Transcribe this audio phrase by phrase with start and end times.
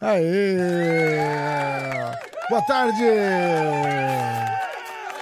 [0.00, 0.56] Aê!
[2.50, 3.04] Boa tarde!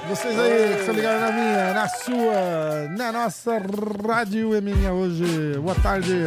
[0.08, 3.60] Vocês aí que estão ligados na minha, na sua, na nossa
[4.06, 5.58] rádio é minha hoje.
[5.58, 6.26] Boa tarde,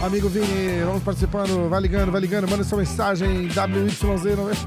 [0.00, 0.82] amigo Vini.
[0.84, 1.68] Vamos participando.
[1.68, 2.48] Vai ligando, vai ligando.
[2.48, 3.48] Manda sua mensagem.
[3.48, 4.66] WYZ.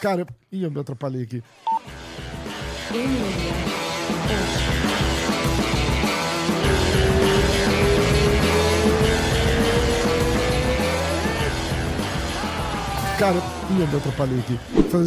[0.00, 0.26] Cara.
[0.52, 1.42] Ih, eu me atrapalhei aqui.
[13.18, 14.58] Cara, eu me atrapalhei aqui.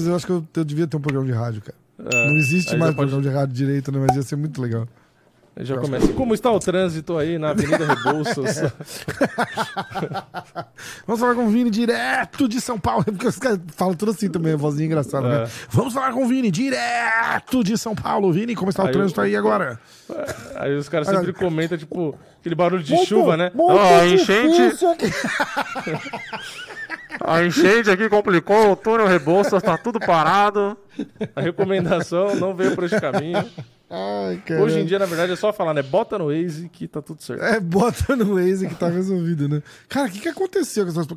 [0.08, 1.77] Eu acho que eu, eu devia ter um programa de rádio, cara.
[2.14, 3.99] É, Não existe mais pode- programa de rádio direito, né?
[4.08, 4.88] Mas ia ser muito legal.
[5.59, 6.08] Já começa.
[6.14, 8.61] Como está o trânsito aí na Avenida Rebouças?
[11.08, 14.30] Vamos falar com o Vini direto de São Paulo, porque os caras falam tudo assim
[14.30, 15.44] também, a vozinha engraçada, né?
[15.45, 15.47] É.
[15.71, 18.31] Vamos falar com o Vini direto de São Paulo.
[18.31, 19.80] Vini, como está o Aí trânsito eu- aí agora?
[20.58, 22.16] aí os caras sempre comentam, tipo,
[22.47, 23.51] aquele barulho de Muito- chuva, né?
[23.53, 24.61] muito Ó, a enchente,
[27.19, 30.77] a enchente aqui complicou, o túnel Rebouças tá tudo parado.
[31.35, 33.43] A recomendação não veio por esse caminho.
[33.89, 34.61] Ai, cara.
[34.61, 35.81] Hoje em dia, na verdade, é só falar, né?
[35.81, 37.43] Bota no Waze que tá tudo certo.
[37.43, 39.61] É, bota no Waze que tá resolvido, né?
[39.87, 41.07] Cara, o que, que aconteceu com essas...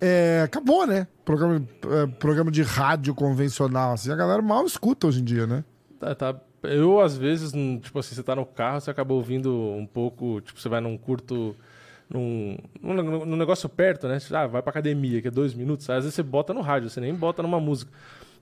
[0.00, 1.06] É, acabou, né?
[1.24, 4.10] Programa, é, programa de rádio convencional, assim.
[4.10, 5.64] A galera mal escuta hoje em dia, né?
[6.00, 6.34] Tá, tá.
[6.68, 10.60] Eu, às vezes, tipo assim, você tá no carro, você acaba ouvindo um pouco, tipo,
[10.60, 11.54] você vai num curto.
[12.08, 14.18] Num, num, num negócio perto, né?
[14.30, 15.90] Ah, vai pra academia, que é dois minutos.
[15.90, 17.90] Aí, às vezes você bota no rádio, você nem bota numa música.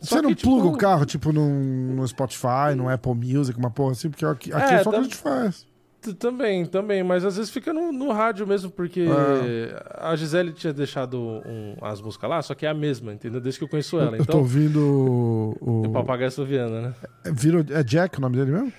[0.01, 3.59] Só Você não que, tipo, pluga o carro, tipo, num, no Spotify, no Apple Music,
[3.59, 5.67] uma porra assim, porque aqui, aqui é, É, só o que a gente faz.
[6.13, 9.07] Também, também, mas às vezes fica no, no rádio mesmo, porque
[9.95, 13.41] a Gisele tinha deixado um- as músicas lá, só que é a mesma, entendeu?
[13.41, 14.13] Desde que eu conheço ela.
[14.17, 14.79] Eu tô Então, ouvindo
[15.61, 15.83] o...
[15.87, 16.95] o- papagaio soviano, né?
[17.25, 18.73] é, virou, é Jack o nome dele mesmo?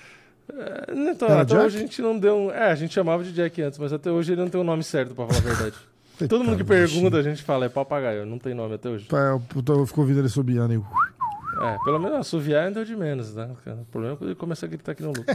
[0.54, 1.66] É, Então, Era até Jack?
[1.66, 2.52] hoje a gente não deu um...
[2.52, 4.84] É, a gente chamava de Jack antes, mas até hoje ele não tem o nome
[4.84, 5.76] certo, pra falar a verdade.
[6.30, 9.08] Todo mundo que pergunta, a gente fala, é papagaio, não tem nome até hoje.
[9.12, 10.82] É, eu, tô- eu fico ouvindo ele subiando e...
[11.62, 13.50] É, pelo menos assoviar ainda é de menos, né?
[13.66, 15.26] O problema é quando ele começa a gritar aqui no loop.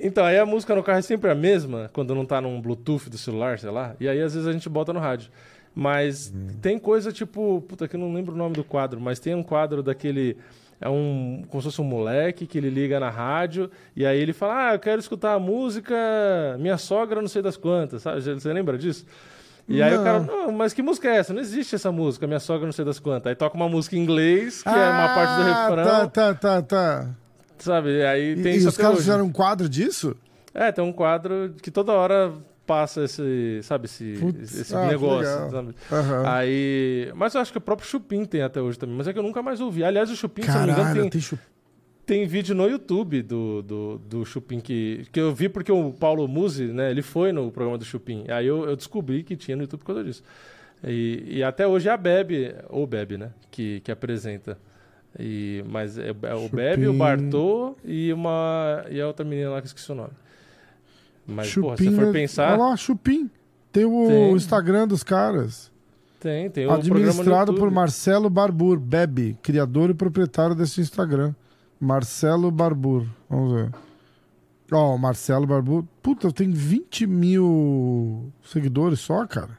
[0.00, 3.08] então, aí a música no carro é sempre a mesma, quando não tá num Bluetooth
[3.08, 5.30] do celular, sei lá, e aí às vezes a gente bota no rádio.
[5.74, 9.34] Mas tem coisa tipo, puta, que eu não lembro o nome do quadro, mas tem
[9.34, 10.36] um quadro daquele.
[10.80, 11.44] É um.
[11.48, 14.74] Como se fosse um moleque que ele liga na rádio e aí ele fala: Ah,
[14.74, 15.94] eu quero escutar a música
[16.58, 18.20] Minha Sogra, não sei das quantas, sabe?
[18.20, 19.06] Você lembra disso?
[19.68, 20.00] E aí Não.
[20.00, 21.32] o cara, não, mas que música é essa?
[21.34, 23.28] Não existe essa música, Minha Sogra, não sei das quantas.
[23.28, 26.62] Aí toca uma música em inglês, que é uma parte do refrão, Tá, tá, tá,
[26.62, 27.10] tá.
[27.58, 27.98] sabe?
[27.98, 29.02] E aí E, tem e isso os caras hoje.
[29.02, 30.16] fizeram um quadro disso?
[30.54, 32.32] É, tem um quadro que toda hora
[32.66, 35.74] passa esse, sabe, esse, Putz, esse ah, negócio, sabe?
[35.92, 36.22] Aham.
[36.26, 39.18] Aí, mas eu acho que o próprio Chupim tem até hoje também, mas é que
[39.18, 39.84] eu nunca mais ouvi.
[39.84, 41.38] Aliás, o Chupim, se eu não me engano, Caralho, tem, tem.
[42.08, 46.26] Tem vídeo no YouTube do, do, do Chupim que, que eu vi porque o Paulo
[46.26, 48.24] Musi, né, ele foi no programa do Chupim.
[48.28, 50.22] Aí eu, eu descobri que tinha no YouTube por causa disso.
[50.82, 54.56] E, e até hoje é a Bebe, ou Bebe, né, que, que apresenta.
[55.18, 56.94] E, mas é, é o Bebe, o.
[56.94, 60.12] Bartô e, uma, e a outra menina lá que eu esqueci o nome.
[61.26, 62.12] Mas, porra, se for né?
[62.12, 63.30] pensar, Olha lá, Chupim.
[63.70, 64.32] Tem o Tem.
[64.32, 65.70] Instagram dos caras.
[66.18, 67.70] tem, tem o Administrado por.
[67.70, 71.34] Marcelo Barbur, Bebe, criador e proprietário desse Instagram.
[71.80, 73.06] Marcelo Barbur.
[73.28, 73.70] Vamos ver.
[74.72, 75.84] Ó, o Marcelo Barbur.
[76.02, 79.50] Puta, tem 20 mil seguidores só, cara.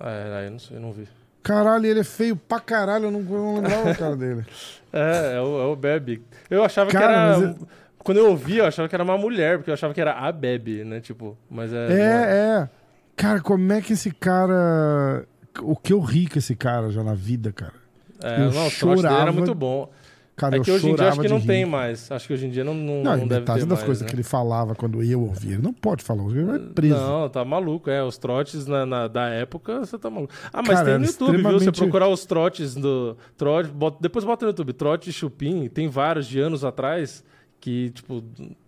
[0.00, 0.10] Ah,
[0.42, 1.08] é, eu não sei, eu não vi.
[1.42, 3.04] Caralho, ele é feio pra caralho.
[3.06, 4.44] Eu não, eu não lembrava a cara dele.
[4.92, 6.22] É, é o, é o Bebe.
[6.48, 7.12] Eu achava Cara, que
[7.44, 7.48] era.
[7.54, 7.68] mas
[7.98, 10.32] Quando eu ouvi, eu achava que era uma mulher, porque eu achava que era a
[10.32, 11.00] Bebe, né?
[11.00, 11.88] Tipo, mas é.
[11.88, 12.70] não É, é.
[13.14, 15.26] Cara, como é que esse cara.
[15.60, 17.74] O que eu ri com esse cara já na vida, cara?
[18.22, 19.90] É, eu não, o trote dele era chorava- muito bom.
[20.36, 21.46] Cara, é eu que hoje em dia acho que não rir.
[21.46, 22.10] tem mais.
[22.12, 24.08] Acho que hoje em dia não, não, Não, não deve metade das mais, coisas né?
[24.08, 26.94] que ele falava quando eu ouvia, ele não pode falar, ele vai preso.
[26.94, 28.02] Não, tá maluco, é.
[28.04, 30.34] Os trotes na, na- da época, você tá maluco.
[30.52, 31.36] Ah, mas Cara, tem no YouTube, viu?
[31.42, 33.16] Você extremamente- procurar os trotes do.
[33.34, 37.24] Trote, bota- depois bota no YouTube, trote Chupim, tem vários de anos atrás
[37.58, 38.22] que, tipo,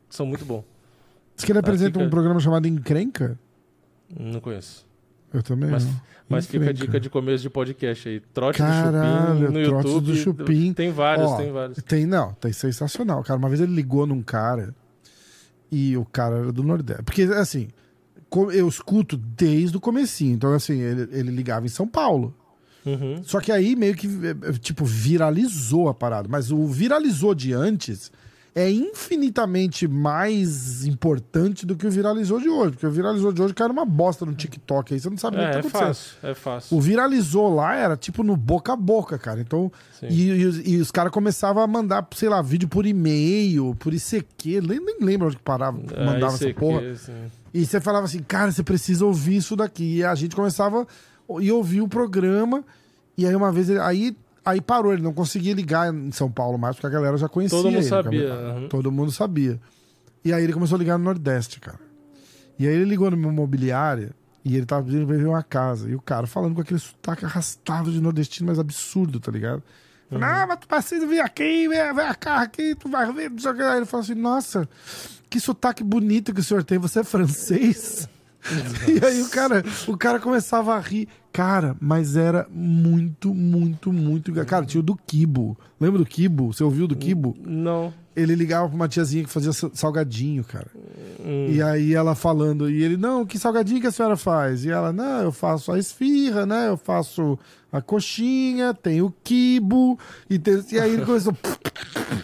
[0.08, 0.64] são muito bons.
[1.36, 3.38] Diz que ele apresenta fica- um programa chamado Encrenca.
[4.18, 4.87] Não conheço.
[5.32, 6.00] Eu também Mas, não.
[6.28, 8.20] mas fica a dica de começo de podcast aí.
[8.32, 10.06] Trote Caralho, do Chupim no YouTube.
[10.06, 10.72] do Chupim.
[10.72, 11.82] Tem vários, Ó, tem vários.
[11.82, 13.22] Tem, não, tem sensacional.
[13.22, 14.74] Cara, uma vez ele ligou num cara
[15.70, 17.02] e o cara era do Nordeste.
[17.02, 17.68] Porque, assim,
[18.52, 20.34] eu escuto desde o comecinho.
[20.34, 22.34] Então, assim, ele, ele ligava em São Paulo.
[22.86, 23.22] Uhum.
[23.22, 26.28] Só que aí meio que, eh, tipo, viralizou a parada.
[26.28, 28.10] Mas o viralizou de antes
[28.54, 32.72] é infinitamente mais importante do que o viralizou de hoje.
[32.72, 35.46] Porque o viralizou de hoje cai numa bosta no TikTok aí, você não sabe nem
[35.46, 35.86] o É, que é tá acontecendo.
[35.88, 36.76] fácil, é fácil.
[36.76, 39.40] O viralizou lá era tipo no boca a boca, cara.
[39.40, 39.70] Então.
[39.98, 40.06] Sim.
[40.10, 43.92] E, e os- e os caras começavam a mandar, sei lá, vídeo por e-mail, por
[43.94, 46.80] ICQ, nem, nem lembro onde que parava, É, mandava essa ICQ, porra.
[46.90, 47.12] assim.
[47.54, 49.96] E você falava assim, cara, você precisa ouvir isso daqui.
[49.98, 50.86] E a gente começava
[51.40, 52.64] e ouvir o programa.
[53.16, 54.16] E aí uma vez aí,
[54.48, 57.56] aí parou, ele não conseguia ligar em São Paulo mais, porque a galera já conhecia.
[57.58, 58.68] Todo mundo ele, sabia, uhum.
[58.68, 59.60] Todo mundo sabia.
[60.24, 61.78] E aí ele começou a ligar no Nordeste, cara.
[62.58, 64.10] E aí ele ligou numa imobiliária
[64.44, 65.88] e ele tava pedindo pra ver uma casa.
[65.88, 69.62] E o cara falando com aquele sotaque arrastado de nordestino, mas absurdo, tá ligado?
[70.10, 70.24] Uhum.
[70.24, 73.30] ah, mas tu precisa vir aqui, vem, vem cá aqui, tu vai ver.
[73.30, 73.62] não sei o que.
[73.62, 74.68] Aí ele falou assim, nossa,
[75.28, 78.08] que sotaque bonito que o senhor tem, você é francês?
[78.88, 81.08] e aí o cara, o cara começava a rir.
[81.32, 84.32] Cara, mas era muito, muito, muito.
[84.44, 85.56] Cara, tinha o do Kibo.
[85.80, 86.52] Lembra do Kibo?
[86.52, 87.36] Você ouviu do Kibo?
[87.44, 87.92] Não.
[88.16, 90.66] Ele ligava pra uma tiazinha que fazia sa- salgadinho, cara.
[91.24, 91.46] Hum.
[91.50, 94.64] E aí ela falando, e ele, não, que salgadinho que a senhora faz?
[94.64, 96.68] E ela, não, eu faço a esfirra, né?
[96.68, 97.38] Eu faço
[97.70, 99.96] a coxinha, tem o quibo,
[100.28, 101.36] e, tem- e aí ele começou.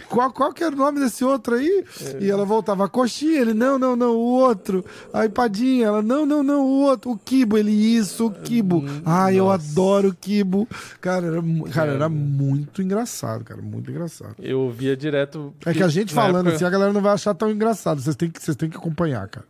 [0.08, 1.84] Qual, qual que era o nome desse outro aí?
[2.20, 4.84] E ela voltava, a coxinha, ele, não, não, não, o outro.
[5.12, 8.84] A empadinha, ela, não, não, não, o outro, o quibo, ele, isso, o quibo.
[9.04, 10.68] Ai, eu adoro o quibo.
[11.00, 11.42] Cara, era,
[11.72, 14.34] cara, era muito engraçado, cara, muito engraçado.
[14.38, 15.52] Eu ouvia direto.
[15.64, 18.00] É que a gente falando época- assim, a galera não vai achar tão engraçado.
[18.00, 19.46] Vocês têm que, vocês têm que acompanhar, cara.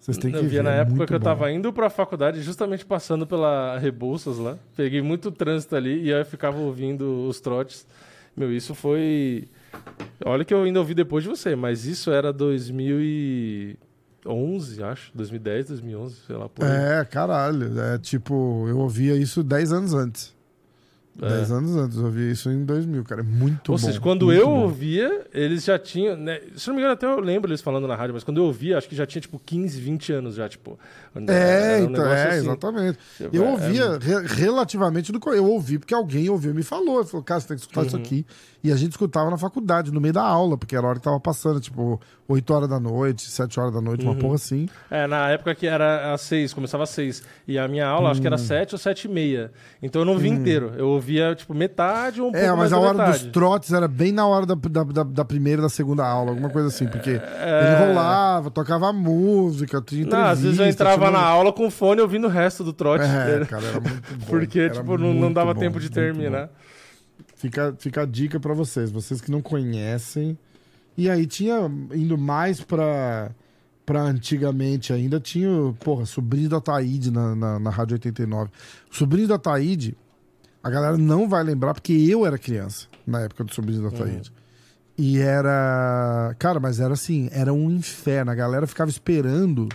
[0.00, 1.24] Vocês têm que Eu via ver, na é época que eu bom.
[1.24, 4.56] tava indo pra faculdade, justamente passando pela Rebouças lá.
[4.76, 7.86] Peguei muito trânsito ali e aí eu ficava ouvindo os trotes.
[8.36, 9.48] Meu, isso foi.
[10.24, 12.32] Olha que eu ainda ouvi depois de você, mas isso era
[14.24, 15.10] 2011, acho.
[15.14, 16.48] 2010, 2011, sei lá.
[16.48, 16.70] Por aí.
[16.70, 17.80] É, caralho.
[17.80, 20.37] É tipo, eu ouvia isso 10 anos antes.
[21.20, 21.28] É.
[21.28, 23.20] 10 anos antes, eu ouvia isso em 2000, cara.
[23.22, 23.84] É muito Ou bom.
[23.84, 24.60] seja, quando eu bom.
[24.62, 26.16] ouvia, eles já tinham.
[26.16, 28.44] Né, se não me engano, até eu lembro eles falando na rádio, mas quando eu
[28.44, 30.78] ouvia, acho que já tinha tipo 15, 20 anos já, tipo.
[31.26, 32.36] É, um então, é, assim.
[32.38, 32.98] exatamente.
[33.20, 37.04] É, Eu é, ouvia re- relativamente do Eu ouvi porque alguém ouviu e me falou.
[37.04, 38.02] Falou, cara, você tem que escutar isso Uhum.
[38.02, 38.24] aqui.
[38.62, 41.04] E a gente escutava na faculdade, no meio da aula, porque era a hora que
[41.04, 44.10] tava passando, tipo, 8 horas da noite, 7 horas da noite, Uhum.
[44.12, 44.68] uma porra assim.
[44.90, 47.22] É, na época que era às seis, começava às seis.
[47.46, 48.30] E a minha aula, acho que Hum.
[48.34, 49.52] era sete ou sete e meia.
[49.82, 50.72] Então eu não vi inteiro.
[50.76, 53.24] Eu ouvia, tipo, metade ou um É, pouco mas mais a da hora metade.
[53.24, 56.30] dos trotes era bem na hora da, da, da, da primeira e da segunda aula,
[56.30, 57.76] alguma coisa assim, porque É.
[57.80, 60.16] ele rolava, tocava música, tinha entrevista.
[60.16, 63.04] Não, às vezes eu entrava tinha- na aula com fone ouvindo o resto do trote.
[63.04, 64.26] É, cara, era muito bom.
[64.26, 66.46] Porque, era tipo, não, não muito dava bom, tempo de muito terminar.
[66.46, 66.52] bom.
[67.36, 70.36] Fica, fica a dica pra vocês, vocês que não conhecem.
[70.96, 73.30] E aí tinha, indo mais pra,
[73.86, 78.50] pra antigamente ainda, tinha, o, porra, Sobrinho do Ataíde na, na, na Rádio 89.
[78.90, 79.96] O Sobrinho do Ataíde,
[80.62, 84.32] a galera não vai lembrar, porque eu era criança na época do Sobrinho do Ataíde.
[84.96, 86.34] E era.
[86.38, 88.30] Cara, mas era assim, era um inferno.
[88.30, 89.68] A galera ficava esperando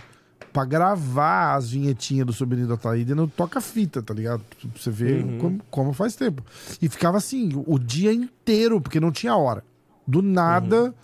[0.52, 4.42] pra gravar as vinhetinhas do Sobrinho da Taíde no toca-fita, tá ligado?
[4.60, 5.38] Pra você ver Uhum.
[5.38, 6.44] como, como faz tempo.
[6.80, 9.64] E ficava assim, o dia inteiro, porque não tinha hora.
[10.06, 10.94] Do nada,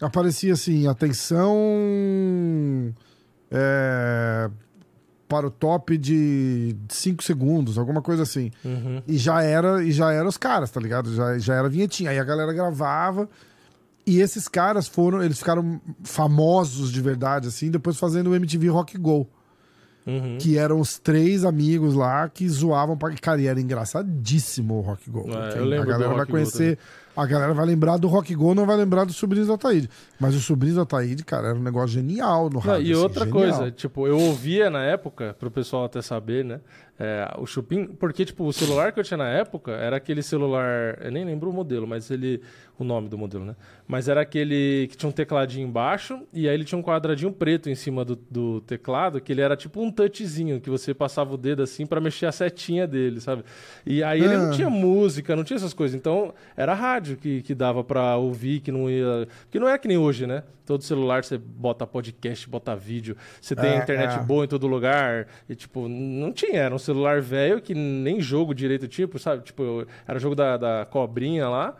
[0.00, 1.54] aparecia assim, atenção.
[3.50, 4.50] é,
[5.28, 8.50] para o top de 5 segundos, alguma coisa assim.
[8.64, 9.02] Uhum.
[9.06, 11.14] E já era, e já era os caras, tá ligado?
[11.14, 12.10] Já, já era vinhetinha.
[12.10, 13.28] Aí a galera gravava.
[14.06, 18.96] E esses caras foram, eles ficaram famosos de verdade, assim, depois fazendo o MTV Rock
[18.96, 19.28] Go.
[20.06, 20.38] Uhum.
[20.38, 23.12] Que eram os três amigos lá que zoavam pra.
[23.16, 25.26] Cara, e era engraçadíssimo o Rock Go.
[25.30, 26.78] É, eu lembro a galera vai Go conhecer.
[27.14, 29.90] A galera vai lembrar do Rock Go, não vai lembrar do Sobrinhos do Ataíde.
[30.20, 32.86] Mas o Sobrinhos do Ataíde, cara, era um negócio genial no Não, rádio.
[32.86, 33.40] e assim, outra genial.
[33.40, 36.60] coisa, tipo, eu ouvia na época, pro pessoal até saber, né?
[36.98, 40.98] é, o Chupim, porque, tipo, o celular que eu tinha na época era aquele celular.
[41.00, 42.42] Eu nem lembro o modelo, mas ele.
[42.78, 43.56] O nome do modelo, né?
[43.88, 47.68] Mas era aquele que tinha um tecladinho embaixo e aí ele tinha um quadradinho preto
[47.68, 51.36] em cima do, do teclado, que ele era tipo um touchzinho, que você passava o
[51.36, 53.42] dedo assim pra mexer a setinha dele, sabe?
[53.84, 54.52] E aí ele não Ah.
[54.52, 55.96] tinha música, não tinha essas coisas.
[55.98, 59.26] Então era rádio que, que dava pra ouvir, que não ia.
[59.50, 60.44] Que não é que nem hoje, né?
[60.64, 64.22] Todo celular você bota podcast, bota vídeo, você tem É, internet é.
[64.22, 65.26] boa em todo lugar.
[65.48, 66.60] E, tipo, não tinha.
[66.60, 69.42] Era um celular velho que nem jogo direito, tipo, sabe?
[69.42, 71.74] Tipo, era jogo da, da cobrinha lá.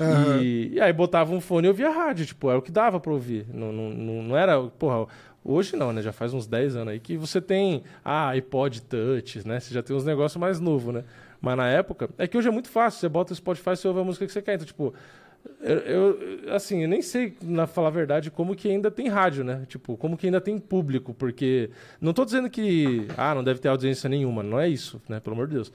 [0.00, 0.42] Aham.
[0.42, 3.12] E, e aí botava um fone e ouvia rádio, tipo, era o que dava pra
[3.12, 3.46] ouvir.
[3.52, 5.06] Não, não, não, não era, porra,
[5.44, 6.02] hoje não, né?
[6.02, 9.58] Já faz uns 10 anos aí que você tem, ah, iPod Touch, né?
[9.60, 11.04] Você já tem uns negócios mais novos, né?
[11.40, 13.88] Mas na época, é que hoje é muito fácil, você bota o Spotify e você
[13.88, 14.54] ouve a música que você quer.
[14.54, 14.94] Então, tipo,
[15.60, 19.44] Eu, eu, assim, eu nem sei, na falar a verdade, como que ainda tem rádio,
[19.44, 19.64] né?
[19.68, 23.68] Tipo, como que ainda tem público, porque não tô dizendo que, ah, não deve ter
[23.68, 25.20] audiência nenhuma, não é isso, né?
[25.20, 25.72] Pelo amor de Deus.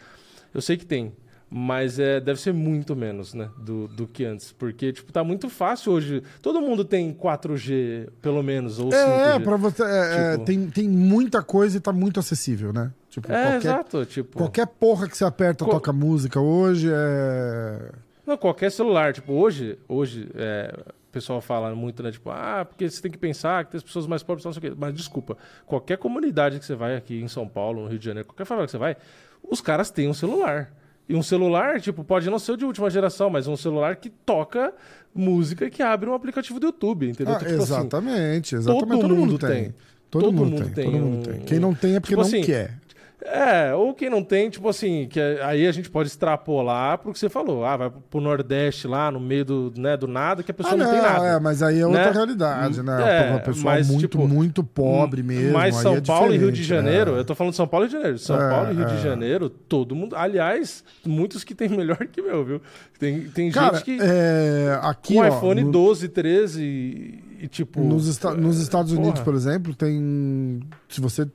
[0.54, 1.14] Eu sei que tem,
[1.54, 5.50] mas é, deve ser muito menos, né, do, do que antes, porque, tipo, tá muito
[5.50, 9.36] fácil hoje, todo mundo tem 4G, pelo menos, ou 5G.
[9.36, 9.86] É, pra você, é,
[10.32, 12.94] Tipo- é, tem, tem muita coisa e tá muito acessível, né?
[13.10, 14.38] Tipo, É, qualquer, exato, tipo...
[14.38, 17.92] qualquer porra que você aperta Co- toca música hoje é...
[18.26, 19.12] Não, qualquer celular.
[19.12, 20.74] Tipo, hoje, hoje é,
[21.10, 22.12] o pessoal fala muito, né?
[22.12, 24.60] Tipo, ah, porque você tem que pensar que tem as pessoas mais pobres, não sei
[24.60, 24.78] o quê.
[24.80, 28.28] Mas desculpa, qualquer comunidade que você vai aqui em São Paulo, no Rio de Janeiro,
[28.30, 28.96] qualquer favela que você vai,
[29.44, 30.72] os caras têm um celular.
[31.10, 34.10] E um celular, tipo, pode não ser o de última geração, mas um celular que
[34.10, 34.74] toca
[35.14, 37.34] música e que abre um aplicativo do YouTube, entendeu?
[37.34, 39.02] Ah, Então, tipo assim, exatamente, exatamente.
[39.02, 39.74] todo mundo tem.
[40.10, 41.40] Todo, Todo mundo, tem, tem todo mundo um- tem.
[41.42, 42.78] Quem não tem é porque tipo não assim, quer.
[43.24, 47.14] É, ou quem não tem, tipo assim, que é- aí a gente pode extrapolar pro
[47.14, 47.64] que você falou.
[47.64, 50.78] Ah, vai pro Nordeste lá, no meio do, né, do nada, que a pessoa Ah,
[50.78, 51.28] não, tem nada.
[51.28, 52.12] é, mas aí é outra né?
[52.12, 53.02] realidade, né?
[53.02, 55.54] É, a pessoa mas, muito, tipo, muito pobre mesmo.
[55.54, 57.20] Mas São é Paulo e Rio de diferente, Janeiro, é.
[57.20, 58.20] eu tô falando de São Paulo e Rio de Janeiro.
[58.20, 58.96] São É, Paulo e Rio é.
[58.96, 60.16] de Janeiro, todo mundo.
[60.16, 62.62] Aliás, muitos que tem melhor que meu, viu?
[63.00, 63.98] Tem, tem Cara, gente que.
[64.02, 67.82] é, aqui, com ó, iPhone no- 12, 13 e, e, tipo.
[67.82, 69.04] Nos, esta- nos Estados porra.
[69.04, 70.60] Unidos, por exemplo, tem.
[70.90, 71.28] Se você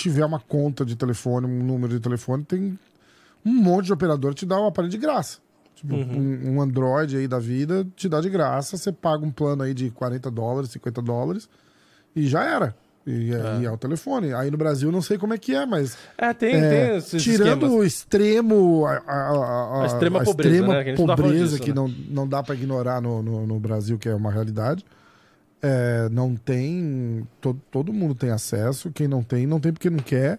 [0.00, 2.78] tiver uma conta de telefone, um número de telefone, tem
[3.44, 5.38] um monte de operador que te dá um aparelho de graça.
[5.74, 6.38] Tipo, Uhum.
[6.44, 9.72] um, um Android aí da vida te dá de graça, você paga um plano aí
[9.72, 11.48] de 40 dólares, 50 dólares
[12.14, 12.74] e já era.
[13.06, 14.34] E é, e é o telefone.
[14.34, 17.62] Aí no Brasil não sei como é que é, mas É, tem, é, tem tirando
[17.64, 17.70] esquemas.
[17.72, 20.84] o extremo, a, a- a- A extrema pobreza, extrema né?
[20.84, 21.74] Que tá pobreza disso, que né?
[21.76, 24.84] não, não dá para ignorar no, no, no Brasil, que é uma realidade.
[25.62, 27.26] É, não tem.
[27.40, 28.90] To, todo mundo tem acesso.
[28.90, 30.38] Quem não tem, não tem porque não quer.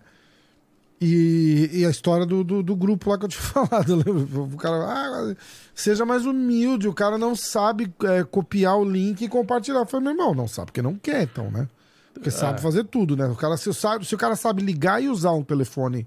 [1.00, 3.96] E, e a história do, do, do grupo lá que eu tinha falado.
[3.96, 4.42] lembra?
[4.42, 5.36] O cara, ah,
[5.74, 6.88] seja mais humilde.
[6.88, 9.80] O cara não sabe é, copiar o link e compartilhar.
[9.80, 11.68] Eu falei, meu irmão, não sabe porque não quer, então, né?
[12.14, 12.62] Porque sabe É.
[12.62, 13.26] fazer tudo, né?
[13.28, 16.06] O cara, se, sabe, se o cara sabe ligar e usar um telefone,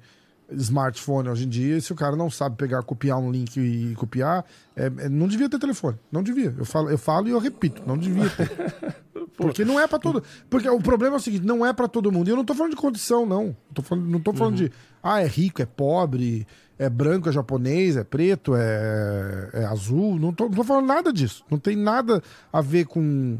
[0.56, 4.44] smartphone hoje em dia, se o cara não sabe pegar, copiar um link e, copiar,
[4.76, 5.98] é- é- não devia ter telefone.
[6.10, 6.54] Não devia.
[6.56, 8.50] Eu falo, eu falo e eu repito, não devia ter.
[9.36, 10.22] Porque não é pra todo.
[10.48, 12.28] Porque o problema é o seguinte, não é pra todo mundo.
[12.28, 13.46] E eu não tô falando de condição, não.
[13.46, 14.70] Eu tô falando, não tô falando de
[15.02, 16.46] ah, é rico, é pobre,
[16.78, 20.18] é branco, é japonês, é preto, é, é azul.
[20.20, 21.44] Não tô, não tô falando nada disso.
[21.50, 23.36] Não tem nada a ver com,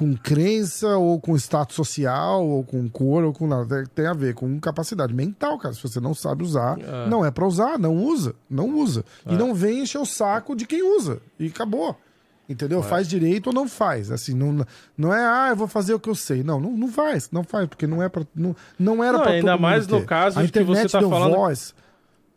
[0.00, 3.84] com crença, ou com status social, ou com cor, ou com nada.
[3.94, 5.74] Tem a ver com capacidade mental, cara.
[5.74, 7.06] Se você não sabe usar, É.
[7.06, 8.34] não é pra usar, não usa.
[8.48, 9.04] Não usa.
[9.28, 11.20] E não vem encher o saco de quem usa.
[11.38, 11.94] E acabou.
[12.48, 12.82] Entendeu?
[12.82, 14.10] Faz direito ou não faz.
[14.10, 14.66] Assim, não,
[14.96, 16.42] não é, ah, eu vou fazer o que eu sei.
[16.42, 19.58] Não, não, não faz, não faz, porque não é para não, não era para ainda
[19.58, 21.74] mais no caso a de que você internet tá deu falando- voz.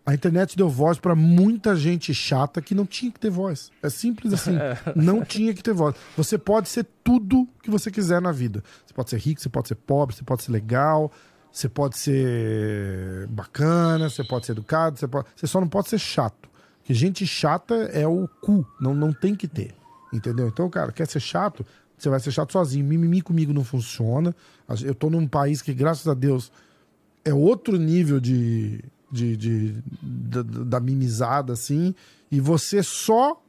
[0.05, 3.71] A internet deu voz pra muita gente chata que não tinha que ter voz.
[3.81, 4.51] É simples assim.
[4.95, 5.95] Não tinha que ter voz.
[6.17, 8.61] Você pode ser tudo que você quiser na vida.
[8.85, 11.09] Você pode ser rico, você pode ser pobre, você pode ser legal,
[11.49, 15.27] você pode ser bacana, você pode ser educado, você, pode...
[15.33, 16.49] você só não pode ser chato.
[16.79, 18.67] Porque gente chata é o cu.
[18.81, 19.73] Não, não tem que ter.
[20.11, 20.49] Entendeu?
[20.49, 21.65] Então, cara, quer ser chato?
[21.97, 22.85] Você vai ser chato sozinho.
[22.85, 24.35] Mimimi comigo não funciona.
[24.83, 26.51] Eu tô num país que, graças a Deus,
[27.23, 28.83] é outro nível de,
[29.13, 31.93] de, de- da, da mimizada, assim,
[32.31, 33.41] e você só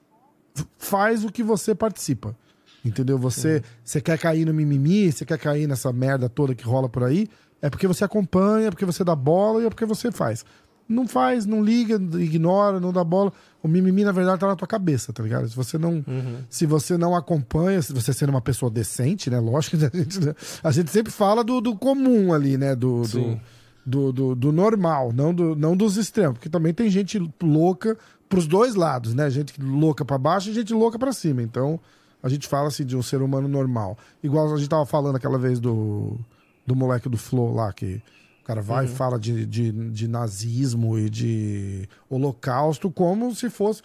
[0.78, 2.36] faz o que você participa.
[2.84, 3.18] Entendeu?
[3.18, 7.02] Você, você quer cair no mimimi, você quer cair nessa merda toda que rola por
[7.02, 7.26] aí,
[7.62, 10.44] é porque você acompanha, é porque você dá bola e é porque você faz.
[10.86, 13.32] Não faz, não liga, ignora, não dá bola.
[13.62, 15.48] O mimimi, na verdade, tá na tua cabeça, tá ligado?
[15.48, 16.04] Se você não,
[16.50, 19.40] se você não acompanha, se você sendo uma pessoa decente, né?
[19.40, 20.34] Lógico que a gente, né?
[20.62, 22.76] a gente sempre fala do, do comum ali, né?
[22.76, 23.40] Do, do.
[23.84, 26.38] Do, do, do normal, não, do, não dos extremos.
[26.38, 27.96] Porque também tem gente louca
[28.28, 29.28] pros dois lados, né?
[29.30, 31.42] Gente louca pra baixo e gente louca pra cima.
[31.42, 31.78] Então,
[32.22, 33.98] a gente fala assim de um ser humano normal.
[34.22, 36.18] Igual a gente tava falando aquela vez do,
[36.66, 38.02] do moleque do Flow lá, que
[38.42, 43.82] o cara vai e fala de, de, de nazismo e de holocausto como se fosse.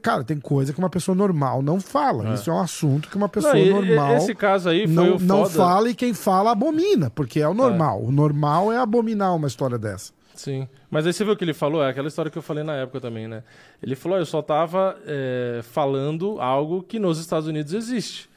[0.00, 2.32] Cara, tem coisa que uma pessoa normal não fala.
[2.34, 5.18] Isso é um assunto que uma pessoa Não, e- normal Esse caso aí foi não,
[5.18, 8.02] não fala e quem fala abomina, porque é o normal.
[8.02, 10.12] O normal é abominar uma história dessa.
[10.34, 10.68] Sim.
[10.90, 11.82] Mas aí você viu o que ele falou?
[11.82, 13.42] É aquela história que eu falei na época também, né?
[13.82, 18.28] Ele falou, "Ah, eu só tava é, falando algo que nos Estados Unidos existe.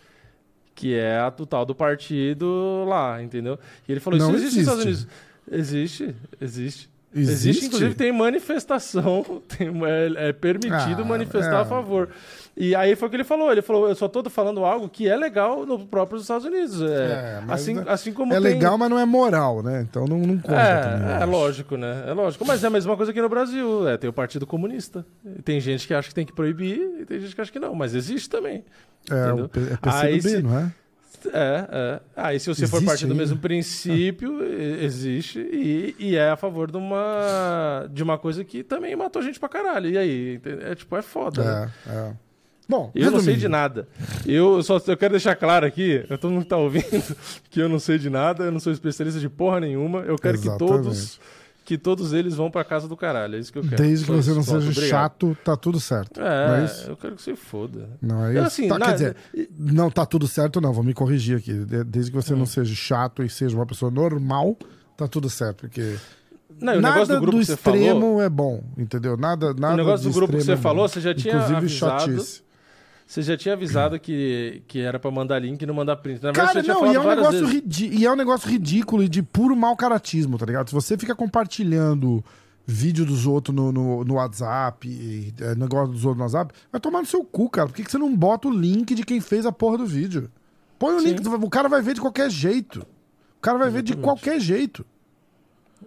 [0.74, 3.60] Que é a, o tal do partido lá, entendeu?
[3.88, 5.06] E ele falou, Não isso existe, nos Estados existe.
[5.06, 5.30] Unidos.
[5.52, 6.90] Existe, existe.
[7.14, 7.66] Existe, Existe?
[7.66, 11.62] inclusive tem manifestação, tem, é, é permitido Ah, manifestar é.
[11.62, 12.10] a favor.
[12.56, 15.08] E aí foi o que ele falou, ele falou, eu só tô falando algo que
[15.08, 16.82] é legal no próprio Estados Unidos.
[16.82, 19.82] É, É, assim, é- assim como É tem- legal, mas não é moral, né?
[19.90, 21.08] Então não, não conta também.
[21.08, 21.32] É, é acho.
[21.32, 22.04] lógico, né?
[22.06, 22.46] É lógico.
[22.46, 23.88] Mas é a mesma coisa aqui no Brasil.
[23.88, 25.06] É, tem o Partido Comunista.
[25.46, 27.74] Tem gente que acha que tem que proibir e tem gente que acha que não.
[27.74, 28.64] Mas existe também.
[29.10, 29.46] É, entendeu?
[29.46, 30.72] o P- é Aí PCdoB, se- não é?
[31.28, 32.00] É, é.
[32.16, 33.22] Aí se você for Existe partir do ainda?
[33.24, 35.40] mesmo princípio, e- existe.
[35.40, 39.50] E, e é a favor de uma, de uma coisa que também matou gente pra
[39.50, 39.90] caralho.
[39.90, 40.42] E aí?
[40.62, 41.72] É tipo, é foda, né?
[41.88, 42.14] É, é.
[42.68, 43.88] Bom, Eu não sei resumindo, de nada.
[44.28, 46.86] Eu só eu quero deixar claro aqui, todo mundo que tá ouvindo,
[47.50, 50.02] que eu não sei de nada, eu não sou especialista de porra nenhuma.
[50.02, 50.84] Eu quero que Exatamente.
[50.84, 51.20] todos
[51.70, 53.36] que todos eles vão pra casa do caralho.
[53.36, 53.76] É isso que eu quero.
[53.76, 54.90] Desde que você não seja obrigado.
[54.90, 56.20] chato, tá tudo certo.
[56.20, 56.90] É, é isso?
[56.90, 57.88] eu quero que você foda.
[58.02, 58.42] Não é isso?
[58.44, 59.16] assim, Tá, na- Quer dizer,
[59.56, 60.74] não tá tudo certo, não.
[60.74, 61.54] Vou me corrigir aqui.
[61.54, 62.38] De- Desde que você Hum.
[62.38, 64.58] não seja chato e seja uma pessoa normal,
[64.98, 65.62] tá tudo certo.
[65.62, 65.96] Porque
[66.60, 69.16] Não, o nada do grupo você extremo falou, é bom, entendeu?
[69.16, 71.56] Nada, nada o negócio de do grupo que você é falou, você já tinha Inclusive
[71.58, 72.42] avisado, chatice.
[73.10, 76.22] Você já tinha avisado que, que era pra mandar link e não mandar print.
[76.22, 77.80] Na verdade, Cara, você tinha não, falado e é, um negócio vezes.
[77.80, 80.68] e é um negócio ridículo e de puro mau caratismo, tá ligado?
[80.70, 82.24] Se você fica compartilhando
[82.68, 86.80] vídeo dos outros no, no, no WhatsApp, e, é, negócio dos outros no WhatsApp, vai
[86.80, 87.68] tomar no seu cu, cara.
[87.68, 90.30] Por que, que você não bota o link de quem fez a porra do vídeo?
[90.78, 91.08] Põe o Sim.
[91.08, 92.82] link, o cara vai ver de qualquer jeito.
[93.40, 94.86] O cara vai ver de qualquer jeito.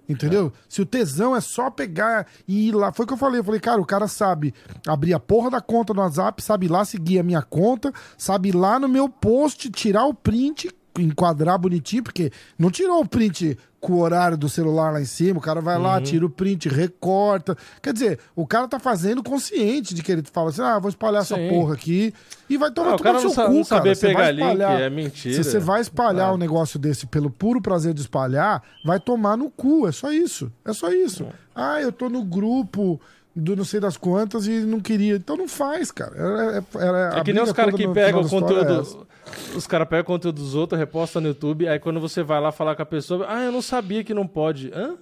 [0.09, 0.53] Entendeu?
[0.69, 2.93] Se o tesão é só pegar e ir lá.
[2.93, 3.41] Foi o que eu falei.
[3.41, 4.55] Eu falei, cara, o cara sabe
[4.87, 8.79] abrir a porra da conta no WhatsApp, sabe lá seguir a minha conta, sabe lá
[8.79, 13.99] no meu post, tirar o print, enquadrar bonitinho, porque não tirou o print com o
[14.01, 15.39] horário do celular lá em cima.
[15.39, 16.03] O cara vai lá, Uhum.
[16.03, 17.57] tira o print, recorta.
[17.83, 21.23] Quer dizer, o cara tá fazendo consciente de que ele fala assim: ah, vou espalhar
[21.23, 21.49] essa Sim.
[21.49, 22.15] porra aqui.
[22.49, 23.81] E vai tomar Ah, tudo cara no seu sa- cu, não cara.
[23.81, 25.35] saber Você vai pegar link espalhar- é mentira.
[25.43, 26.35] se você vai espalhar Ah.
[26.35, 29.89] um negócio desse pelo puro prazer de espalhar, vai tomar no cu.
[29.89, 30.53] É só isso.
[30.65, 31.27] É só isso.
[31.55, 33.01] Ah, eu tô no grupo
[33.35, 35.17] do não sei das quantas e não queria.
[35.17, 36.13] Então não faz, cara.
[36.17, 38.41] É, é, é- É a que nem os caras que pegam o é essa.
[38.41, 39.07] conteúdo.
[39.55, 42.51] Os caras pegam o conteúdo dos outros, repostam no YouTube, aí quando você vai lá
[42.53, 44.71] falar com a pessoa, ah, eu não sabia que não pode.
[44.75, 44.97] Hã?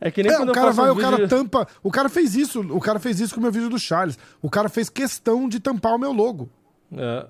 [0.00, 1.66] É que nem É, quando o cara vai, um o cara tampa.
[1.82, 2.60] O cara fez isso.
[2.60, 4.16] O cara fez isso com o meu vídeo do Charles.
[4.40, 6.48] O cara fez questão de tampar o meu logo.
[6.96, 7.26] É,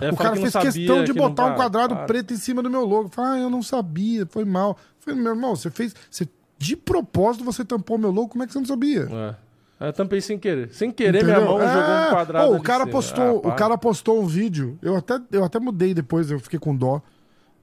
[0.00, 0.06] é.
[0.06, 2.06] É, o cara que não fez questão de que não- botar um Ah, quadrado para.
[2.06, 3.08] preto em cima do meu logo.
[3.10, 4.78] Fala, ah, eu não sabia, foi mal.
[4.98, 5.94] Falei, meu irmão, você fez.
[6.10, 6.26] Você,
[6.58, 9.02] de propósito você tampou meu logo, como é que você não sabia?
[9.12, 9.34] É.
[9.78, 10.72] Eu tampei sem querer.
[10.72, 11.50] Sem querer, minha Entendeu?
[11.52, 12.06] mão jogou É.
[12.06, 12.46] um quadrado.
[12.46, 14.78] Ô, ali o cara postou, Ah, o cara postou um vídeo.
[14.80, 17.02] Eu até, eu até mudei depois, eu fiquei com dó.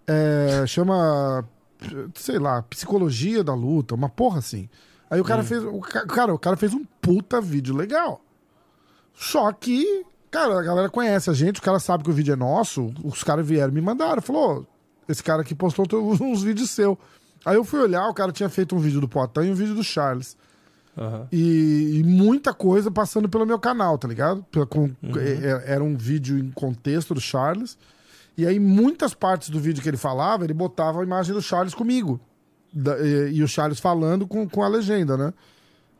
[0.07, 1.43] É, chama,
[2.15, 4.69] sei lá, psicologia da luta, uma porra assim.
[5.09, 5.45] Aí o cara Hum.
[5.45, 8.21] fez, o ca- cara, o cara fez um puta vídeo legal.
[9.15, 12.35] Só que, cara, a galera conhece a gente, o cara sabe que o vídeo é
[12.35, 14.65] nosso, os caras vieram e me mandaram, falou, "Ô,
[15.07, 15.85] esse cara aqui postou
[16.21, 16.97] uns vídeos seu.
[17.45, 19.75] Aí eu fui olhar, o cara tinha feito um vídeo do Potan e um vídeo
[19.75, 20.37] do Charles.
[20.97, 21.27] Aham.
[21.31, 24.45] E, e muita coisa passando pelo meu canal, tá ligado?
[25.01, 27.77] Com- é- é- era um vídeo em contexto do Charles.
[28.37, 31.73] E aí, muitas partes do vídeo que ele falava, ele botava a imagem do Charles
[31.73, 32.19] comigo.
[32.71, 35.33] Da- e, e o Charles falando com, com a legenda, né?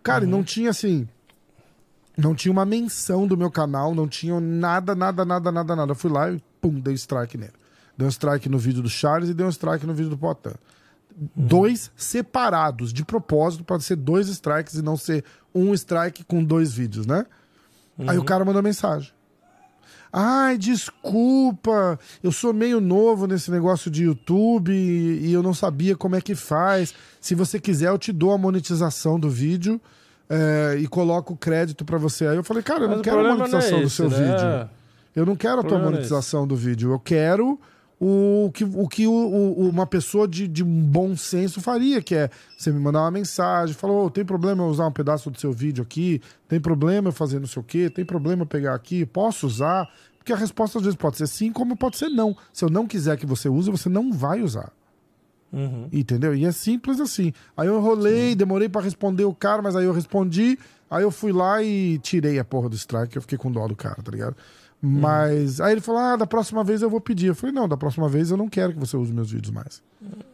[0.01, 1.07] Cara, e não tinha assim.
[2.17, 5.91] Não tinha uma menção do meu canal, não tinha nada, nada, nada, nada, nada.
[5.91, 7.53] Eu fui lá e pum, dei strike nele.
[7.97, 10.53] Dei um strike no vídeo do Charles e dei um strike no vídeo do Potan
[11.35, 15.23] dois separados, de propósito, para ser dois strikes e não ser
[15.53, 17.25] um strike com dois vídeos, né?
[18.07, 19.11] Aí o cara mandou mensagem.
[20.15, 26.15] Ai, desculpa, eu sou meio novo nesse negócio de YouTube e eu não sabia como
[26.15, 26.93] é que faz.
[27.19, 29.81] Se você quiser, eu te dou a monetização do vídeo
[30.29, 32.27] é, e coloco o crédito para você.
[32.27, 34.09] Aí eu falei, cara, eu Mas não o quero a é monetização do esse, seu
[34.09, 34.17] né?
[34.17, 34.69] vídeo.
[35.15, 36.91] Eu não quero a tua é monetização do vídeo.
[36.91, 37.59] Eu quero
[37.99, 42.13] o que, o que o- o- uma pessoa de, de um bom senso faria, que
[42.15, 45.39] é você me mandar uma mensagem, falou, "Ô, tem problema eu usar um pedaço do
[45.39, 46.21] seu vídeo aqui?
[46.47, 47.89] Tem problema eu fazer não sei o quê?
[47.89, 49.05] Tem problema eu pegar aqui?
[49.05, 49.89] Posso usar?
[50.17, 52.35] Porque a resposta às vezes pode ser sim, como pode ser não.
[52.51, 54.71] Se eu não quiser que você use, você não vai usar.
[55.51, 55.87] Uhum.
[55.91, 56.33] Entendeu?
[56.33, 57.31] E é simples assim.
[57.55, 60.57] Aí eu enrolei, demorei pra responder o cara, mas aí eu respondi.
[60.89, 63.15] Aí eu fui lá e tirei a porra do strike.
[63.15, 64.35] Eu fiquei com dó do cara, tá ligado?
[64.85, 65.61] Mas.
[65.61, 67.27] Aí ele falou: ah, da próxima vez eu vou pedir.
[67.27, 69.81] Eu falei: não, da próxima vez eu não quero que você use meus vídeos mais.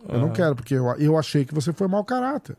[0.07, 2.57] Eu não quero, porque eu, eu achei que você foi mau caráter.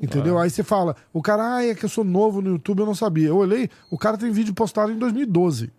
[0.00, 0.38] Entendeu?
[0.38, 2.94] Aí você fala: o cara, ah, é que eu sou novo no YouTube, eu não
[2.94, 3.28] sabia.
[3.28, 5.72] Eu olhei, o cara tem vídeo postado em 2012.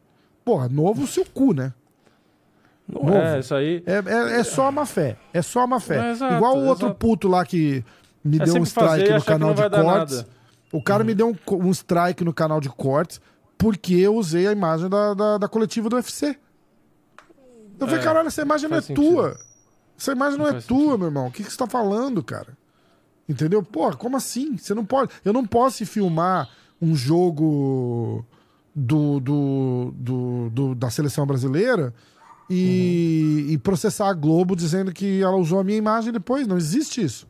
[0.43, 1.71] Porra, novo o seu cu, né?
[2.87, 3.17] Não Novo.
[3.17, 3.83] é, isso aí.
[3.85, 5.17] É, é, é só a má fé.
[5.31, 5.99] É só a má fé.
[5.99, 6.99] É, exato, Igual o outro exato.
[6.99, 7.83] puto lá que
[8.23, 10.25] me É deu um fazer strike e no canal de cortes.
[10.71, 13.21] O cara me deu um, um strike no canal de cortes
[13.57, 16.37] porque eu usei a imagem da, da, da coletiva do UFC.
[17.79, 19.01] Eu falei, É, caralho, essa imagem não é sentido.
[19.01, 19.39] tua.
[19.97, 21.27] Essa imagem não, Não é tua, meu irmão.
[21.27, 22.55] O que, que você tá falando, cara?
[23.27, 23.63] Entendeu?
[23.63, 24.57] Pô, como assim?
[24.57, 25.11] Você não pode.
[25.25, 26.49] Eu não posso filmar
[26.81, 28.23] um jogo
[28.75, 31.93] do, do, do, do da seleção brasileira
[32.49, 33.53] e, uhum.
[33.53, 36.47] e, processar a Globo dizendo que ela usou a minha imagem depois.
[36.47, 37.27] Não existe isso.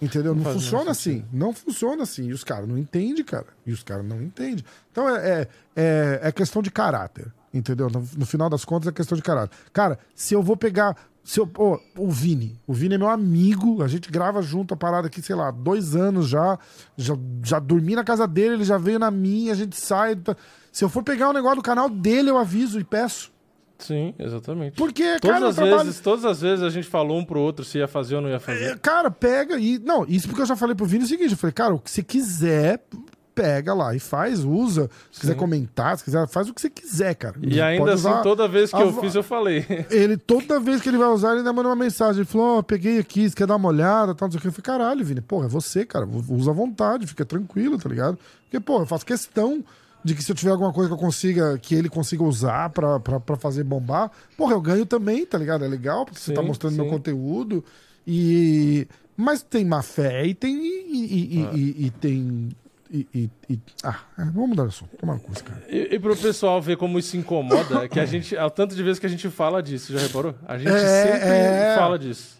[0.00, 0.34] Entendeu?
[0.34, 1.24] Não, não funciona assim.
[1.32, 2.28] Não funciona assim.
[2.28, 3.46] E os caras não entendem, cara.
[3.66, 4.64] E os caras não entendem.
[4.90, 7.32] Então é, é, é, é questão de caráter.
[7.52, 7.88] Entendeu?
[7.90, 9.56] No, no, final das contas é questão de caráter.
[9.72, 10.96] Cara, se eu vou pegar.
[11.24, 12.58] Se eu, oh, o Vini.
[12.66, 13.82] O Vini é meu amigo.
[13.82, 16.58] A gente grava junto a parada aqui, sei lá, dois anos já.
[16.96, 20.14] Já, já dormi na casa dele, ele já veio na minha, a gente sai.
[20.16, 20.36] Tá...
[20.70, 23.32] Se eu for pegar o um negócio do canal dele, eu aviso e peço.
[23.78, 24.76] Sim, exatamente.
[24.76, 25.84] Porque, todas cara, as trabalho...
[25.84, 28.28] vezes, Todas as vezes a gente falou um pro outro se ia fazer ou não
[28.28, 28.72] ia fazer.
[28.72, 29.78] É, cara, pega e.
[29.78, 31.90] Não, isso porque eu já falei pro Vini o seguinte: eu falei, cara, o que
[31.90, 32.82] você quiser,
[33.36, 34.90] pega lá e faz, usa.
[35.12, 35.20] Se Sim.
[35.20, 37.36] quiser comentar, se quiser, faz o que você quiser, cara.
[37.40, 38.80] E ainda assim, toda vez que a...
[38.80, 39.64] eu fiz, eu falei.
[39.88, 42.22] Ele, toda vez que ele vai usar, ele ainda manda uma mensagem.
[42.22, 44.42] Ele falou: Ó, oh, peguei aqui, você quer dar uma olhada, tal, não sei o
[44.42, 44.48] que.
[44.48, 46.04] Eu falei, caralho, Vini, porra, é você, cara.
[46.28, 48.18] Usa à vontade, fica tranquilo, tá ligado?
[48.42, 49.64] Porque, pô, eu faço questão
[50.04, 53.00] de que se eu tiver alguma coisa que eu consiga, que ele consiga usar pra,
[53.00, 55.64] pra, pra fazer bombar, porra, eu ganho também, tá ligado?
[55.64, 56.80] É legal, porque sim, você tá mostrando sim.
[56.80, 57.64] meu conteúdo.
[58.06, 58.86] E.
[59.16, 60.56] Mas tem má fé e tem.
[60.56, 61.50] E, e, ah.
[61.54, 62.48] e, e tem.
[62.90, 63.28] E,
[63.84, 64.96] ah, é, vamos mudar de assunto.
[64.96, 65.62] Toma uma coisa, cara.
[65.68, 68.36] E, e pro pessoal ver como isso incomoda, é que a gente.
[68.36, 70.34] Há tanto de vezes que a gente fala disso, já reparou?
[70.46, 71.74] A gente é, sempre é...
[71.76, 72.37] fala disso.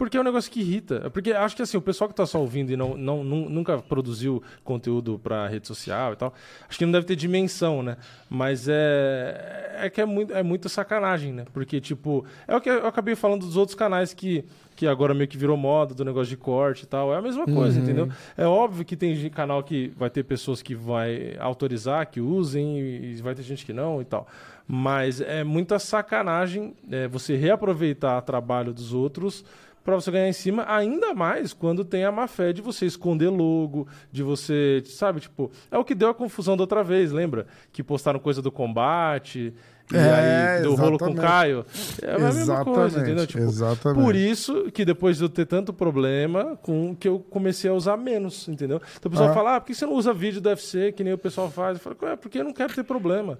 [0.00, 1.10] Porque é um negócio que irrita.
[1.10, 4.42] Porque acho que assim, o pessoal que tá só ouvindo e não, não, nunca produziu
[4.64, 6.32] conteúdo pra rede social e tal,
[6.66, 7.98] acho que não deve ter dimensão, né?
[8.26, 9.76] Mas é.
[9.82, 11.44] É que é muito, é muita sacanagem, né?
[11.52, 14.42] Porque, tipo, é o que eu acabei falando dos outros canais que,
[14.74, 17.12] que agora meio que virou moda do negócio de corte e tal.
[17.12, 17.84] É a mesma coisa, uhum.
[17.84, 18.08] entendeu?
[18.38, 23.16] É óbvio que tem canal que vai ter pessoas que vai autorizar, que usem, e
[23.16, 24.26] vai ter gente que não e tal.
[24.66, 29.44] Mas é muita sacanagem é, você reaproveitar trabalho dos outros
[29.84, 33.28] para você ganhar em cima, ainda mais quando tem a má fé de você esconder
[33.28, 37.46] logo, de você, sabe, tipo, é o que deu a confusão da outra vez, lembra?
[37.72, 39.54] Que postaram coisa do combate,
[39.92, 41.64] e é, aí deu rolo com o Caio.
[42.00, 43.26] É a mesma coisa, entendeu?
[43.26, 44.04] Tipo, exatamente.
[44.04, 47.96] Por isso que depois de eu ter tanto problema, com que eu comecei a usar
[47.96, 48.80] menos, entendeu?
[48.98, 49.34] Então o pessoal ah.
[49.34, 51.76] fala, ah, por que você não usa vídeo do UFC, que nem o pessoal faz?
[51.76, 53.38] Eu falo, é, porque eu não quero ter problema.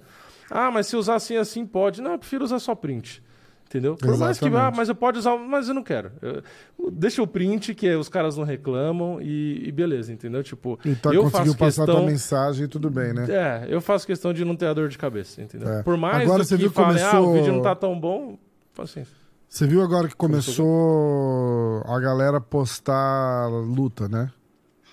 [0.51, 2.03] Ah, mas se usar assim, assim, pode.
[2.03, 3.23] Não, eu prefiro usar só print.
[3.71, 3.95] Entendeu?
[3.95, 6.11] Por mais que, ah, mas eu pode usar, mas eu não quero.
[6.21, 6.43] Eu,
[6.91, 10.43] deixa o print que os caras não reclamam e, e beleza, entendeu?
[10.43, 13.27] Tipo, então, eu conseguiu faço passar questão, tua mensagem e tudo bem, né?
[13.31, 15.69] É, eu faço questão de não ter a dor de cabeça, entendeu?
[15.69, 15.83] É.
[15.85, 17.17] Por mais agora, você que viu falem, começou...
[17.17, 18.37] ah, o vídeo não tá tão bom,
[18.75, 19.15] paciência.
[19.49, 24.33] Você viu agora que começou a galera postar luta, né?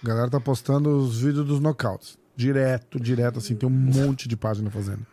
[0.03, 2.15] A galera tá postando os vídeos dos knockouts.
[2.35, 5.03] Direto, direto, assim, tem um monte de página fazendo.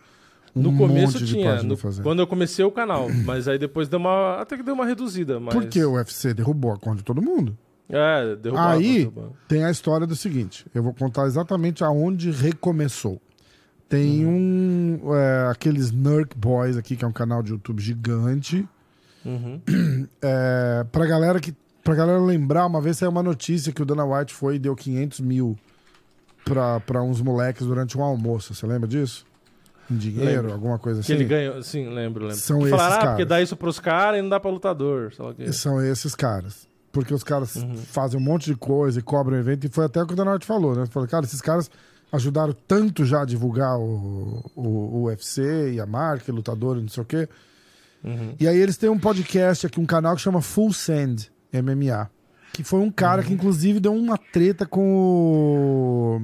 [0.54, 4.36] No um começo tinha, no, quando eu comecei o canal, mas aí depois deu uma,
[4.40, 5.40] até que deu uma reduzida.
[5.40, 5.52] Mas...
[5.52, 7.56] Porque o UFC derrubou a conta de todo mundo.
[7.88, 8.64] É, derrubou.
[8.64, 9.10] Aí
[9.48, 13.20] tem a história do seguinte, eu vou contar exatamente aonde recomeçou.
[13.88, 15.00] Tem uhum.
[15.04, 18.66] um, é, aqueles Nurk Boys aqui, que é um canal de YouTube gigante.
[19.24, 19.60] Uhum.
[20.22, 24.04] É, pra galera que pra galera lembrar, uma vez saiu uma notícia que o Dana
[24.04, 25.56] White foi e deu 500 mil
[26.44, 28.54] pra, pra uns moleques durante um almoço.
[28.54, 29.26] Você lembra disso?
[29.90, 30.52] Em dinheiro, lembro.
[30.52, 31.06] alguma coisa assim?
[31.06, 32.36] Que ele ganhou, sim, lembro, lembro.
[32.36, 35.12] São que esses falaram, ah, porque dá isso pros caras e não dá pra lutador.
[35.52, 36.66] São esses caras.
[36.90, 37.76] Porque os caras uhum.
[37.76, 39.66] fazem um monte de coisa e cobram evento.
[39.66, 40.86] E foi até o que o Donald falou, né?
[40.86, 41.70] Falou, cara, esses caras
[42.12, 46.80] ajudaram tanto já a divulgar o, o, o UFC e a marca, e lutador e
[46.80, 47.28] não sei o quê.
[48.04, 48.34] Uhum.
[48.38, 52.10] E aí eles têm um podcast aqui, um canal que chama Full Send MMA.
[52.52, 53.28] Que foi um cara uhum.
[53.28, 56.22] que, inclusive, deu uma treta com o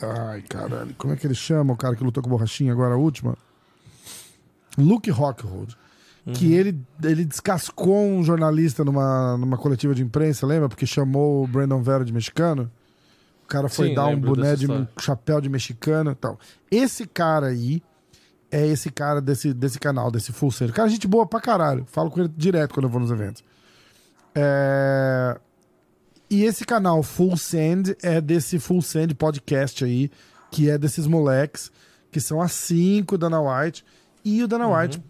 [0.00, 0.94] Ai, caralho.
[0.98, 3.36] Como é que ele chama o cara que lutou com Borrachinha agora, a última?
[4.76, 5.76] Luke Rockhold.
[6.26, 6.32] Uhum.
[6.32, 10.68] Que ele, ele descascou um jornalista numa, numa coletiva de imprensa, lembra?
[10.68, 12.70] Porque chamou o Brandon Vera de mexicano.
[13.44, 16.36] O cara foi Sim, dar um boné de um chapéu de mexicano e tal.
[16.68, 17.80] Esse cara aí
[18.50, 20.72] é esse cara desse, desse canal, desse Full Sail.
[20.72, 21.84] Cara, gente boa pra caralho.
[21.86, 23.44] Falo com ele direto quando eu vou nos eventos.
[24.34, 25.38] É...
[26.28, 30.10] E esse canal Full Send é desse Full Send podcast aí,
[30.50, 31.70] que é desses moleques,
[32.10, 33.84] que são as cinco Dana White.
[34.24, 34.76] E o Dana uhum.
[34.76, 35.02] White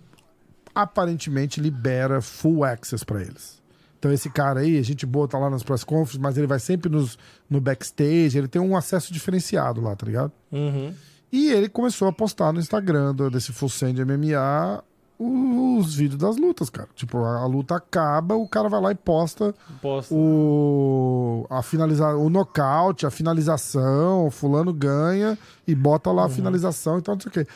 [0.75, 3.63] aparentemente libera full access para eles.
[3.99, 6.61] Então esse cara aí, a gente boa, tá lá nas press conferences, mas ele vai
[6.61, 10.33] sempre nos, no backstage, ele tem um acesso diferenciado lá, tá ligado?
[10.53, 10.93] Uhum.
[11.33, 14.85] E ele começou a postar no Instagram desse Full Send MMA
[15.19, 16.89] os vídeos das lutas, cara.
[16.95, 20.15] Tipo, a, a, luta acaba, o cara vai lá e posta, posta.
[20.15, 26.29] o a finalizar o nocaute, a finalização, o fulano ganha e bota lá uhum.
[26.29, 27.47] a finalização e tal, não sei o quê.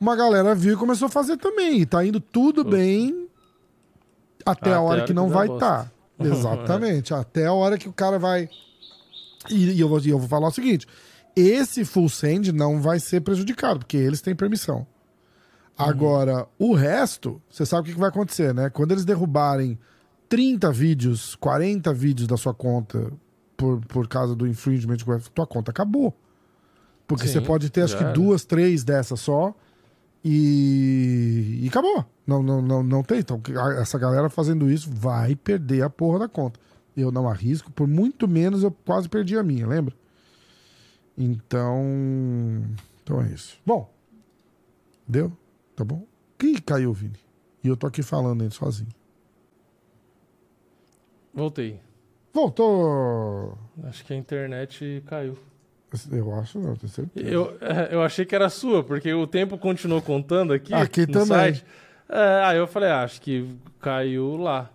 [0.00, 1.80] Uma galera viu e começou a fazer também.
[1.80, 3.28] E tá indo tudo bem
[4.44, 5.84] até, até a hora que não vai estar.
[5.84, 5.90] Tá.
[6.24, 7.12] Exatamente.
[7.12, 8.48] Até a hora que o cara vai.
[9.50, 10.86] E, e eu, vou, e eu vou falar o seguinte:
[11.36, 14.86] esse full send não vai ser prejudicado, porque eles têm permissão.
[15.76, 18.70] Agora, o resto, você sabe o que vai acontecer, né?
[18.70, 19.78] Quando eles derrubarem
[20.28, 23.12] 30 vídeos, 40 vídeos da sua conta
[23.56, 24.98] por, por causa do infringement,
[25.34, 26.16] tua conta acabou.
[27.06, 29.54] Porque Sim, você pode ter, acho que, duas, três dessas só.
[30.24, 32.04] E, e acabou.
[32.26, 33.18] Não, não, não, não tem.
[33.18, 33.40] Então,
[33.78, 36.58] essa galera fazendo isso vai perder a porra da conta.
[36.96, 39.94] Eu não arrisco, por muito menos eu quase perdi a minha, lembra?
[41.18, 41.82] Então.
[43.02, 43.58] Então é isso.
[43.66, 43.92] Bom.
[45.06, 45.30] Deu?
[45.76, 46.06] Tá bom?
[46.42, 47.18] Ih, caiu, Vini.
[47.62, 48.90] E eu tô aqui falando ainda sozinho.
[51.32, 51.80] Voltei.
[52.32, 53.58] Voltou.
[53.84, 55.36] Acho que a internet caiu.
[56.10, 57.28] Eu acho, não, tenho certeza.
[57.28, 60.74] Eu, é, eu achei que era sua, porque o tempo continuou contando aqui.
[60.74, 61.26] Aqui no também.
[61.26, 61.64] Site.
[62.08, 64.70] É, aí eu falei, ah, acho que caiu lá.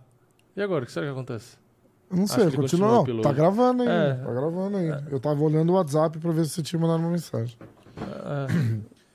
[0.56, 1.58] E agora, o que será que acontece?
[2.10, 3.22] Não sei, ele continua continua não.
[3.22, 3.94] Tá gravando ainda.
[3.94, 4.14] É.
[4.16, 5.08] Tá gravando ainda.
[5.12, 7.58] Eu tava olhando o WhatsApp pra ver se você tinha mandado uma mensagem.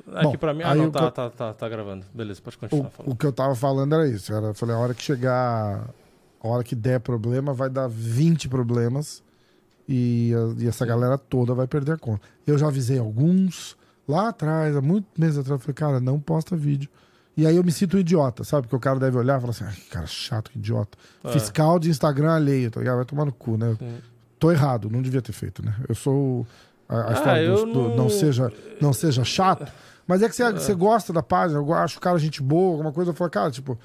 [0.06, 0.62] É, Bom, aqui pra mim.
[0.64, 2.04] Ah, não, tá, eu- tá, tá, tá gravando.
[2.12, 3.12] Beleza, pode continuar O, falando.
[3.12, 4.32] o que eu tava falando era isso.
[4.32, 5.88] Era, eu falei, a hora que chegar,
[6.42, 9.22] a hora que der problema, vai dar 20 problemas
[9.88, 12.22] e, a- e essa galera toda vai perder a conta.
[12.46, 16.56] Eu já avisei alguns lá atrás, há muitos meses atrás, eu falei, cara, não posta
[16.56, 16.88] vídeo.
[17.36, 18.62] E aí eu me sinto um idiota, sabe?
[18.62, 20.96] Porque o cara deve olhar e falar assim, ai, que cara chato, que idiota.
[21.24, 21.32] É.
[21.32, 22.96] Fiscal de Instagram alheio, tá ligado?
[22.96, 23.74] Vai tomar no cu, né?
[23.78, 23.96] Sim.
[24.38, 25.74] Tô errado, não devia ter feito, né?
[25.88, 26.46] Eu sou
[26.88, 28.08] a, a história Ah, eu do, do não- não...
[28.10, 29.72] seja não seja chato,
[30.06, 32.92] mas é que você, você gosta da página, eu acho o cara gente boa, alguma
[32.92, 33.78] coisa, eu falo, cara, tipo,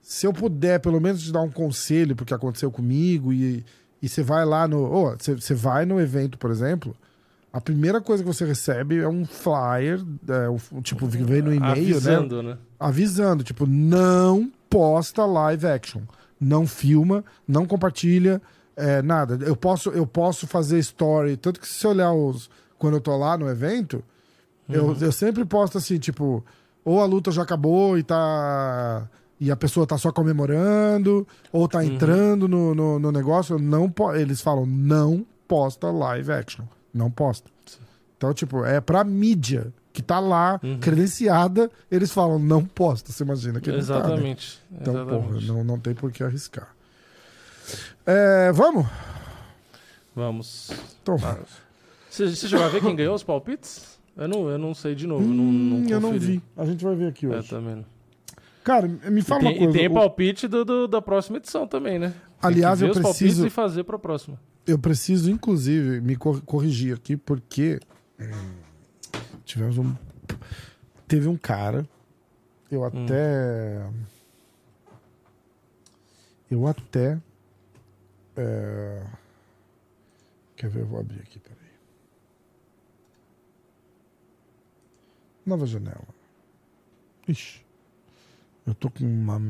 [0.00, 3.64] se eu puder pelo menos te dar um conselho porque aconteceu comigo e,
[4.00, 6.96] e você vai lá no, ô, você, você vai no evento, por exemplo,
[7.52, 11.72] a primeira coisa que você recebe é um flyer, é, um- tipo, vem no e-mail,
[11.72, 11.72] né?
[11.94, 12.58] Avisando, né?
[12.78, 16.02] avisando, tipo, não posta live action,
[16.40, 18.42] não filma, não compartilha,
[18.76, 19.38] é, nada.
[19.44, 23.16] Eu posso, eu posso fazer story, tanto que se você olhar os quando eu tô
[23.16, 24.04] lá no evento,
[24.68, 26.44] eu, eu sempre posto assim, tipo,
[26.84, 31.84] ou a luta já acabou e tá e a pessoa tá só comemorando, ou tá
[31.84, 37.50] entrando no, no, no negócio, não po- eles falam não posta live action, não posta.
[38.16, 43.12] Então, tipo, é pra mídia que tá lá, credenciada, eles falam, não posta.
[43.12, 43.98] Você imagina que não tá, né?
[44.00, 44.62] Exatamente.
[44.72, 45.46] Então, porra, Exatamente.
[45.48, 46.68] não, não tem por que arriscar.
[48.06, 48.86] É, vamos?
[50.14, 50.70] Vamos.
[51.02, 51.16] Então,
[52.08, 53.95] Você, você chegou a ver quem ganhou os palpites?
[54.16, 55.22] Eu não, eu não sei de novo.
[55.22, 56.42] eu não, não hum, eu não vi.
[56.56, 57.50] A gente vai ver aqui É, hoje.
[57.50, 57.84] também não.
[58.64, 59.70] Cara, me fala tem, uma coisa.
[59.70, 62.14] e tem o- palpite do, do- da próxima edição também, né?
[62.42, 64.40] Aliás, eu preciso- e fazer pra próxima.
[64.66, 67.78] Eu preciso, inclusive, me cor- corrigir aqui, porque
[68.18, 68.54] hum,
[69.44, 69.94] tivemos um.
[71.06, 71.86] Teve um cara.
[72.70, 73.86] Eu até.
[76.50, 77.18] Eu até.
[78.36, 79.02] é,
[80.56, 80.80] Quer ver?
[80.80, 81.55] Eu vou abrir aqui, peraí.
[85.46, 86.04] Nova janela.
[87.28, 87.64] Ixi.
[88.66, 89.40] Eu tô com uma.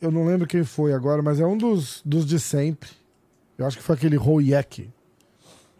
[0.00, 2.90] Eu não lembro quem foi agora, mas é um dos, dos de sempre.
[3.56, 4.90] Eu acho que foi aquele Royek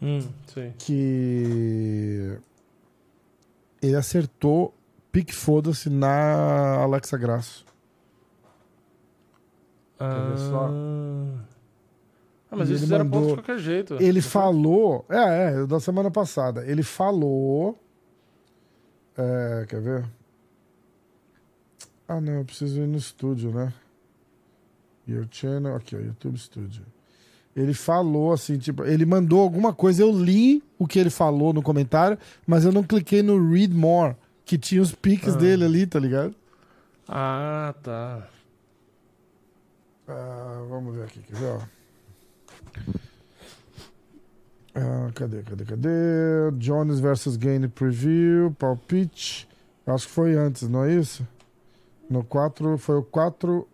[0.01, 0.71] Hum, sim.
[0.77, 2.37] que
[3.81, 4.73] ele acertou
[5.11, 7.65] pique foda-se na Alexa Grasso.
[9.99, 10.69] ver só?
[12.49, 13.95] Ah, mas eles ele fizeram ponto mandou- de qualquer jeito.
[14.01, 15.05] Ele falou.
[15.09, 16.65] É, é, da semana passada.
[16.65, 17.77] Ele falou.
[19.17, 20.05] É, quer ver?
[22.07, 23.73] Ah, não, eu preciso ir no estúdio, né?
[25.07, 25.75] Your channel.
[25.75, 26.85] Aqui, ó, YouTube Studio.
[27.55, 31.61] Ele falou assim, tipo, ele mandou alguma coisa, eu li o que ele falou no
[31.61, 35.37] comentário, mas eu não cliquei no Read More, que tinha os piques Ah.
[35.37, 36.33] dele ali, tá ligado?
[37.07, 38.27] Ah, tá.
[40.07, 41.45] Ah, vamos ver aqui, quer ver?
[41.51, 41.59] ó?
[44.75, 45.89] Ah, cadê, cadê, cadê?
[46.57, 49.47] Jones versus Gain Preview, palpite.
[49.85, 51.27] Acho que foi antes, não é isso?
[52.09, 53.67] No 4, foi o 4.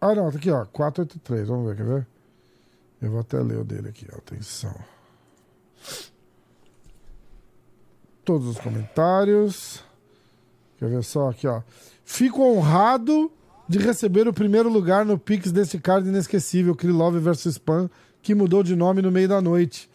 [0.00, 0.64] Ah, não, tá aqui, ó.
[0.64, 2.06] 483, vamos ver, quer ver?
[3.00, 4.06] Eu vou até ler o dele aqui.
[4.12, 4.74] Atenção.
[8.24, 9.84] Todos os comentários.
[10.78, 11.62] Quer ver só aqui, ó.
[12.04, 13.30] Fico honrado
[13.68, 17.90] de receber o primeiro lugar no Pix desse card inesquecível, Krylov vs Spam,
[18.26, 19.88] que mudou de nome no meio da noite.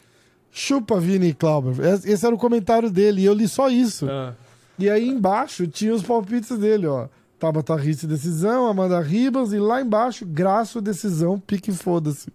[0.49, 1.75] Chupa, Vini Klauber.
[2.05, 4.07] Esse era o comentário dele, e eu li só isso.
[4.09, 4.33] Ah,
[4.79, 7.07] E aí embaixo tinha os palpites dele, ó.
[7.37, 12.31] Tabata Risse, decisão, Amanda Ribas, e lá embaixo, Graço, decisão, pique foda-se.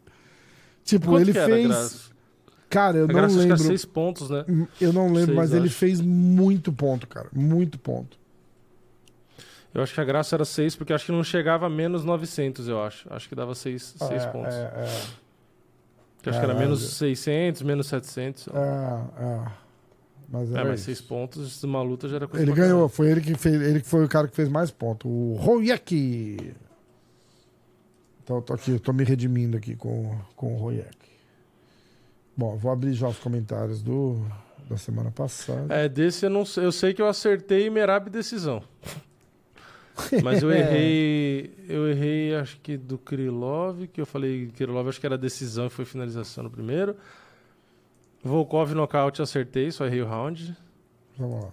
[0.84, 2.10] Tipo, quanto ele fez.
[2.68, 3.58] Cara, eu A não Graça acho que lembro.
[3.64, 4.44] seis pontos, né?
[4.80, 7.28] Eu não lembro, Seis, mas ele fez muito ponto, cara.
[7.32, 8.18] Muito ponto.
[9.72, 12.66] Eu acho que a graça era 6, porque acho que não chegava a menos 900,
[12.68, 13.06] eu acho.
[13.12, 14.54] Acho que dava 6 É, pontos.
[14.54, 15.25] É, é,
[16.26, 18.48] Que acho que era menos 600, menos 700.
[18.48, 19.44] É, é, é.
[20.28, 20.86] Mas era mas isso.
[20.86, 23.86] 6 pontos numa luta já era coisa Ele ganhou, foi ele que fez, ele que
[23.86, 25.08] foi o cara que fez mais pontos.
[25.08, 26.52] O Royek.
[28.24, 30.98] Então, eu tô aqui, eu tô me redimindo aqui com, com o Royek.
[32.36, 34.20] Bom, vou abrir já os comentários do,
[34.68, 35.72] da semana passada.
[35.72, 36.64] É, desse eu não sei.
[36.64, 38.64] Eu sei que eu acertei Merab decisão.
[40.22, 41.54] Mas eu errei.
[41.68, 45.70] Eu errei, acho que do Krylov, que eu falei Krylov, acho que era decisão e
[45.70, 46.94] foi finalização no primeiro.
[48.22, 50.56] Volkov nocaute, acertei, só errei o round.
[51.18, 51.50] Vamos lá.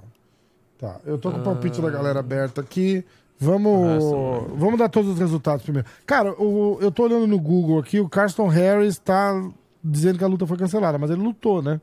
[0.77, 1.83] Tá, eu tô com o palpite Ah.
[1.83, 3.05] da galera aberto aqui.
[3.39, 5.87] Vamos, Nossa, vamos dar todos os resultados primeiro.
[6.05, 9.33] Cara, o, eu tô olhando no Google aqui, o Carston Harris tá
[9.83, 11.79] dizendo que a luta foi cancelada, mas ele lutou, né?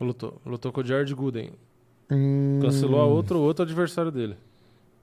[0.00, 0.40] Lutou.
[0.44, 1.52] Lutou com o Jared Gooden.
[2.10, 4.36] Hum, Cancelou a outro, outro adversário dele.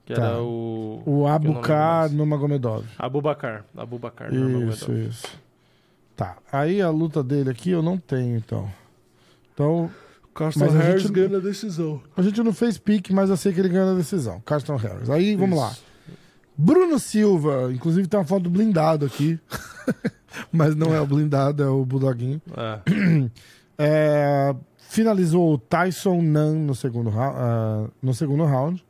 [0.08, 0.22] Que Tá.
[0.24, 1.02] era o.
[1.04, 2.82] O Abukar Magomedov.
[2.98, 3.62] Abubakar.
[3.76, 4.32] Abubakar.
[4.32, 5.26] Isso, isso.
[6.16, 8.70] Tá, aí a luta dele aqui eu não tenho, então.
[9.52, 9.90] Então,
[10.34, 12.00] Carson Mas a Harris gente- ganha a decisão.
[12.16, 14.40] a gente não fez pique, mas eu sei que ele ganhou a decisão.
[14.46, 15.10] Carston Harris.
[15.10, 15.74] Aí, vamos lá.
[16.56, 19.38] Bruno Silva, inclusive tem uma foto do blindado aqui.
[20.50, 22.40] mas não é o blindado, é o Bulldoguinho.
[22.56, 23.28] É.
[23.80, 24.52] É,
[24.88, 28.84] finalizou o Tyson Nan no segundo, ah, no segundo round.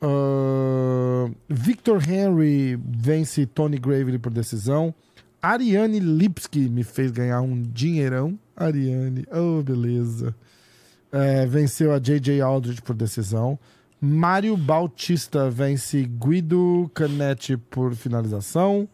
[0.00, 4.94] Ah, Victor Henry vence Tony Gravely por decisão.
[5.40, 8.38] Ariane Lipski me fez ganhar um dinheirão.
[8.56, 10.34] Ariane, oh, beleza.
[11.12, 13.58] É, venceu a JJ Aldrich por decisão.
[14.00, 18.88] Mário Bautista vence Guido Canetti por finalização.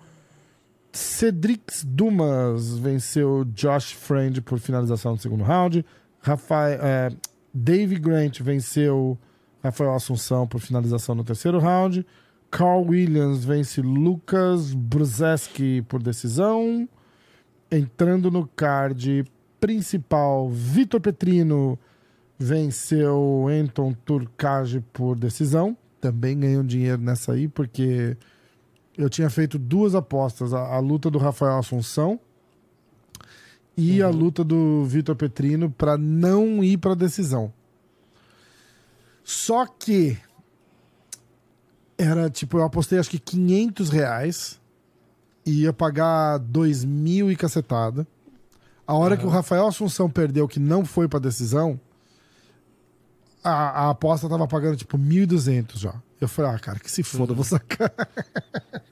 [0.92, 5.84] Cedrix Dumas venceu Josh Friend por finalização no segundo round.
[6.20, 7.10] Rafael, é,
[7.52, 9.18] Dave Grant venceu
[9.62, 12.04] Rafael Assunção por finalização no terceiro round.
[12.50, 16.88] Carl Williams vence Lucas Brzeski por decisão.
[17.70, 19.24] Entrando no card
[19.58, 21.78] principal, Vitor Petrino
[22.38, 25.76] venceu Anton Turcage por decisão.
[26.00, 28.16] Também ganhou dinheiro nessa aí, porque
[28.98, 32.20] eu tinha feito duas apostas: a, a luta do Rafael Assunção
[33.76, 37.52] e a luta do Vitor Petrino para não ir para decisão.
[39.24, 40.18] Só que
[41.96, 44.60] era tipo, eu apostei acho que 500 reais
[45.46, 48.06] e ia pagar 2 mil e cacetada.
[48.86, 51.78] A hora que o Rafael Assunção perdeu, que não foi pra decisão,
[53.42, 55.94] a, a aposta tava pagando tipo 1.200 já.
[56.20, 57.92] Eu falei, ah, cara, que se foda, eu vou sacar.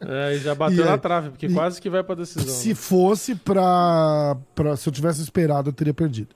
[0.02, 2.48] É, e já bateu E na é- trave, porque e- quase que vai pra decisão.
[2.52, 2.74] Se né?
[2.74, 4.74] fosse pra, pra.
[4.76, 6.34] Se eu tivesse esperado, eu teria perdido.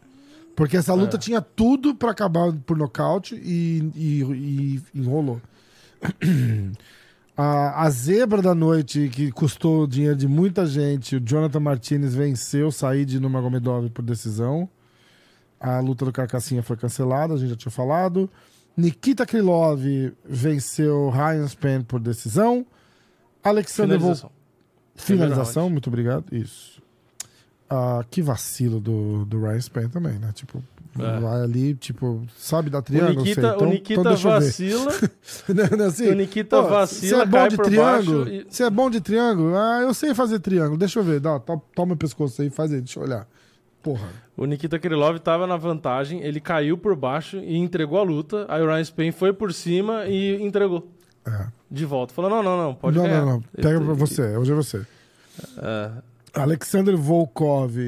[0.56, 1.18] Porque essa luta É.
[1.18, 5.40] tinha tudo pra acabar por nocaute e, e- e enrolou.
[7.36, 12.70] A, a zebra da noite, que custou dinheiro de muita gente, o Jonathan Martinez venceu
[12.70, 14.68] Said no Magomedov por decisão.
[15.58, 18.30] A luta do Carcassinha foi cancelada, a gente já tinha falado.
[18.76, 19.80] Nikita Krylov
[20.24, 22.64] venceu Ryan Span por decisão.
[23.42, 24.30] Alexander Vol Finalização.
[24.94, 25.72] Finalização, round.
[25.72, 26.24] muito obrigado.
[26.32, 26.73] Isso.
[27.68, 30.30] Ah, que vacilo do, do Ryan Span também, né?
[30.34, 30.62] Tipo,
[30.98, 31.18] É.
[31.18, 33.18] vai ali, tipo, sabe dar O triângulo?
[33.24, 33.40] Nikita.
[33.40, 34.92] Então, o Nikita então vacila.
[35.78, 38.28] Não, assim, o Nikita pô, vacila, Você é bom de triângulo?
[38.28, 38.46] E...
[38.48, 39.56] Você é bom de triângulo?
[39.56, 40.76] Ah, eu sei fazer triângulo.
[40.76, 41.20] Deixa eu ver.
[41.20, 43.26] Dá, to- toma o pescoço aí, faz aí, deixa eu olhar.
[43.82, 44.08] Porra.
[44.36, 48.46] O Nikita Krylov tava na vantagem, ele caiu por baixo e entregou a luta.
[48.48, 50.88] Aí o Ryan Spain foi por cima e entregou.
[51.26, 51.46] É.
[51.70, 52.12] De volta.
[52.14, 53.20] Falou: não, não, não, pode não, ganhar.
[53.24, 53.42] não, não.
[53.56, 54.36] Pega pra você.
[54.36, 54.86] Hoje é você.
[55.58, 55.90] É,
[56.34, 57.78] Alexander Volkov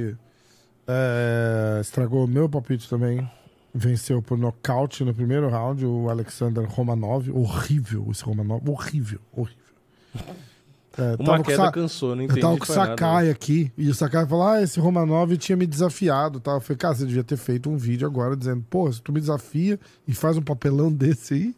[0.86, 3.28] é, estragou o meu palpite também.
[3.74, 7.28] Venceu por nocaute no primeiro round o Alexander Romanov.
[7.30, 8.62] Horrível esse Romanov.
[8.68, 9.66] Horrível, horrível.
[10.98, 12.40] É, uma queda Sa- cansou, não Eu entendi.
[12.40, 12.90] tava com o nada.
[12.90, 13.70] Sakai aqui.
[13.76, 16.40] E o Sakai falou: Ah, esse Romanov tinha me desafiado.
[16.40, 16.52] Tá?
[16.52, 19.20] Eu falei, cara, você devia ter feito um vídeo agora dizendo, pô, se tu me
[19.20, 19.78] desafia
[20.08, 21.54] e faz um papelão desse aí.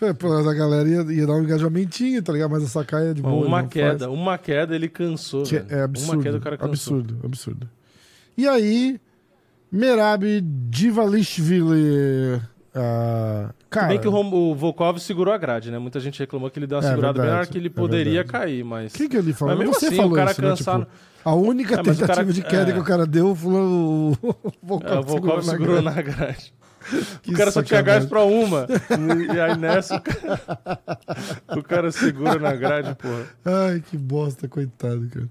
[0.00, 2.50] Eu pô, a galera ia, ia dar um engajamentinho, tá ligado?
[2.50, 3.46] Mas o Sakai é de boa.
[3.46, 4.10] Uma queda, faz.
[4.10, 5.44] uma queda ele cansou.
[5.44, 6.14] Que é absurdo.
[6.18, 6.98] Uma queda o cara cansou.
[6.98, 7.70] absurdo, absurdo.
[8.36, 9.00] E aí,
[9.72, 10.24] Merab
[10.68, 12.40] Divalishvili.
[12.76, 15.78] Ah, cara, bem que o, o Volkov segurou a grade, né?
[15.78, 18.22] Muita gente reclamou que ele deu uma É segurada na verdade, que ele é poderia
[18.24, 18.32] verdade.
[18.46, 18.92] cair, mas.
[18.92, 19.54] quem que ele falou?
[19.54, 20.48] Mas mesmo Você assim, falou o cara isso, né?
[20.48, 20.78] cansar.
[20.80, 20.90] Tipo,
[21.24, 22.72] a única É, o tentativa cara- de queda é.
[22.74, 25.96] que o cara deu foi o, o Volkov, É, o Volkov segurou grade.
[25.96, 26.54] na grade.
[27.22, 28.66] Que o cara só tinha gás pra uma.
[29.34, 30.40] E, aí nessa o cara,
[31.56, 33.24] o cara segura na grade, porra.
[33.42, 35.28] Ai, que bosta, coitado, cara.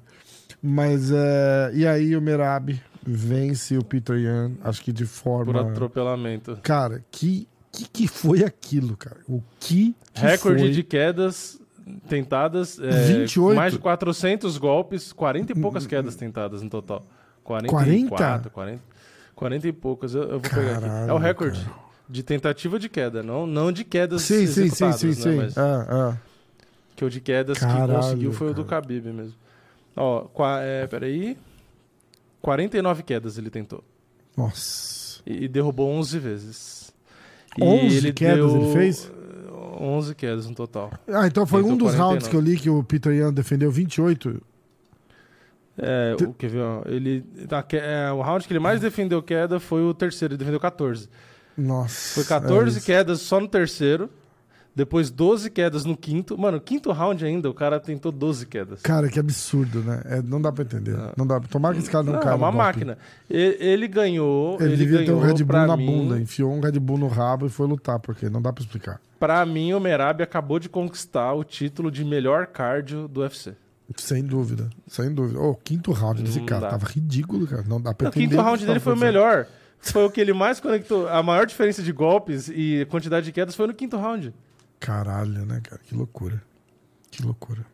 [0.64, 5.62] Mas, é, e aí o Merab vence o Peter Yan, acho que de Por forma...
[5.62, 6.58] atropelamento.
[6.64, 9.18] Cara, que que, que foi aquilo, cara?
[9.28, 10.72] O que, que Recorde foi?
[10.72, 11.60] de quedas
[12.08, 12.80] tentadas.
[12.80, 12.90] É,
[13.24, 13.56] 28?
[13.56, 17.04] Mais de 400 golpes, 40 e poucas quedas tentadas no total.
[17.44, 17.72] 40?
[17.74, 18.82] 44, 40,
[19.36, 20.14] 40 e poucas.
[20.14, 20.86] Eu, eu vou pegar aqui.
[20.86, 21.76] É Caralho, o recorde cara.
[22.08, 25.14] de tentativa de queda, não, não de quedas Sim, sim, sim, sim, né?
[25.14, 25.36] sim.
[25.38, 26.18] Mas Ah, ah.
[26.96, 28.84] que o de quedas Caralho, que conseguiu foi o do cara.
[28.84, 29.34] Khabib mesmo.
[29.96, 31.38] Ó, qua, é, peraí.
[32.44, 33.82] 49 quedas ele tentou.
[34.36, 35.22] Nossa.
[35.26, 36.94] E, e derrubou 11 vezes.
[37.60, 39.12] 11 quedas ele fez?
[39.80, 40.92] 11 quedas no total.
[41.08, 42.30] Ah, então foi um dos rounds 49.
[42.30, 44.42] que eu li que o Peter Yan defendeu 28.
[45.78, 46.84] É, Te- o que viu?
[46.86, 50.60] Ele tá, é, o round que ele mais defendeu queda foi o terceiro, ele defendeu
[50.60, 51.08] 14.
[51.58, 52.16] Nossa.
[52.16, 54.10] Foi 14 é quedas só no terceiro,
[54.76, 56.38] depois 12 quedas no quinto.
[56.38, 58.82] Mano, quinto round ainda, o cara tentou 12 quedas.
[58.82, 60.02] Cara, que absurdo, né?
[60.06, 60.98] É, não dá pra entender.
[61.16, 61.40] Não dá.
[61.40, 62.98] Tomara que esse cara não, Não, caia é uma máquina.
[63.30, 66.20] Ele, ele ganhou, Ele, ele, devia ter ganhou um Red Bull pra na mim, bunda,
[66.20, 69.00] enfiou um Red Bull no rabo e foi lutar, porque não dá pra explicar.
[69.20, 73.54] Pra mim, o Merab acabou de conquistar o título de melhor cardio do UFC.
[73.98, 75.40] Sem dúvida, sem dúvida.
[75.40, 76.70] O quinto round desse Não cara dá.
[76.70, 77.64] tava ridículo, cara.
[77.68, 78.26] Não dá pra entender.
[78.26, 79.46] quinto o que round você dele foi o melhor.
[79.80, 81.08] Foi o que ele mais conectou.
[81.10, 84.34] A maior diferença de golpes e quantidade de quedas foi no quinto round.
[84.84, 85.82] Caralho, né, cara?
[85.88, 86.44] Que loucura.
[87.10, 87.66] Que loucura.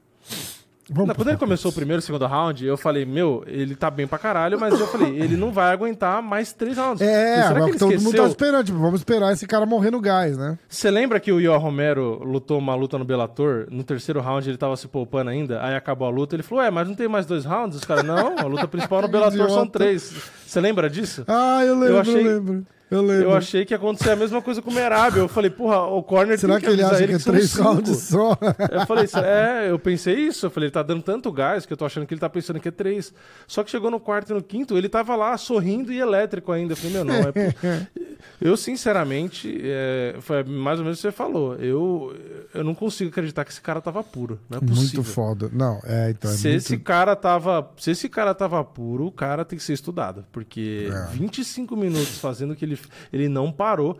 [0.91, 3.75] Vamos Não, quando ele começou o primeiro e o segundo round, eu falei, meu, ele
[3.75, 7.01] tá bem pra caralho, mas eu falei, ele não vai aguentar mais três rounds.
[7.01, 8.65] É, Será que ele todo mundo tá esperando.
[8.65, 10.57] Tipo, vamos esperar esse cara morrer no gás, né?
[10.67, 13.67] Você lembra que o Ior Romero lutou uma luta no Bellator?
[13.69, 16.71] No terceiro round ele tava se poupando ainda, aí acabou a luta, ele falou, ué,
[16.71, 17.77] mas não tem mais dois rounds?
[17.77, 20.11] Os caras, não, a luta principal no Bellator são três.
[20.49, 21.23] Você lembra disso?
[21.27, 22.65] Ah, eu lembro, eu, achei- lembro.
[22.89, 23.23] Eu lembro.
[23.25, 25.15] Eu achei que ia acontecer a mesma coisa com o Merab.
[25.15, 27.97] Eu falei, porra, o corner Será tem que ele avisar acha que é três rounds
[27.99, 28.35] só?
[28.71, 30.47] Eu falei, é, eu pensei isso.
[30.47, 32.59] Eu falei, ele tá dando tanto gás que eu tô achando que ele tá pensando
[32.59, 33.13] que é três.
[33.47, 36.73] Só que chegou no quarto e no quinto, ele tava lá sorrindo e elétrico ainda.
[36.73, 37.87] Eu falei, meu, não, é.
[38.41, 41.55] Eu, sinceramente, é, foi mais ou menos o que você falou.
[41.55, 42.15] Eu,
[42.53, 44.39] eu não consigo acreditar que esse cara tava puro.
[44.49, 45.01] Não é possível.
[45.01, 45.49] muito foda.
[45.51, 46.31] Não, é, então.
[46.31, 46.57] É Se muito...
[46.57, 50.89] esse cara tava, se esse cara tava puro, o cara tem que ser estudado, porque
[50.91, 51.05] É.
[51.11, 52.79] 25 minutos fazendo que ele
[53.11, 53.99] ele não parou,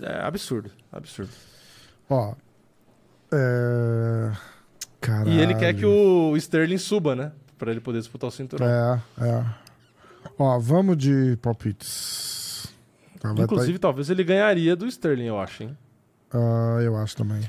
[0.00, 1.30] é absurdo, absurdo.
[2.08, 2.34] Ó.
[3.32, 4.32] É.
[5.00, 5.30] Caralho.
[5.30, 8.66] E ele quer que o Sterling suba, né, Pra ele poder disputar o cinturão.
[8.66, 9.44] É, é.
[10.38, 12.66] Ó, vamos de palpites.
[13.18, 15.76] Tá, Inclusive, talvez ele ganharia do Sterling, eu acho, hein?
[16.30, 17.42] tá- Ah, eu acho também.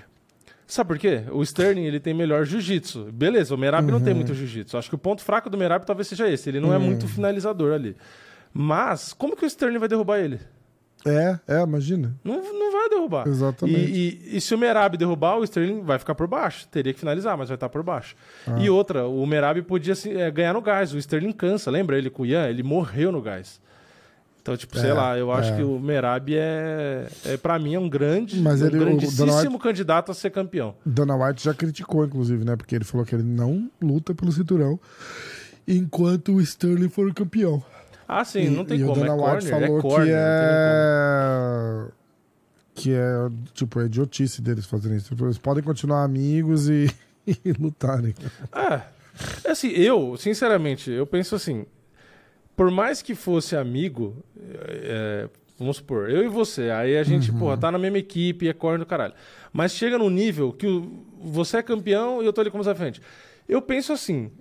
[0.72, 1.24] Sabe por quê?
[1.32, 3.10] O Sterling ele tem melhor jiu-jitsu.
[3.12, 4.04] Beleza, o Merab não Uhum.
[4.06, 4.78] tem muito jiu-jitsu.
[4.78, 6.48] Acho que o ponto fraco do Merab talvez seja esse.
[6.50, 6.84] Ele não é Uhum.
[6.86, 7.98] muito finalizador ali.
[8.54, 10.40] Mas, como que o Sterling vai derrubar ele?
[11.06, 12.16] É, é, imagina.
[12.24, 13.28] Não, não vai derrubar.
[13.28, 13.80] Exatamente.
[13.80, 16.66] E, e- e se o Merab derrubar, o Sterling vai ficar por baixo.
[16.70, 18.16] Teria que finalizar, mas vai estar por baixo.
[18.60, 20.94] E outra, o Merab podia assim, é, ganhar no gás.
[20.94, 21.70] O Sterling cansa.
[21.72, 22.48] Lembra ele com o Ian?
[22.48, 23.60] Ele morreu no gás.
[24.42, 25.58] Então, tipo, sei É, lá, eu acho é.
[25.58, 29.34] que o Merab é, é para mim, é um grande, Mas um ele- Dana grandíssimo
[29.54, 30.74] White- candidato a ser campeão.
[30.84, 32.56] Dana White já criticou, inclusive, né?
[32.56, 34.80] Porque ele falou que ele não luta pelo cinturão
[35.68, 37.64] enquanto o Sterling for o campeão.
[38.08, 38.94] Ah, sim, não tem e como.
[38.94, 41.86] o Dana é White corner, falou é corner, que é.
[42.74, 45.14] Que é, tipo, é idiotice deles fazerem isso.
[45.20, 46.90] Eles podem continuar amigos e,
[47.28, 48.16] e lutarem.
[49.44, 51.66] é assim, eu, sinceramente, eu penso assim,
[52.56, 57.58] por mais que fosse amigo, é, vamos supor, eu e você, aí a gente, porra,
[57.58, 59.14] tá na mesma equipe, é corno do caralho.
[59.54, 62.76] Mas chega num nível que o- você é campeão e eu tô ali como à
[62.76, 63.02] frente.
[63.48, 64.32] Eu penso assim,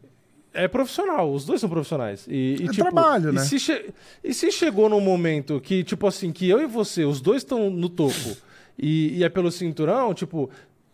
[0.53, 2.27] é profissional, os dois são profissionais.
[2.29, 3.41] E, e, É tipo, trabalho, e né?
[3.45, 3.91] Se che-
[4.25, 7.71] E se chegou num momento que, tipo assim, que eu e você, os dois estão
[7.71, 8.37] no topo
[8.79, 10.49] e, e é pelo cinturão, tipo,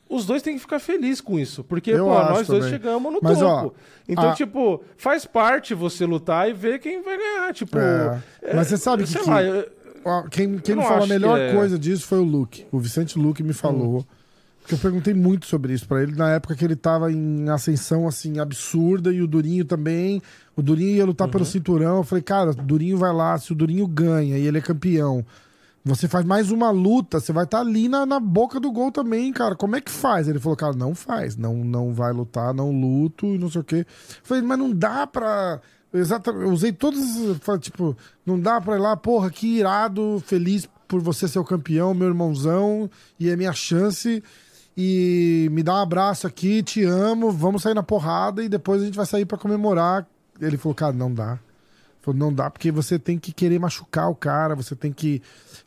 [0.09, 1.63] os dois têm que ficar felizes com isso.
[1.65, 2.69] Porque, Eu pô, nós dois também.
[2.71, 3.77] chegamos no Mas, ó, topo.
[4.09, 7.53] então, a- tipo, faz parte você lutar e ver quem vai ganhar.
[7.53, 8.21] Tipo, É.
[8.55, 9.41] Mas você sabe que- que- lá,
[10.09, 12.65] Ó, Quem, quem me falou a melhor é- coisa disso foi o Luke.
[12.71, 13.99] O Vicente Luke me falou.
[13.99, 14.05] Hum.
[14.61, 18.07] Porque eu perguntei muito sobre isso pra ele na época que ele tava em ascensão
[18.07, 20.23] assim absurda e o Durinho também.
[20.57, 21.33] O Durinho ia lutar Uhum.
[21.33, 21.97] pelo cinturão.
[21.97, 25.25] Eu falei, cara, o Durinho vai lá, se o Durinho ganha e ele é campeão.
[25.87, 29.33] Você faz mais uma luta, você vai estar ali na, na boca do gol também,
[29.33, 29.55] cara.
[29.55, 30.27] Como é que faz?
[30.27, 31.37] Ele falou, cara, não faz.
[31.37, 33.87] Não, não vai lutar, não luto e não sei o quê.
[33.87, 35.61] Eu falei, mas não dá pra.
[35.95, 36.51] Exatamente.
[36.51, 36.99] Usei todos.
[37.61, 41.95] Tipo, não dá pra ir lá, porra, que irado, feliz por você ser o campeão,
[41.95, 44.25] meu irmãozão, e é minha chance.
[44.77, 48.87] E me dá um abraço aqui, te amo, vamos sair na porrada e depois a
[48.87, 50.05] gente vai sair pra comemorar.
[50.41, 51.39] Ele falou, cara, não dá.
[52.07, 55.21] Falou, não dá, porque você tem que querer machucar o cara, você tem que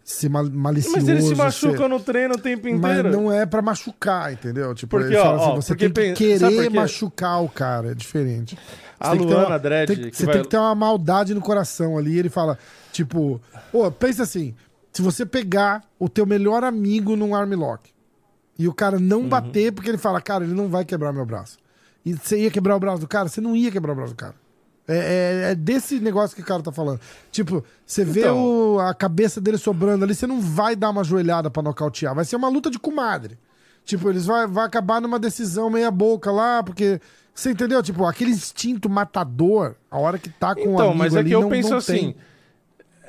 [0.05, 0.97] ser mal malicioso.
[0.97, 3.11] mas ele se ser- machuca no treino o tempo Mas inteiro.
[3.11, 4.73] não é pra machucar, entendeu?
[4.73, 7.93] Tipo, Porque, ele ó, assim, ó, você porque tem que querer machucar o cara, é
[7.93, 8.57] diferente.
[8.97, 10.73] A Você tem que ter Luana uma- Dredd, tem você vai- tem que ter uma
[10.75, 12.17] maldade no coração ali.
[12.17, 12.57] Ele fala,
[12.91, 13.39] tipo,
[13.71, 14.55] pô, pensa assim,
[14.91, 17.91] Se você pegar o teu melhor amigo num armlock
[18.57, 19.29] e o cara não Uhum.
[19.29, 21.57] bater porque ele fala, cara, ele não vai quebrar meu braço.
[22.03, 23.29] E você ia quebrar o braço do cara?
[23.29, 24.33] Você não ia quebrar o braço do cara.
[24.91, 26.99] É, é- é desse negócio que o cara tá falando.
[27.31, 28.75] Tipo, você vê Então.
[28.75, 32.15] o- a cabeça dele sobrando ali, você não vai dar uma joelhada pra nocautear.
[32.15, 33.37] Vai ser uma luta de comadre.
[33.85, 36.99] Tipo, eles vai, vai acabar numa decisão meia boca lá, porque.
[37.33, 37.81] Você entendeu?
[37.81, 41.29] Tipo, aquele instinto matador, a hora que tá com o Então, amigo mas é ali,
[41.29, 41.93] que eu não- penso não assim.
[41.93, 42.15] tem.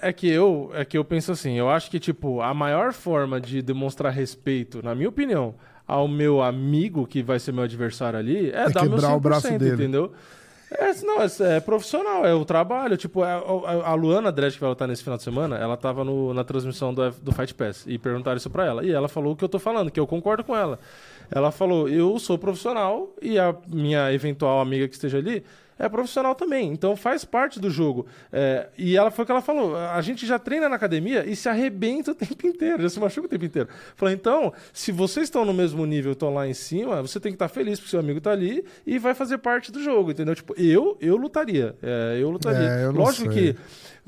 [0.02, 3.40] É que eu, é que eu penso assim, eu acho que tipo, a maior forma
[3.40, 5.54] de demonstrar respeito, na minha opinião,
[5.86, 9.00] ao meu amigo que vai ser meu adversário ali é, É dar o meu 100%,
[9.00, 9.74] quebrar o braço dele.
[9.74, 10.12] entendeu?
[10.72, 12.96] É, não, é, é profissional, é o trabalho.
[12.96, 16.04] Tipo, é- a, a Luana Dredd, que vai lutar nesse final de semana, ela tava
[16.04, 18.84] no- na transmissão do, do Fight Pass e perguntaram isso pra ela.
[18.84, 20.78] E ela falou o que eu tô falando, que eu concordo com ela.
[21.30, 25.42] Ela falou: eu sou profissional e a minha eventual amiga que esteja ali
[25.80, 26.70] é profissional também.
[26.70, 28.06] Então faz parte do jogo.
[28.30, 31.34] É, e ela foi o que ela falou: a gente já treina na academia e
[31.34, 33.68] se arrebenta o tempo inteiro, já se machuca o tempo inteiro.
[33.96, 37.36] Falou: então, se vocês estão no mesmo nível, estão lá em cima, você tem que
[37.36, 40.34] estar feliz porque seu amigo tá ali e vai fazer parte do jogo, entendeu?
[40.34, 41.74] Tipo, eu, eu lutaria.
[41.82, 42.68] É, eu lutaria.
[42.68, 43.54] É, eu Lógico sei.
[43.54, 43.58] que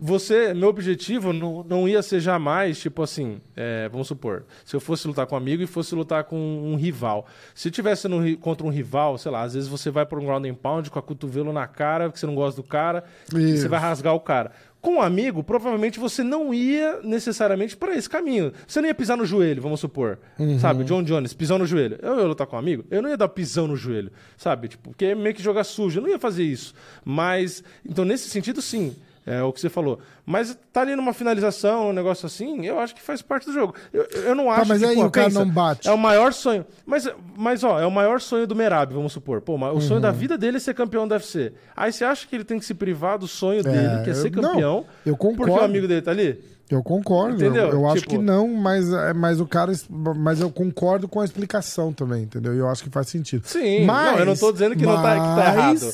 [0.04, 4.80] você, meu objetivo não, não ia ser jamais, tipo assim, é, vamos supor, se eu
[4.80, 7.24] fosse lutar com um amigo e fosse lutar com um rival.
[7.54, 10.44] Se tivesse no contra um rival, sei lá, às vezes você vai por um ground
[10.44, 13.68] and pound com a cotovelo na cara, porque você não gosta do cara, e você
[13.68, 14.50] vai rasgar o cara.
[14.80, 18.52] Com um amigo, provavelmente você não ia necessariamente para esse caminho.
[18.66, 20.18] Você não ia pisar no joelho, vamos supor.
[20.36, 20.58] Uhum.
[20.58, 21.96] Sabe, John Jones, pisão no joelho.
[22.02, 24.66] Eu ia lutar com um amigo, eu não ia dar pisão no joelho, sabe?
[24.66, 26.00] Tipo, porque é meio que jogar sujo.
[26.00, 26.74] Eu não ia fazer isso.
[27.04, 28.96] Mas, então, nesse sentido, sim.
[29.24, 30.00] É o que você falou.
[30.26, 33.72] Mas tá ali numa finalização, um negócio assim, eu acho que faz parte do jogo.
[33.92, 35.88] Eu, eu não acho Tá, mas que, aí pô, o cara pensa, não bate.
[35.88, 36.66] É o maior sonho.
[36.84, 39.40] Mas, mas, ó, é o maior sonho do Merab, vamos supor.
[39.40, 40.00] Pô, mas o sonho Uhum.
[40.00, 41.52] da vida dele é ser campeão do UFC.
[41.76, 44.32] Aí você acha que ele tem que se privar do sonho dele, que é ser
[44.32, 45.64] não, campeão, eu porque o concordo.
[45.64, 46.42] amigo dele tá ali?
[46.70, 47.34] Eu concordo.
[47.36, 47.66] Entendeu?
[47.66, 49.72] Eu, eu acho Tipo- que não, mas, é, mas o cara.
[50.16, 52.54] Mas eu concordo com a explicação também, entendeu?
[52.54, 53.46] E eu acho que faz sentido.
[53.46, 55.92] Sim, mas, não, eu não tô dizendo que não tá- que tá errado.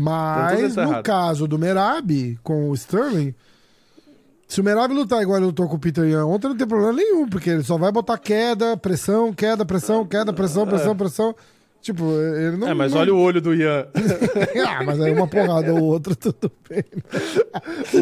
[0.00, 3.34] Mas- tá no caso do Merab com o Sterling,
[4.48, 6.92] se o Merab lutar igual ele lutou com o Peter Yan ontem, não tem problema
[6.92, 11.34] nenhum, porque ele só vai botar queda, pressão, queda, pressão, queda, pressão, pressão, pressão.
[11.80, 12.68] Tipo, ele não.
[12.68, 13.86] É, mas não- olha o olho do Ian.
[14.68, 16.84] ah, mas aí uma porrada ou outra, tudo bem.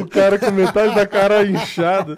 [0.00, 2.16] o cara com metade da cara inchada.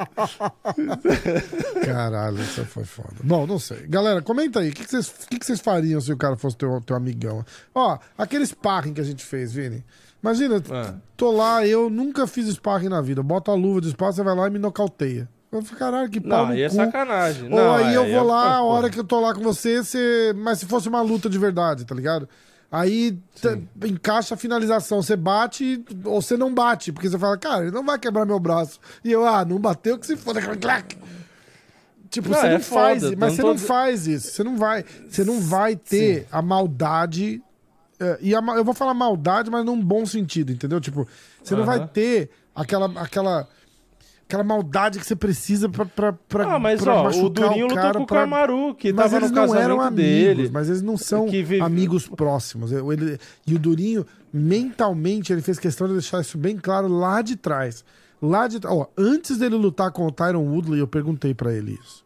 [1.85, 3.17] Caralho, isso foi foda.
[3.23, 3.87] Bom, não sei.
[3.87, 4.71] Galera, comenta aí.
[4.71, 7.45] O que, vocês, que, fariam se o cara fosse teu, teu amigão?
[7.75, 9.85] Ó, aquele sparring que a gente fez, Vini.
[10.23, 10.95] Imagina, Ah.
[11.17, 13.21] tô lá, eu nunca fiz sparring na vida.
[13.21, 15.29] Eu boto a luva de sparring, você vai lá e me nocauteia.
[15.53, 17.45] Eu falo, caralho, que pau Não, no aí é sacanagem.
[17.45, 19.41] Ou Não, aí eu é- vou é- lá, a hora que eu tô lá com
[19.41, 20.33] você, você...
[20.37, 22.29] mas se fosse uma luta de verdade, tá ligado?
[22.71, 23.19] Aí
[23.85, 27.85] encaixa a finalização, você bate ou você não bate, porque você fala, cara, ele não
[27.85, 28.79] vai quebrar meu braço.
[29.03, 30.41] E eu, ah, não bateu que se foda.
[32.09, 34.31] Tipo, Não, você é não faz, foda, mas não você tô não faz isso.
[34.31, 37.43] Você não vai, você não vai ter a maldade
[38.01, 40.81] é, e a eu vou falar maldade, mas num bom sentido, entendeu?
[40.81, 41.07] Tipo,
[41.43, 43.47] você não vai ter aquela aquela
[44.31, 47.77] aquela maldade que você precisa pra, pra, pra Ah, mas pra ó, o Durinho lutou
[47.77, 50.51] cara, com o pra- Kamaru, que mas tava eles no não casamento eram amigos, dele.
[50.53, 52.73] mas eles não são vive- amigos próximos.
[52.73, 57.37] Ele- e o Durinho, mentalmente, ele fez questão de deixar isso bem claro lá de
[57.37, 57.85] trás.
[58.23, 62.05] Lá de ó, antes dele lutar com o Tyron Woodley, eu perguntei pra ele isso.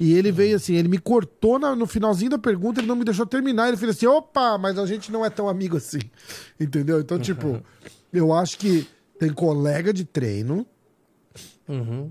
[0.00, 3.04] E ele veio assim, ele me cortou na- no finalzinho da pergunta, ele não me
[3.04, 3.68] deixou terminar.
[3.68, 6.00] Ele fez assim: opa, mas a gente não é tão amigo assim.
[6.58, 6.98] Entendeu?
[7.00, 7.60] Então, tipo,
[8.12, 8.86] eu acho que
[9.18, 10.66] tem colega de treino.
[11.72, 12.10] Uhum.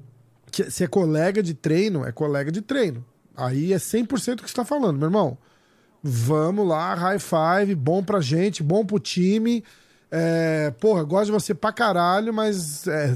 [0.52, 3.04] que se é colega de treino, é colega de treino.
[3.36, 5.38] Aí é 100% o que você tá falando, meu irmão.
[6.04, 9.64] Vamos lá, high five, bom pra gente, bom pro time.
[10.10, 13.16] É, porra, gosto de você pra caralho, mas é,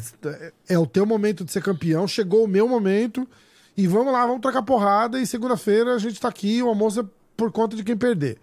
[0.69, 2.07] é o teu momento de ser campeão.
[2.07, 3.27] Chegou o meu momento.
[3.75, 5.19] E vamos lá, vamos trocar porrada.
[5.19, 8.37] E segunda-feira a gente tá aqui, o almoço é por conta de quem perder.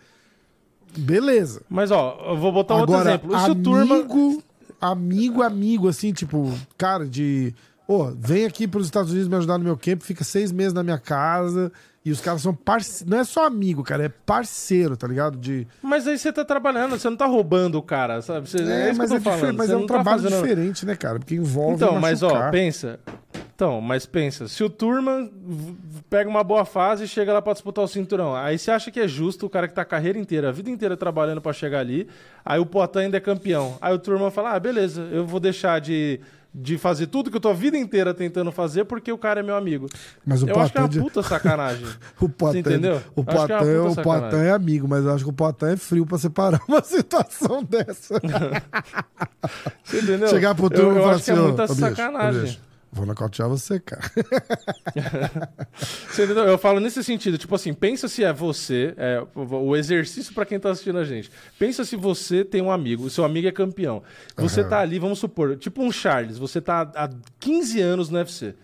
[0.96, 1.62] Beleza.
[1.70, 3.40] Mas ó, eu vou botar outro Agora, exemplo.
[3.40, 3.94] Se o Turma.
[3.94, 4.42] amigo,
[4.80, 7.55] amigo, amigo, assim, tipo, cara, de.
[7.87, 10.83] Ô, vem aqui pros Estados Unidos me ajudar no meu camp, fica seis meses na
[10.83, 11.72] minha casa.
[12.05, 13.09] E os caras são parceiros.
[13.09, 15.39] Não é só amigo, cara, é parceiro, tá ligado?
[15.39, 15.68] De.
[15.80, 18.49] Mas aí você tá trabalhando, você não tá roubando o cara, sabe?
[18.49, 19.57] Você, é, isso mas é, falando.
[19.57, 21.20] mas é um tá trabalho fazendo- diferente, né, cara?
[21.20, 21.76] Porque envolve.
[21.76, 22.99] Então, mas ó, pensa.
[23.55, 25.74] Então, mas pensa, se o Turma v-
[26.11, 28.99] pega uma boa fase e chega lá pra disputar o cinturão, aí você acha que
[28.99, 31.78] é justo o cara que tá a carreira inteira, a vida inteira trabalhando pra chegar
[31.78, 32.09] ali,
[32.45, 33.76] aí o Poitin ainda é campeão.
[33.80, 36.18] Aí o Turma fala: "Ah, beleza, eu vou deixar de
[36.55, 39.42] de fazer tudo que eu tô a vida inteira tentando fazer porque o cara é
[39.42, 39.86] meu amigo.
[40.24, 41.86] Mas o eu acho que é uma Poitin puta sacanagem.
[42.20, 43.03] O Poitin, entendeu?
[43.16, 44.05] O é Poitin, puta o.
[44.05, 47.64] Poitin é amigo, mas eu acho que o Poitin é frio pra separar uma situação
[47.64, 48.20] dessa.
[49.82, 50.28] Você entendeu?
[50.28, 52.42] Chegar pro turma e falar acho que assim, é ó, muita bicho, sacanagem.
[52.42, 52.61] bicho,
[52.95, 54.03] Vou nocautear você, cara.
[56.11, 56.45] Você entendeu?
[56.45, 60.61] Eu falo nesse sentido, tipo assim, pensa se é você, é, o exercício pra quem
[60.61, 61.30] tá assistindo a gente.
[61.59, 64.03] Pensa se você tem um amigo, o seu amigo é campeão.
[64.36, 64.68] Você Aham.
[64.68, 67.09] tá ali, vamos supor, tipo um Charles, você tá há
[67.40, 68.55] 15 anos no UFC.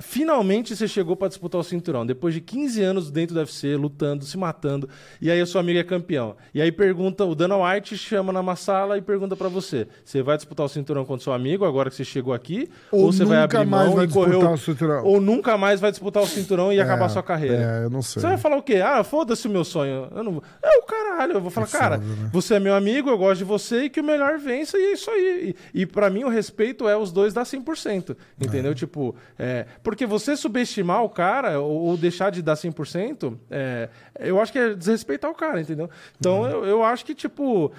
[0.00, 4.24] Finalmente você chegou pra disputar o cinturão, depois de 15 anos dentro do UFC, lutando,
[4.24, 4.88] se matando,
[5.20, 6.36] e aí o seu amigo é campeão.
[6.52, 10.36] E aí pergunta, o Dana White chama numa sala e pergunta pra você: você vai
[10.36, 12.68] disputar o cinturão contra seu amigo agora que você chegou aqui?
[12.90, 14.30] Ou você vai nunca abrir mais mão vai e correu.
[14.40, 15.04] disputar o cinturão.
[15.04, 17.80] Ou nunca mais vai disputar o cinturão e acabar sua carreira.
[17.82, 18.20] É, eu não sei.
[18.20, 18.76] Você vai falar o quê?
[18.84, 20.08] Ah, foda-se o meu sonho.
[20.14, 20.42] Eu não...
[20.62, 21.32] É o caralho.
[21.34, 22.30] Eu vou falar, É cara, foda, né?
[22.32, 24.92] você é meu amigo, eu gosto de você e que o melhor vença e é
[24.92, 25.54] isso aí.
[25.74, 28.16] E, e para mim o respeito é os dois dar 100%.
[28.40, 28.74] Entendeu?
[28.74, 29.66] Tipo, é...
[29.84, 33.88] porque você subestimar o cara ou, deixar de dar 100%, é...
[34.18, 35.88] eu acho que é desrespeitar o cara, entendeu?
[36.18, 37.70] Então eu, eu acho que, tipo,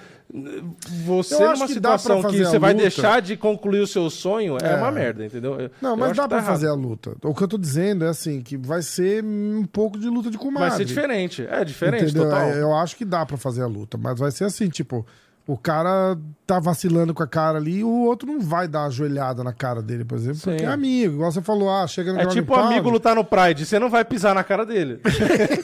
[1.04, 1.52] você Uhum.
[1.52, 4.76] Numa que situação que a você vai deixar de concluir o seu sonho é, É.
[4.76, 5.60] uma merda, entendeu?
[5.60, 6.46] Eu- Não, mas dá que pra tá errado.
[6.54, 7.16] fazer a luta.
[7.22, 10.38] O que eu tô dizendo é assim, que vai ser um pouco de luta de
[10.38, 10.68] comadre.
[10.68, 11.46] Vai ser diferente.
[11.48, 12.24] É diferente, Entendeu?
[12.24, 12.40] total.
[12.50, 15.04] É, Eu acho que dá pra fazer a luta, mas vai ser assim, tipo,
[15.46, 19.44] o cara tá vacilando com a cara ali, o outro não vai dar a joelhada
[19.44, 20.50] na cara dele, por exemplo, Sim.
[20.50, 21.14] porque é amigo.
[21.14, 23.88] Igual você falou, ah, chega no É tipo o amigo lutar no Pride, você não
[23.88, 25.00] vai pisar na cara dele.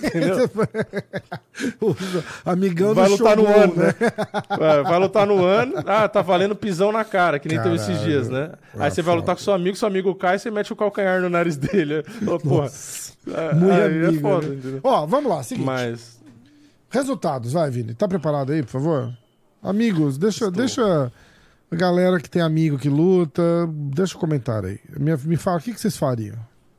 [0.04, 0.48] Entendeu?
[2.44, 3.94] Amigão Vai do lutar no ano, né?
[4.58, 5.74] Vai, vai lutar no ano.
[5.86, 8.04] Ah, tá valendo pisão na cara, que nem teve esses Caralho.
[8.04, 8.52] dias, né?
[8.74, 11.20] Aí Ah, você vai lutar com seu amigo, seu amigo cai, você mete o calcanhar
[11.20, 12.04] no nariz dele.
[12.26, 12.70] Ô, porra.
[13.26, 14.80] É, Muito aí amigo, é foda, né?
[14.82, 15.66] Ó, vamos lá, seguinte.
[15.66, 16.20] Mas.
[16.90, 17.94] Resultados, vai, Vini.
[17.94, 19.12] Tá preparado aí, por favor?
[19.62, 21.12] Amigos, deixa, deixa
[21.70, 24.80] a galera que tem amigo que luta, deixa o comentário aí.
[24.98, 26.36] Me, me fala, o que, que vocês fariam?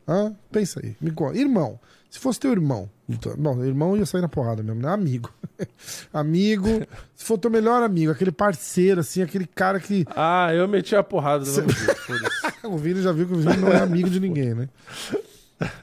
[0.08, 0.34] Hã?
[0.52, 0.96] Pensa aí.
[1.00, 1.38] Me conta.
[1.38, 1.80] Irmão,
[2.10, 4.90] se fosse teu irmão, lutando- bom, irmão ia sair na porrada mesmo, né?
[4.90, 5.34] Amigo.
[6.14, 6.68] amigo,
[7.16, 10.06] se for teu melhor amigo, aquele parceiro, assim, aquele cara que.
[10.16, 12.54] Ah, eu meti a porrada jeito, foda-se.
[12.68, 14.70] O Vini já viu que o Vini não é amigo de ninguém, né?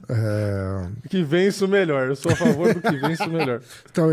[0.09, 0.87] É...
[1.09, 2.09] Que vença o melhor.
[2.09, 3.61] Eu sou a favor do que vença o melhor.
[3.91, 4.09] Então,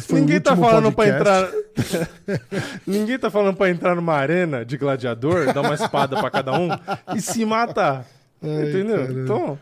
[0.00, 1.56] foi Ninguém tá falando pra podcast.
[1.80, 2.08] entrar.
[2.86, 6.68] Ninguém tá falando pra entrar numa arena de gladiador, dar uma espada pra cada um
[7.14, 8.06] e se matar.
[8.42, 8.96] Ai, Entendeu?
[8.98, 9.24] caralho.
[9.24, 9.58] Então,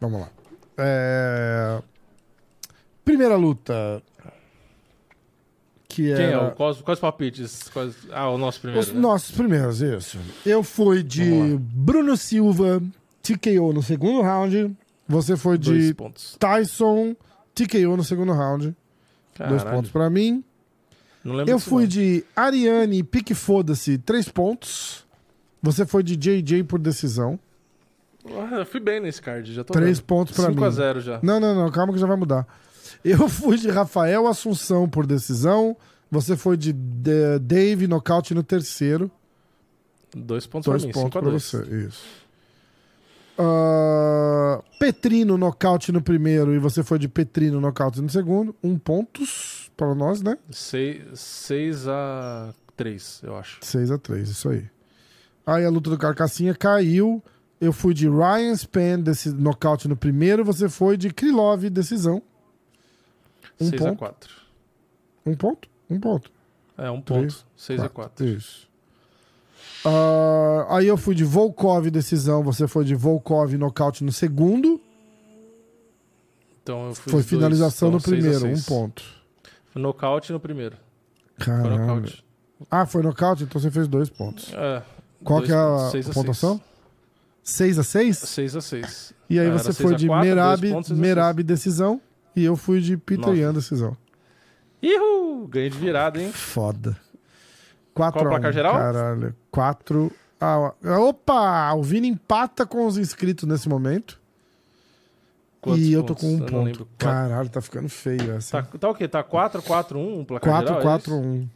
[0.00, 0.28] Vamos lá.
[0.76, 1.78] É,
[3.04, 4.02] Primeira luta.
[5.88, 6.38] Que quem é?
[6.38, 7.68] O, quais, quais palpites?
[7.72, 8.86] Quais- Ah, o nosso primeiro.
[8.86, 9.00] Os né?
[9.00, 10.18] nossos primeiros, isso.
[10.44, 11.56] Eu fui de.
[11.58, 12.80] Bruno Silva,
[13.22, 14.76] TKO no segundo round.
[15.08, 15.96] Você foi Dois de.
[16.38, 17.16] Tyson,
[17.54, 18.76] TKO no segundo round.
[19.38, 20.44] Dois Caralho, pontos pra mim.
[21.46, 21.88] Eu fui não.
[21.88, 25.06] de Ariane, pique foda-se, três pontos.
[25.62, 27.38] Você foi de JJ por decisão.
[28.26, 30.06] Ah, eu fui bem nesse card, já tô Três vendo.
[30.06, 30.66] pontos pra 5 mim.
[30.66, 31.18] a 0 já.
[31.22, 32.46] Não, não, não, calma que já vai mudar.
[33.04, 35.76] Eu fui de Rafael Assunção por decisão.
[36.10, 39.10] Você foi de Dave nocaute no terceiro.
[40.16, 41.42] Dois pontos Dois pra mim, pontos 5 pra 2.
[41.42, 41.86] você.
[41.86, 42.02] Isso.
[43.40, 48.54] Ah, Petrino nocaute no primeiro e você foi de Petrino nocaute no segundo.
[48.62, 50.36] Um pontos para nós, né?
[51.14, 53.58] 6 a 3, eu acho.
[53.62, 54.68] 6 a 3 isso aí.
[55.46, 57.22] Aí a luta do Carcassinha caiu.
[57.60, 60.44] Eu fui de Ryan Span desse nocaute no primeiro.
[60.44, 62.22] Você foi de Krylov decisão.
[63.60, 63.98] Um 6 a ponto.
[63.98, 64.30] 4.
[65.26, 65.68] Um ponto?
[65.90, 66.30] Um ponto.
[66.76, 67.46] É, um ponto.
[67.56, 68.26] 6 a 4.
[68.26, 68.67] Isso.
[69.84, 74.80] Ah, aí eu fui de Volkov decisão, você foi de Volkov nocaute no segundo.
[76.62, 79.02] Então eu fui foi os dois, finalização então no primeiro, um ponto.
[79.72, 80.76] Foi Nocaute no primeiro.
[81.36, 81.78] Foi Caralho.
[81.78, 82.24] nocaute.
[82.70, 84.52] Ah, foi nocaute, então você fez dois pontos.
[84.52, 84.82] É.
[85.24, 86.60] Qual dois que é a, seis a pontuação?
[87.48, 90.70] 6 a 6 6 a 6 E aí Era você foi de quatro, dois Merab,
[90.70, 91.98] pontos, Merab decisão.
[92.36, 93.34] E eu fui de Peter.
[93.34, 93.96] Yan decisão.
[94.82, 95.48] Ihu!
[95.48, 96.30] Ganhei de virada, hein?
[96.30, 96.96] Foda.
[97.98, 98.74] 4 Qual a 1, placar geral?
[98.74, 99.34] Caralho.
[99.50, 100.72] 4 a...
[101.00, 101.74] Opa!
[101.74, 104.20] O Vini empata com os inscritos nesse momento.
[105.60, 106.86] Quantos e eu tô com um ponto.
[106.96, 108.62] Caralho, tá ficando feio essa.
[108.62, 109.08] Tá, tá o quê?
[109.08, 110.80] Tá 4, 4, 1 o placar 4, geral?
[110.80, 111.20] é 4, isso?
[111.20, 111.48] 1.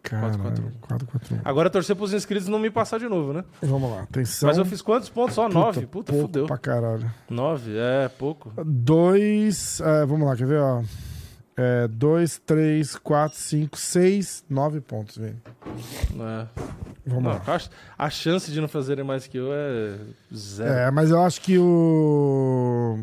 [0.00, 1.40] Caralho, 4, 4, 4, 1.
[1.44, 3.44] Agora torcer pros inscritos não me passar de novo, né?
[3.60, 4.46] Vamos lá, atenção.
[4.46, 5.34] Mas eu fiz quantos pontos?
[5.34, 5.86] Só 9?
[5.86, 6.46] Puta, pouco fudeu.
[6.46, 7.12] pra caralho.
[7.28, 8.50] 9, é pouco.
[8.64, 10.82] 2, vamos lá, quer ver, ó.
[11.90, 15.36] 2, 3, 4, 5, 6, 9 pontos, velho.
[15.46, 16.46] É.
[17.06, 17.42] Vamos Não, lá.
[17.46, 19.98] a ch- a chance de não fazerem mais que eu é
[20.34, 20.70] zero.
[20.72, 22.98] É, mas eu acho que o.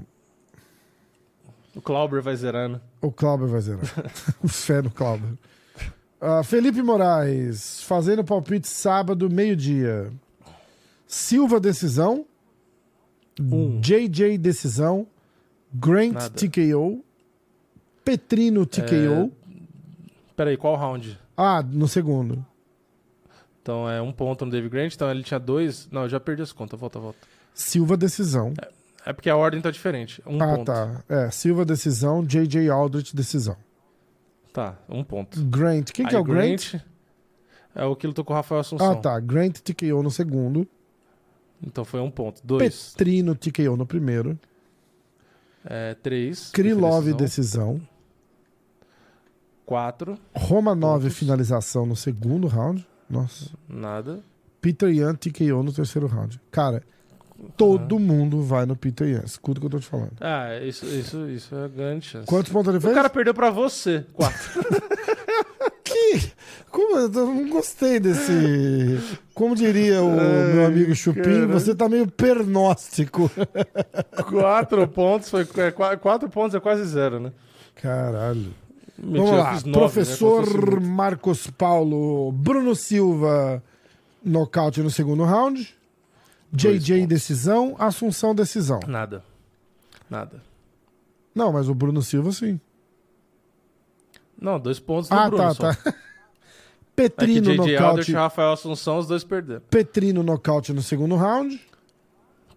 [1.76, 2.80] O Clauber vai zerar, né?
[3.01, 3.84] O Clauber vai zerar.
[4.47, 5.30] Fé no Clauber.
[6.22, 10.12] Ah, Felipe Moraes, fazendo palpite sábado, meio-dia.
[11.06, 12.26] Silva, decisão.
[13.39, 13.80] Um.
[13.82, 15.06] JJ, decisão.
[15.74, 16.30] Grant, Nada.
[16.30, 17.03] TKO.
[18.06, 19.32] Petrino, TKO.
[20.36, 21.20] Peraí, qual round?
[21.36, 22.45] Ah, no segundo.
[23.62, 25.89] Então é um ponto no Dave Grant, então ele tinha dois.
[25.91, 27.18] Não, eu já perdi as contas, volta, volta.
[27.51, 28.53] Silva, decisão.
[29.03, 30.22] É porque a ordem tá diferente.
[30.26, 30.66] Um ah, ponto.
[30.66, 31.03] tá.
[31.10, 32.24] É, Silva, decisão.
[32.24, 32.70] J.J.
[32.70, 33.58] Aldrich, decisão.
[34.53, 35.43] Tá, um ponto.
[35.45, 35.91] Grant.
[35.91, 36.76] Quem que é Aí o Grant?
[37.74, 38.91] É o que lutou com o Rafael Assunção.
[38.91, 39.20] Ah, tá.
[39.20, 40.68] Grant TKO no segundo.
[41.66, 42.41] Então foi um ponto.
[42.43, 42.91] Dois.
[42.91, 44.39] Petrino TKO no primeiro.
[45.66, 46.51] É, três.
[46.51, 47.74] Krylov, decisão.
[47.74, 47.95] decisão.
[49.66, 50.18] Quatro.
[50.36, 51.18] Romanov, Pontos.
[51.18, 52.86] finalização no segundo round.
[53.09, 53.49] Nossa.
[53.68, 54.20] Nada.
[54.61, 56.39] Peter Yan, TKO no terceiro round.
[56.51, 56.82] Cara,
[57.57, 59.24] todo mundo vai no Peter Yan.
[59.26, 60.13] Escuta o que eu tô te falando.
[60.22, 62.28] Ah, isso, isso, isso é grande chance.
[62.28, 62.93] Quantos pontos ele O fez?
[62.93, 64.05] cara perdeu pra você.
[64.13, 64.39] Quatro.
[65.84, 66.32] Que?
[66.72, 68.99] Como eu não gostei desse.
[69.36, 71.47] Como diria o meu amigo Chupim, cara.
[71.47, 73.30] você tá meio pernóstico.
[74.30, 75.30] quatro pontos.
[75.30, 77.32] Foi, é, qua- quatro pontos é quase zero, né?
[77.76, 78.51] Caralho.
[78.98, 79.52] Vamos lá.
[79.54, 80.52] nove, Professor né?
[80.52, 83.62] Se fosse Marcos Paulo, Bruno Silva,
[84.24, 85.76] nocaute no segundo round.
[86.52, 87.10] Dois JJ, pontos.
[87.10, 87.76] decisão.
[87.78, 88.80] Assunção, decisão.
[88.88, 89.24] Nada.
[90.10, 90.41] Nada.
[91.34, 92.60] Não, mas o Bruno Silva, sim.
[94.39, 95.74] Não, dois pontos no Ah, Bruno tá, só.
[95.74, 95.89] tá.
[95.89, 95.93] É
[96.96, 97.58] Petrino, J.J.
[97.58, 98.12] Aldrich nocaute.
[98.12, 99.62] e Rafael Assunção, os dois perderam.
[99.70, 101.60] Petrino, nocaute no segundo round.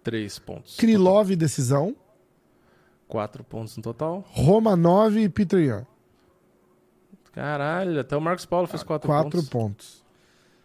[0.01, 0.77] Três pontos.
[0.77, 1.93] Krylov, decisão.
[3.07, 4.23] Quatro pontos no total.
[4.29, 5.85] Romanov e Peter Yan.
[7.33, 9.49] Caralho, até o Marcos Paulo fez quatro, Quatro pontos.
[9.49, 10.03] pontos.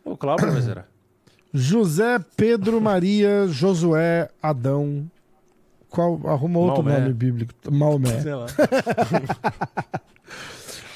[0.05, 0.89] O Cláudio vai zerar.
[1.53, 5.09] José Pedro Maria Josué Adão.
[5.89, 7.01] Qual, arruma outro Maomé.
[7.01, 7.53] nome bíblico.
[7.71, 8.21] Maomé.
[8.23, 8.47] Sei lá.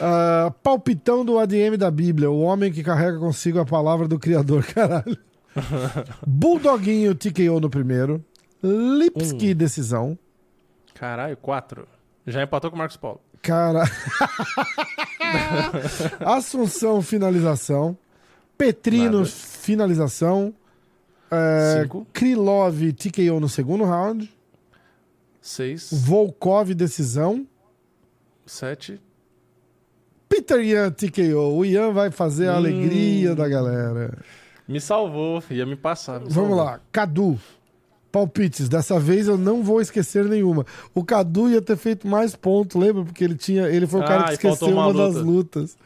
[0.01, 2.31] Ah, palpitão do ADM da Bíblia.
[2.31, 4.65] O homem que carrega consigo a palavra do Criador.
[4.73, 5.19] Caralho.
[6.25, 8.25] Bulldoguinho TKO no primeiro.
[8.63, 9.57] Lipski, Um.
[9.57, 10.19] decisão.
[10.95, 11.87] Caralho, quatro.
[12.27, 13.21] Já empatou com o Marcos Paulo.
[13.43, 13.85] Cara.
[16.25, 17.97] Assunção, finalização.
[18.57, 19.27] Petrino, Nada.
[19.31, 20.55] finalização.
[21.31, 22.07] É, Cinco.
[22.13, 24.33] Krylov, TKO no segundo round.
[25.41, 25.91] Seis.
[25.93, 27.47] Volkov, decisão.
[28.47, 29.01] Sete.
[30.29, 31.57] Peter Yan, TKO.
[31.57, 32.57] O Ian vai fazer a Hum.
[32.57, 34.19] alegria da galera.
[34.67, 35.43] Me salvou.
[35.51, 36.15] Ia me passar.
[36.21, 36.57] me Vamos salvou.
[36.57, 36.81] lá.
[36.93, 37.39] Cadu.
[38.19, 38.69] Palpites.
[38.69, 40.65] Dessa vez eu não vou esquecer nenhuma.
[40.95, 43.05] O Cadu ia ter feito mais pontos, lembra?
[43.05, 43.69] Porque ele tinha.
[43.69, 45.61] Ele foi o cara Ah, que esqueceu uma, uma das luta.
[45.61, 45.77] lutas.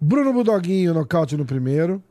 [0.00, 2.02] Bruno Budoguinho, nocaute no primeiro.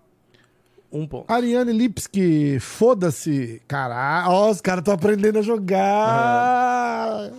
[0.91, 1.31] Um ponto.
[1.31, 3.61] Ariane Lipski, foda-se.
[3.67, 7.31] Caralho, ó, os caras estão aprendendo a jogar.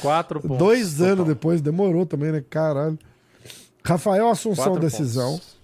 [0.00, 0.58] Quatro pontos.
[0.58, 1.12] Dois total.
[1.12, 2.44] anos depois, demorou também, né?
[2.48, 2.98] Caralho.
[3.84, 5.32] Rafael Assunção, Quatro decisão.
[5.32, 5.56] pontos.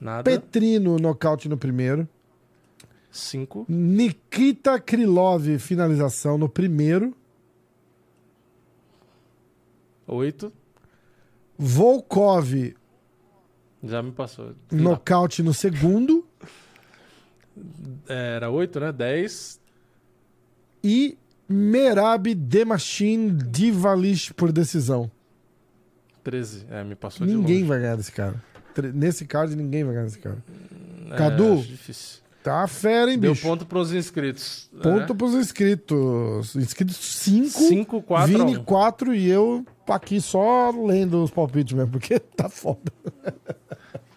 [0.00, 0.22] Nada.
[0.22, 2.08] Petrino, nocaute no primeiro.
[3.16, 3.64] Cinco.
[3.68, 7.14] Nikita Krylov, finalização no primeiro.
[10.06, 10.52] Oito.
[11.58, 12.74] Volkov,
[13.82, 14.54] Já me passou.
[14.70, 16.26] nocaute no segundo.
[18.08, 18.92] É, Era oito, né?
[18.92, 19.58] Dez.
[20.84, 21.16] E
[21.48, 25.10] Merab Demachin Divalish por decisão.
[26.22, 26.66] Treze.
[26.68, 28.42] É, me passou de Ninguém vai ganhar desse cara.
[28.92, 30.36] Nesse card, ninguém vai ganhar desse cara.
[31.10, 31.64] É, Cadu?
[32.46, 33.44] Tá fera, hein, Deu bicho?
[33.46, 34.70] ponto pros inscritos.
[34.82, 35.18] Ponto né?
[35.18, 36.54] pros inscritos.
[36.54, 38.34] Inscritos 5, Cinco, quatro.
[38.34, 38.62] a Vini um.
[38.64, 42.80] 4 e eu aqui só lendo os palpites mesmo, porque tá foda.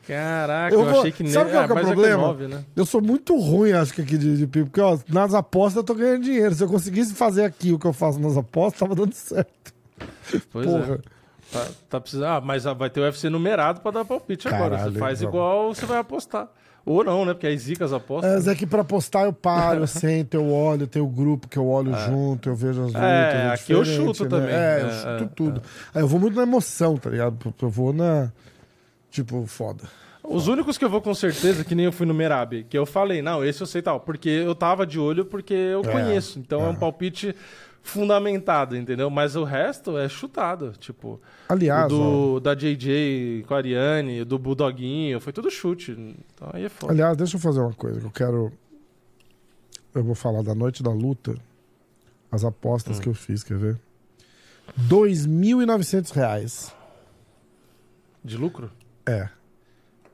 [0.07, 1.31] Caraca, Eu eu, vou- achei que nem.
[1.31, 2.17] sabe qual que é o mas problema?
[2.23, 2.63] nove, né?
[2.75, 5.83] Eu sou muito ruim, acho que aqui de, de pipo, porque ó, nas apostas eu
[5.83, 6.53] tô ganhando dinheiro.
[6.55, 9.73] Se eu conseguisse fazer aqui o que eu faço nas apostas, tava dando certo.
[10.51, 10.95] Pois Porra.
[10.95, 11.19] é.
[11.51, 12.25] Tá, tá precisando.
[12.27, 14.77] Ah, mas vai ter o UFC numerado pra dar palpite agora.
[14.77, 15.33] Caralho, Você faz vamos.
[15.33, 16.47] igual você vai apostar.
[16.91, 17.33] Ou não, né?
[17.33, 18.31] Porque aí zica as apostas.
[18.31, 21.47] É, mas é que pra postar eu paro, eu sento, eu olho, tem o grupo
[21.47, 23.01] que eu olho junto, eu vejo as lutas.
[23.03, 24.29] É, aqui eu chuto né?
[24.29, 24.49] também.
[24.55, 25.61] É, eu É, chuto é, tudo.
[25.93, 27.53] Aí eu vou muito na emoção, tá ligado?
[27.61, 28.31] Eu vou na.
[29.11, 29.83] Tipo, foda.
[30.23, 32.85] Os únicos que eu vou com certeza, que nem eu fui no Merab, que eu
[32.85, 36.37] falei, não, esse eu sei tal, porque eu tava de olho porque eu É, conheço.
[36.39, 36.69] Então é.
[36.69, 37.35] um palpite
[37.81, 39.09] fundamentado, entendeu?
[39.09, 40.73] Mas o resto é chutado.
[40.79, 45.91] Tipo, Aliás, do, da JJ com a Ariane, do Bulldoguinho, foi tudo chute.
[45.91, 46.93] Então aí é ó, foda.
[46.93, 48.51] aliás, deixa eu fazer uma coisa que eu quero.
[49.95, 51.35] Eu vou falar da noite da luta,
[52.31, 53.01] as apostas Hum.
[53.01, 53.79] que eu fiz, quer ver?
[54.87, 56.73] 2.900 reais.
[58.23, 58.69] De lucro?
[59.05, 59.29] É.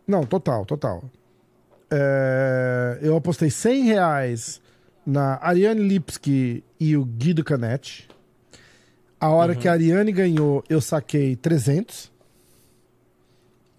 [0.07, 1.03] Não, total, total.
[1.91, 4.61] É, eu apostei 100 reais
[5.05, 8.07] na Ariane Lipski e o Guido Canetti.
[9.19, 9.59] A hora Uhum.
[9.59, 12.11] que a Ariane ganhou, eu saquei 300.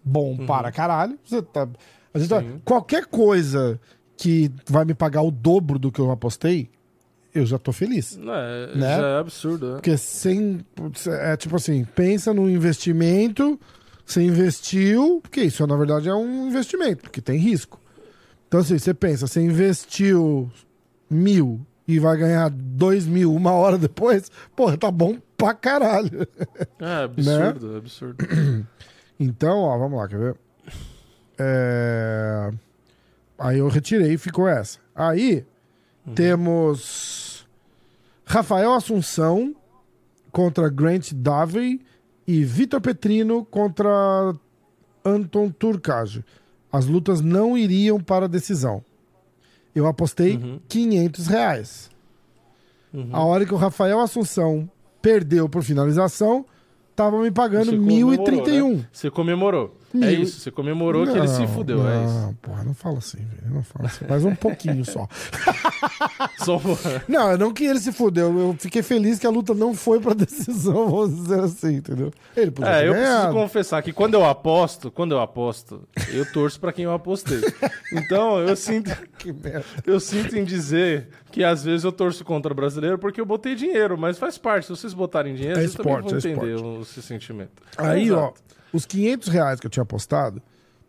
[0.05, 0.47] Bom Uhum.
[0.47, 1.18] para caralho.
[1.24, 1.68] Você tá-
[2.14, 3.81] a gente tá- qualquer coisa
[4.16, 6.70] que vai me pagar o dobro do que eu apostei,
[7.35, 8.16] eu já tô feliz.
[8.16, 8.97] Não, é, Né?
[8.97, 9.74] Já é absurdo, né?
[9.74, 10.61] Porque sem.
[11.22, 13.59] É tipo assim, pensa no investimento,
[14.05, 17.81] você investiu, porque isso na verdade é um investimento, porque tem risco.
[18.49, 20.51] Então, assim, você pensa, você investiu
[21.09, 26.27] mil e vai ganhar 2 mil uma hora depois, porra, tá bom pra caralho.
[26.79, 28.27] É absurdo, é absurdo.
[29.19, 30.37] Então, ó, vamos lá, quer ver?
[31.39, 32.51] É,
[33.39, 34.79] Aí eu retirei e ficou essa.
[34.95, 35.45] Aí
[36.15, 37.47] temos
[38.25, 39.55] Rafael Assunção
[40.33, 41.81] contra Grant Davey
[42.27, 44.35] e Vitor Petrino contra
[45.05, 46.25] Anton Turcage.
[46.73, 48.83] As lutas não iriam para a decisão.
[49.77, 50.59] Eu apostei Uhum.
[50.68, 51.91] 500 reais.
[52.95, 53.11] Uhum.
[53.12, 54.68] A hora que o Rafael Assunção
[55.03, 56.47] perdeu por finalização,
[56.97, 58.77] tava me pagando Você comemorou, 1.031.
[58.79, 58.87] né?
[58.91, 59.77] Você comemorou.
[60.03, 62.35] É isso, você comemorou que ele se Não, fudeu, não, é isso.
[62.43, 63.55] porra, não fala assim, velho.
[63.55, 64.05] Não fala assim.
[64.09, 65.07] Mas um pouquinho só.
[66.45, 66.61] Só...
[67.09, 68.39] Não, não que ele se fudeu.
[68.39, 72.11] Eu fiquei feliz que a luta não foi pra decisão, vamos dizer assim, entendeu?
[72.37, 73.33] Ele podia É, eu preciso ganhado.
[73.35, 75.83] confessar que quando eu aposto, quando eu aposto,
[76.13, 77.41] eu torço pra quem eu apostei.
[77.93, 79.65] Então, eu sinto, Que merda.
[79.87, 83.55] eu sinto em dizer que às vezes eu torço contra o brasileiro porque eu botei
[83.55, 84.65] dinheiro, mas faz parte.
[84.67, 86.79] Se vocês botarem dinheiro, É vocês também esporte, vão é entender esporte.
[86.79, 87.51] o- esse sentimento.
[87.77, 88.41] Aí, É, ó, exato.
[88.77, 90.41] Os 500 reais que eu tinha apostado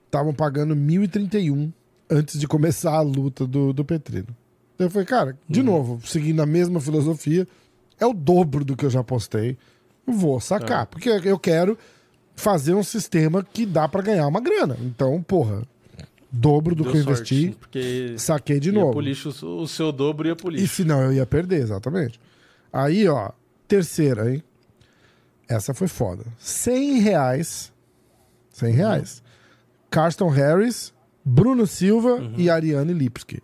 [0.05, 1.71] estavam pagando 1.031
[2.09, 4.27] antes de começar a luta do, do Petrino.
[4.75, 5.65] Então eu falei, cara, de Uhum.
[5.65, 7.47] novo, seguindo a mesma filosofia,
[7.99, 9.57] é o dobro do que eu já apostei.
[10.05, 10.85] Vou sacar, É.
[10.85, 11.77] porque eu quero
[12.35, 14.77] fazer um sistema que dá pra ganhar uma grana.
[14.81, 15.63] Então, porra,
[16.31, 19.01] dobro do Deu que eu sorte, investi, Porque saquei de novo.
[19.01, 20.75] lixo, o seu dobro ia pro E lixo.
[20.75, 22.19] senão eu ia perder, exatamente.
[22.71, 23.31] Aí, ó,
[23.67, 24.43] terceira, hein?
[25.49, 26.23] Essa foi foda.
[26.37, 27.71] 100 reais.
[28.57, 29.23] 100 reais.
[29.89, 30.93] Carston Harris,
[31.23, 33.41] Bruno Silva e Ariane Lipski.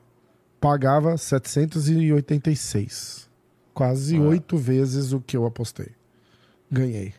[0.60, 3.30] Pagava 786.
[3.74, 4.22] Quase Ah.
[4.22, 5.90] oito vezes o que eu apostei.
[6.72, 7.14] Ganhei.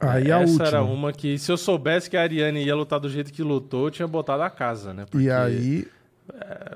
[0.00, 0.66] Aí a Essa última.
[0.68, 3.86] era uma que, se eu soubesse que a Ariane ia lutar do jeito que lutou,
[3.86, 5.06] eu tinha botado a casa, né?
[5.08, 5.86] Porque- E aí.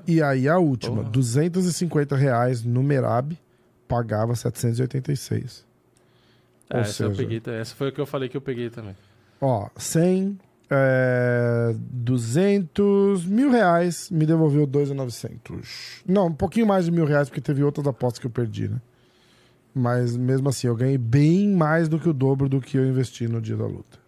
[0.06, 1.10] E aí a última, Porra.
[1.10, 3.36] 250 reais no Merab,
[3.88, 5.64] pagava 786.
[6.70, 7.60] É, essa, eu seja- peguei, também.
[7.60, 8.96] essa foi a que eu falei que eu peguei também.
[9.40, 10.38] Ó, 100,
[10.70, 16.02] é, 200, mil reais, me devolveu 2,900.
[16.06, 18.80] Não, um pouquinho mais de mil reais, porque teve outras apostas que eu perdi, né?
[19.74, 23.28] Mas mesmo assim, eu ganhei bem mais do que o dobro do que eu investi
[23.28, 23.98] no dia da luta.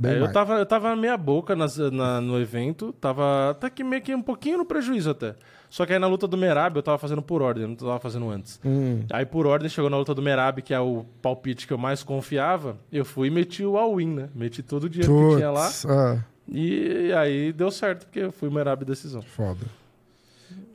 [0.00, 3.84] Bem É, eu, tava, eu tava meia boca nas- na- no evento, tava até que
[3.84, 5.34] meio que um pouquinho no prejuízo até.
[5.68, 8.00] Só que aí na luta do Merab eu tava fazendo por ordem, eu não tava
[8.00, 8.58] fazendo antes.
[8.64, 11.78] Hum, Aí por ordem chegou na luta do Merab, que é o palpite que eu
[11.78, 14.28] mais confiava, eu fui e meti o all-in, né?
[14.34, 15.70] Meti todo o dinheiro que tinha lá.
[15.88, 19.20] ah, E aí deu certo, porque eu fui Merab decisão.
[19.22, 19.60] foda.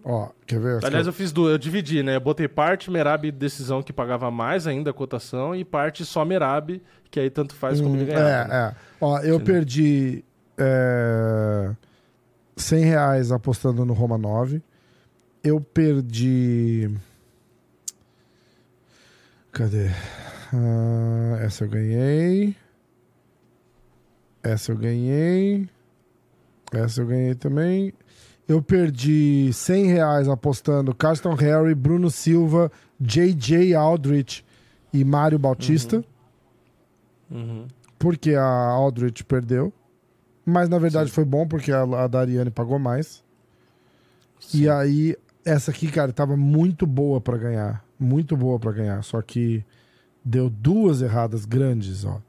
[0.08, 0.86] Ó, quer ver?
[0.86, 2.16] Aliás, eu fiz duas, eu dividi, né?
[2.16, 6.80] Eu botei parte Merab decisão que pagava mais ainda a cotação e parte só Merab,
[7.16, 8.30] que aí tanto faz como Hum, ele ganhava.
[8.30, 8.56] É, né?
[8.56, 8.76] é.
[9.00, 9.40] Ó, eu Entendeu?
[9.40, 10.26] perdi
[10.58, 11.72] é,
[12.58, 14.62] 100 reais apostando no Roma 9.
[15.42, 16.92] Eu perdi.
[19.54, 19.88] Cadê?
[20.54, 22.54] Ah, essa eu ganhei.
[24.44, 25.70] Essa eu ganhei.
[26.74, 27.94] Essa eu ganhei também.
[28.46, 34.44] Eu perdi 100 reais apostando Carston Harry, Bruno Silva, JJ Aldrich
[34.92, 36.04] e Mário Bautista Uhum.
[37.98, 39.72] Porque a Aldrich perdeu.
[40.46, 43.24] Mas na verdade foi bom porque a, a Dariane pagou mais.
[44.54, 47.84] E aí, essa aqui, cara, tava muito boa pra ganhar.
[48.00, 49.04] Muito boa pra ganhar.
[49.04, 49.64] Só que
[50.24, 52.22] deu duas erradas grandes, ó.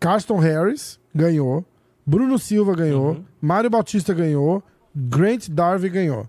[0.00, 1.64] Carston Harris ganhou.
[2.06, 3.12] Bruno Silva ganhou.
[3.12, 3.24] Uhum.
[3.40, 4.62] Mário Bautista ganhou.
[4.94, 6.28] Grant Darby ganhou.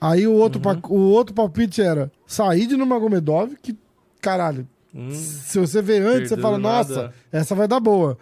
[0.00, 0.80] Aí o outro, Uhum.
[0.90, 3.76] o outro palpite era Said no Magomedov, que,
[4.20, 6.76] caralho, Hum, se você vê antes, você fala, nada.
[6.94, 8.16] nossa, essa vai dar boa.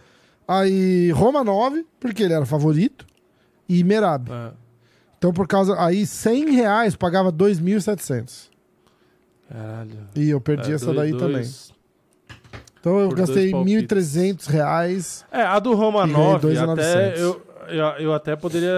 [0.47, 3.07] Aí Roma 9, porque ele era favorito,
[3.69, 4.29] e Merab.
[4.31, 4.53] é.
[5.17, 5.75] Então, por causa.
[5.83, 8.51] Aí 100 reais pagava 2.700.
[9.51, 9.91] Caralho.
[10.15, 11.75] E eu perdi É, essa dois- daí dois- também.
[12.81, 13.83] Então eu por gastei dois palpites.
[13.89, 15.25] 1.300 reais.
[15.33, 16.73] É, a do Roma ganhei 9, 2.900.
[16.73, 18.75] até eu, eu, eu até poderia,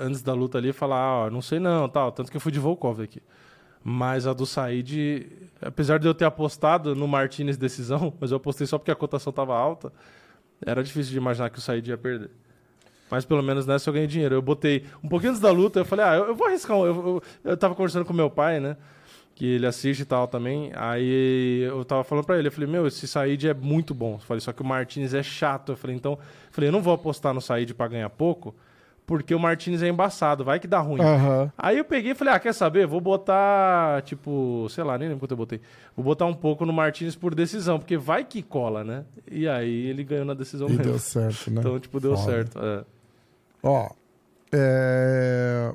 [0.00, 2.10] antes da luta ali, falar, ó, não sei não, tal.
[2.12, 3.20] Tanto que eu fui de Volkov aqui.
[3.88, 5.26] Mas a do Said,
[5.62, 9.32] apesar de eu ter apostado no Martinez decisão, mas eu apostei só porque a cotação
[9.32, 9.92] tava alta,
[10.64, 12.30] era difícil de imaginar que o Said ia perder.
[13.08, 14.34] Mas pelo menos nessa eu ganhei dinheiro.
[14.34, 16.76] Eu botei um pouquinho antes da luta, eu falei, ah, eu, eu vou arriscar.
[16.76, 16.94] um- Eu,
[17.44, 18.76] eu, eu tava conversando com meu pai, né?
[19.36, 20.72] Que ele assiste e tal também.
[20.74, 24.14] Aí eu tava falando pra ele, eu falei, meu, esse Said é muito bom.
[24.14, 25.70] Eu falei, só que o Martinez é chato.
[25.72, 26.18] Eu falei, então, eu
[26.50, 28.52] falei, eu não vou apostar no Said pra ganhar pouco,
[29.06, 31.00] porque o Martinez é embaçado, vai que dá ruim.
[31.00, 31.52] Aham.
[31.56, 32.86] Aí eu peguei e falei, ah, quer saber?
[32.86, 35.60] Vou botar, tipo, sei lá, nem lembro quanto eu botei.
[35.94, 39.04] Vou botar um pouco no Martinez por decisão, porque vai que cola, né?
[39.30, 40.84] E aí ele ganhou na decisão E mesmo.
[40.84, 41.60] deu certo, né?
[41.64, 42.30] Então, tipo, deu Foda.
[42.32, 42.58] certo.
[42.60, 42.84] é.
[43.62, 43.88] Ó,
[44.52, 45.72] é...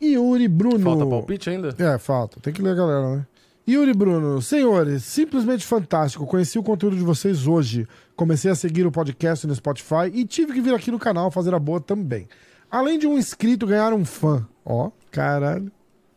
[0.00, 0.80] Yuri Bruno.
[0.80, 1.74] Falta palpite ainda?
[1.78, 2.38] É, falta.
[2.40, 3.26] Tem que ler a galera, né?
[3.68, 6.26] Yuri Bruno, senhores, simplesmente fantástico.
[6.26, 7.86] Conheci o conteúdo de vocês hoje.
[8.18, 11.54] Comecei a seguir o podcast no Spotify e tive que vir aqui no canal fazer
[11.54, 12.26] a boa também.
[12.68, 14.44] Além de um inscrito ganhar um fã.
[14.64, 15.70] Ó, caralho.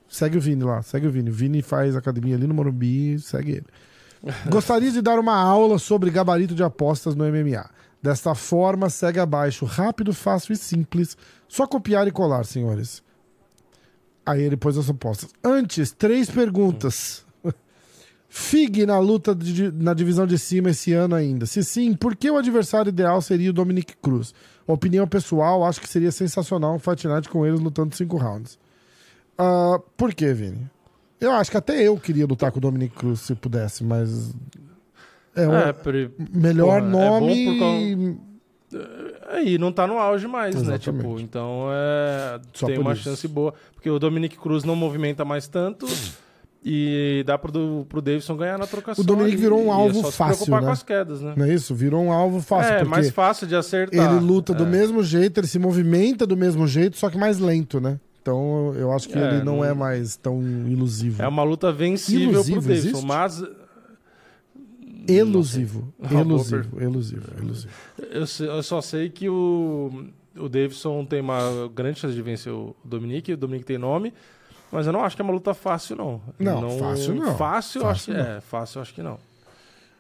[0.09, 1.29] Segue o Vini lá, segue o Vini.
[1.29, 3.65] O Vini faz academia ali no Morumbi, segue ele.
[4.49, 7.69] Gostaria de dar uma aula sobre gabarito de apostas no MMA.
[8.01, 9.63] Desta forma, segue abaixo.
[9.63, 11.15] Rápido, fácil e simples.
[11.47, 13.03] Só copiar e colar, senhores.
[14.25, 15.29] Aí ele pôs as apostas.
[15.43, 17.23] Antes, três perguntas.
[18.33, 21.45] Fig na luta de- na divisão de cima esse ano ainda?
[21.45, 24.33] Se sim, por que o adversário ideal seria o Dominic Cruz?
[24.65, 28.57] Opinião pessoal, acho que seria sensacional um Fight Night com eles lutando cinco rounds.
[29.37, 30.65] Ah, por que, Vini?
[31.19, 34.33] Eu acho que até eu queria lutar com o Dominic Cruz se pudesse, mas.
[35.35, 37.59] É o É, pre- melhor porra, é nome.
[37.59, 38.31] causa-
[39.29, 40.61] Aí não tá no auge mais, né?
[40.75, 41.01] Exatamente.
[41.03, 43.03] Tipo, então é, Só tem uma isso.
[43.03, 43.53] chance boa.
[43.73, 45.85] Porque o Dominic Cruz não movimenta mais tanto.
[46.63, 49.03] E dá pro, pro Davidson ganhar na trocação.
[49.03, 49.41] O Dominic ali.
[49.41, 50.67] virou um é alvo se fácil, preocupar né?
[50.67, 51.33] com as quedas, né?
[51.35, 51.73] Não é isso?
[51.73, 52.73] Virou um alvo fácil.
[52.73, 54.13] é, mais fácil de acertar.
[54.13, 54.67] ele luta do É.
[54.67, 57.99] mesmo jeito, ele se movimenta do mesmo jeito, só que mais lento, né?
[58.21, 61.19] Então eu acho que É, ele não, não- é mais tão ilusivo.
[61.23, 63.05] É uma luta vencível Ilusivo pro Davidson, existe?
[63.07, 63.43] mas
[65.07, 65.91] Elusivo.
[66.11, 67.23] Elusivo, elusivo,
[68.11, 70.05] eu, se- eu só sei que o,
[70.37, 71.39] o Davidson tem uma
[71.73, 74.13] grande chance de vencer o Dominic, o Dominic tem nome,
[74.71, 76.21] mas eu não acho que é uma luta fácil, não.
[76.39, 77.35] Não, fácil não.
[77.35, 79.17] Fácil, eu acho que Fácil é, fácil eu acho que não.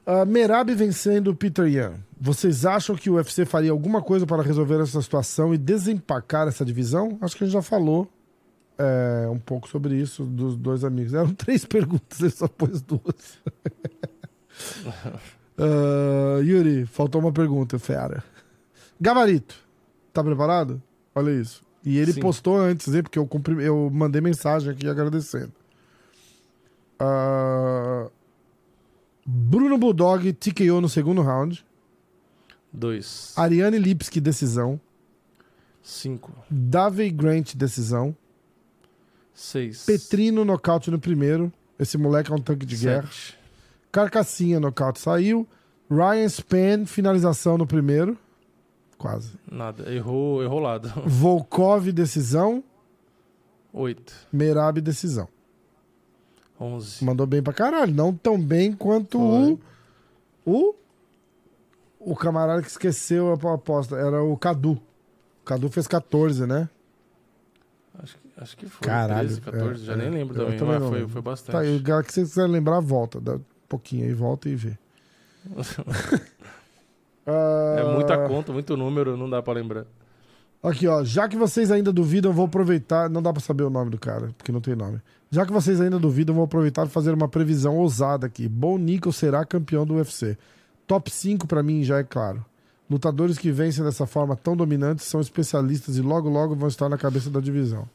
[0.05, 1.93] Ah, Merab vencendo Peter Yan.
[2.19, 6.65] Vocês acham que o UFC faria alguma coisa para resolver essa situação e desempacar essa
[6.65, 7.17] divisão?
[7.21, 8.07] Acho que a gente já falou
[8.77, 11.13] é, um pouco sobre isso dos dois amigos.
[11.13, 13.39] Eram três perguntas, ele só pôs duas.
[15.57, 18.23] Ah, Yuri, faltou uma pergunta, fera.
[18.99, 19.55] Gabarito,
[20.11, 20.81] tá preparado?
[21.13, 21.63] Olha isso.
[21.83, 22.19] E ele Sim.
[22.19, 25.51] postou antes, hein, porque eu, cumpri- eu mandei mensagem aqui agradecendo.
[26.99, 28.07] Ah,
[29.25, 31.65] Bruno Bulldog TKO no segundo round.
[32.71, 33.33] Dois.
[33.35, 34.79] Ariane Lipski, decisão.
[35.83, 36.31] Cinco.
[36.49, 38.15] Davey Grant, decisão.
[39.33, 39.85] Seis.
[39.85, 41.51] Petrino, nocaute no primeiro.
[41.79, 43.07] Esse moleque é um tanque de guerra.
[43.07, 43.37] Sete.
[43.91, 45.47] Carcassinha, nocaute, saiu.
[45.89, 48.17] Ryan Span, finalização no primeiro.
[49.01, 49.31] Quase.
[49.51, 49.91] Nada.
[49.91, 50.87] Errou, errou lado.
[51.09, 52.63] Volkov, decisão.
[53.73, 54.13] Oito.
[54.31, 55.27] Merab, decisão.
[56.59, 57.03] Onze.
[57.03, 57.91] Mandou bem pra caralho.
[57.91, 59.59] Não tão bem quanto o.
[60.45, 60.75] O.
[61.99, 63.95] O camarada que esqueceu a aposta.
[63.95, 64.73] Era o Cadu.
[64.73, 66.69] O Cadu fez 14, né?
[67.97, 68.87] Acho, que- acho que foi.
[68.87, 69.95] Caralho, 13, 14, é, já é.
[69.95, 71.53] nem lembro também, também mas não foi, foi bastante.
[71.53, 73.19] Tá, e o que você quiser lembrar, volta.
[73.19, 74.77] Dá um pouquinho aí, volta e vê.
[77.25, 79.85] É Ah, muita conta, muito número, não dá pra lembrar.
[80.63, 81.03] Aqui, ó.
[81.03, 83.09] Já que vocês ainda duvidam, eu vou aproveitar.
[83.09, 85.01] Não dá pra saber o nome do cara, porque não tem nome.
[85.29, 88.47] Já que vocês ainda duvidam, eu vou aproveitar e fazer uma previsão ousada aqui.
[88.47, 90.37] Bom Nico será campeão do UFC.
[90.85, 92.45] Top 5 pra mim já é claro.
[92.89, 96.97] Lutadores que vencem dessa forma tão dominante são especialistas e logo logo vão estar na
[96.97, 97.87] cabeça da divisão.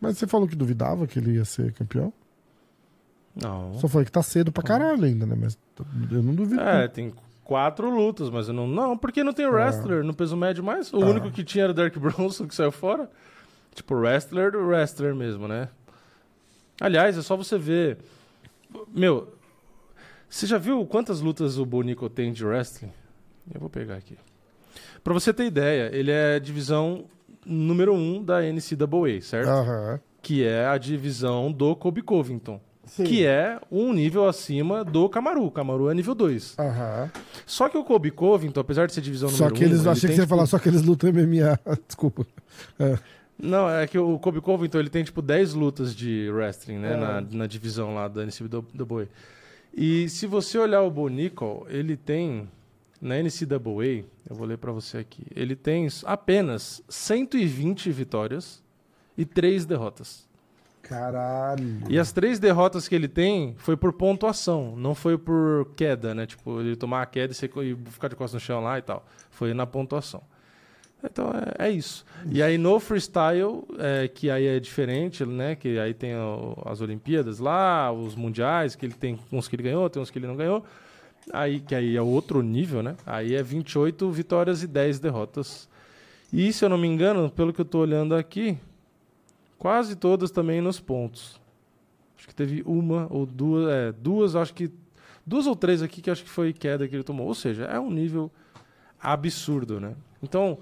[0.00, 2.12] Mas você falou que duvidava que ele ia ser campeão?
[3.40, 3.74] Não.
[3.78, 5.36] Só falei que tá cedo pra caralho ainda, né?
[5.40, 5.56] Mas
[6.10, 6.60] eu não duvido.
[6.60, 7.14] É, tem
[7.50, 8.68] quatro lutas, mas eu não.
[8.68, 10.92] Não, porque não tem wrestler no peso médio mais.
[10.92, 13.10] O único que tinha era o Derek Bronson, que saiu fora.
[13.74, 15.68] Tipo, wrestler do wrestler mesmo, né?
[16.80, 17.98] Aliás, é só você ver.
[18.94, 19.34] Meu,
[20.28, 22.92] você já viu quantas lutas o Bonico tem de wrestling?
[23.52, 24.16] Eu vou pegar aqui.
[25.02, 27.06] Pra você ter ideia, ele é divisão
[27.44, 29.48] número um da NCAA, certo?
[29.48, 30.00] Aham.
[30.22, 32.60] Que é a divisão do Kobe Covington.
[32.90, 33.04] Sim.
[33.04, 35.44] Que é um nível acima do Camaru.
[35.46, 36.56] O Camaru é nível 2.
[36.58, 37.10] Aham.
[37.46, 39.78] Só que o Kobe Covington, apesar de ser divisão Só número que eles.
[39.78, 41.58] 1, ele achei que você ia tipo- falar só que eles lutam MMA.
[41.86, 42.26] Desculpa.
[42.80, 42.98] É.
[43.38, 46.94] Não, é que o Kobe Covington ele tem tipo 10 lutas de wrestling, né?
[46.94, 46.96] É.
[46.96, 49.08] Na, na divisão lá da NCAA.
[49.72, 52.48] E se você olhar o Bo Nickel, ele tem
[53.00, 58.60] na NCAA, eu vou ler pra você aqui, ele tem apenas 120 vitórias
[59.16, 60.28] e 3 derrotas.
[60.90, 61.78] Caralho.
[61.88, 66.26] E as três derrotas que ele tem foi por pontuação, não foi por queda, né?
[66.26, 69.06] Tipo, ele tomar a queda e, ficar de costas no chão lá e tal.
[69.30, 70.20] Foi na pontuação.
[71.02, 72.04] Então é, é isso.
[72.28, 75.54] E aí no freestyle, é, que aí é diferente, né?
[75.54, 79.62] Que aí tem o- as Olimpíadas lá, os mundiais, que ele tem uns que ele
[79.62, 80.64] ganhou, tem uns que ele não ganhou.
[81.32, 82.96] Aí, que aí é outro nível, né?
[83.06, 85.68] Aí é 28 vitórias e 10 derrotas.
[86.32, 88.58] E se eu não me engano, pelo que eu tô olhando aqui,
[89.60, 91.38] quase todas também nos pontos.
[92.16, 94.72] Acho que teve uma ou duas, é, duas, acho que
[95.24, 97.26] duas ou três aqui que acho que foi queda que ele tomou.
[97.26, 98.30] Ou seja, é um nível
[99.00, 99.94] absurdo, né?
[100.22, 100.58] Então,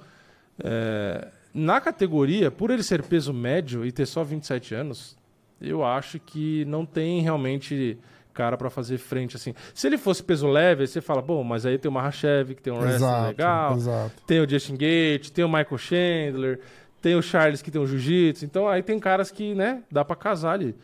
[0.62, 5.16] é, na categoria, por ele ser peso médio e ter só 27 anos,
[5.60, 7.98] eu acho que não tem realmente
[8.34, 9.54] cara pra fazer frente assim.
[9.74, 12.72] Se ele fosse peso leve, você fala, bom, mas aí tem o Mahashev, que tem
[12.72, 14.22] um wrestling legal, exato.
[14.26, 16.60] tem o Justin Gate, tem o Michael Chandler,
[17.00, 18.44] tem o Charles que tem o jiu-jitsu.
[18.44, 20.74] Então aí tem caras que, né, dá pra casar ali.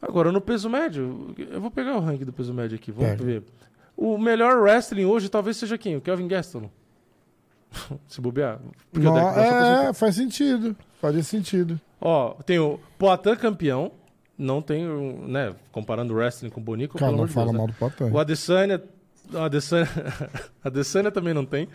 [0.00, 3.42] Agora no peso médio, eu vou pegar o ranking do peso médio aqui, vamos ver.
[3.96, 5.96] O melhor wrestling hoje talvez seja quem?
[5.96, 6.68] O Kelvin Gastelum.
[8.06, 8.60] Se bobear.
[8.92, 9.88] Não, aposentou.
[9.88, 10.76] é, faz sentido.
[11.00, 11.80] Faria sentido.
[12.00, 13.92] Ó, tem o Poitin campeão.
[14.36, 14.86] Não tem,
[15.26, 17.58] né, comparando o wrestling com o Bonico, Cara, não fala Deus, né?
[17.58, 18.06] mal do Potan.
[18.12, 18.80] O Adesanya,
[19.34, 19.88] Adesanya,
[20.62, 21.68] Adesanya também não tem.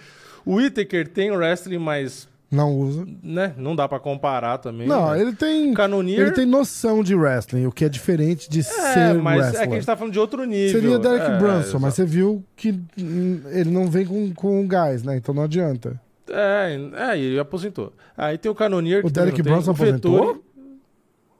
[0.45, 3.05] O Whittaker tem o wrestling, mas, Não usa.
[3.23, 4.87] né, não dá pra comparar também.
[4.87, 5.19] Não, né?
[5.19, 5.73] ele tem.
[5.73, 9.61] Canonier, Ele tem noção de wrestling, o que é diferente de é, ser mas wrestler.
[9.63, 10.79] é que a gente tá falando de outro nível.
[10.81, 11.95] Seria Derek é, Brunson, mas exato.
[11.95, 15.17] você viu que ele não vem com, com gás, né?
[15.17, 15.99] Então não adianta.
[16.29, 16.77] É,
[17.11, 17.91] é, e ele aposentou.
[18.15, 19.41] Aí tem o Canonier que O Derek.
[19.41, 20.43] Brunson Vettori aposentou?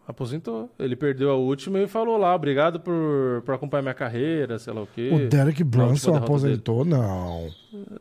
[0.06, 0.70] Aposentou.
[0.78, 4.82] Ele perdeu a última e falou lá, obrigado por, por acompanhar minha carreira, sei lá
[4.82, 5.10] o quê.
[5.14, 6.84] O Derek Brunson aposentou?
[6.84, 7.48] Não.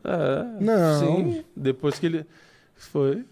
[0.03, 0.99] É, Não.
[0.99, 2.25] Sim, depois que ele
[2.75, 3.25] foi.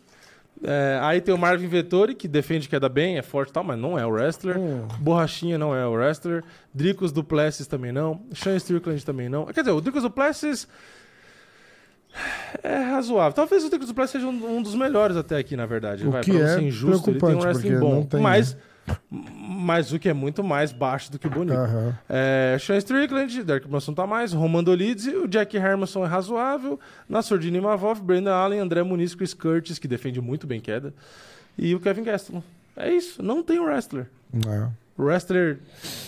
[0.63, 3.79] É, aí tem o Marvin Vettori, que defende queda bem, é forte e tal, mas
[3.79, 4.59] não é o wrestler.
[4.59, 4.87] Hum.
[4.99, 6.43] Borrachinha não é o wrestler.
[6.73, 8.21] Dricos Duplessis também não.
[8.33, 9.45] Sean Strickland também não.
[9.45, 10.67] Quer dizer, o Dricos Duplessis
[12.61, 13.33] é razoável.
[13.33, 16.07] Talvez o Dricos Duplessis seja um, um dos melhores até aqui, na verdade.
[16.07, 18.03] O Vai, que pra não é ser injusto, ele tem um wrestling bom.
[18.03, 18.55] tem, né?
[19.09, 21.57] Mas, o que é muito mais baixo do que o Bonito.
[21.57, 21.97] Aham.
[22.09, 27.59] É, Sean Strickland, Derek Brunson tá mais, Roman Dolidze, o Jack Hermanson é razoável, Nassordini
[27.59, 30.93] Mavov, Brandon Allen, André Muniz, Chris Curtis, que defende muito bem queda,
[31.57, 32.41] e o Kevin Gastelum.
[32.75, 34.07] É isso, não tem um wrestler.
[34.47, 34.67] É,
[34.97, 35.59] Wrestler.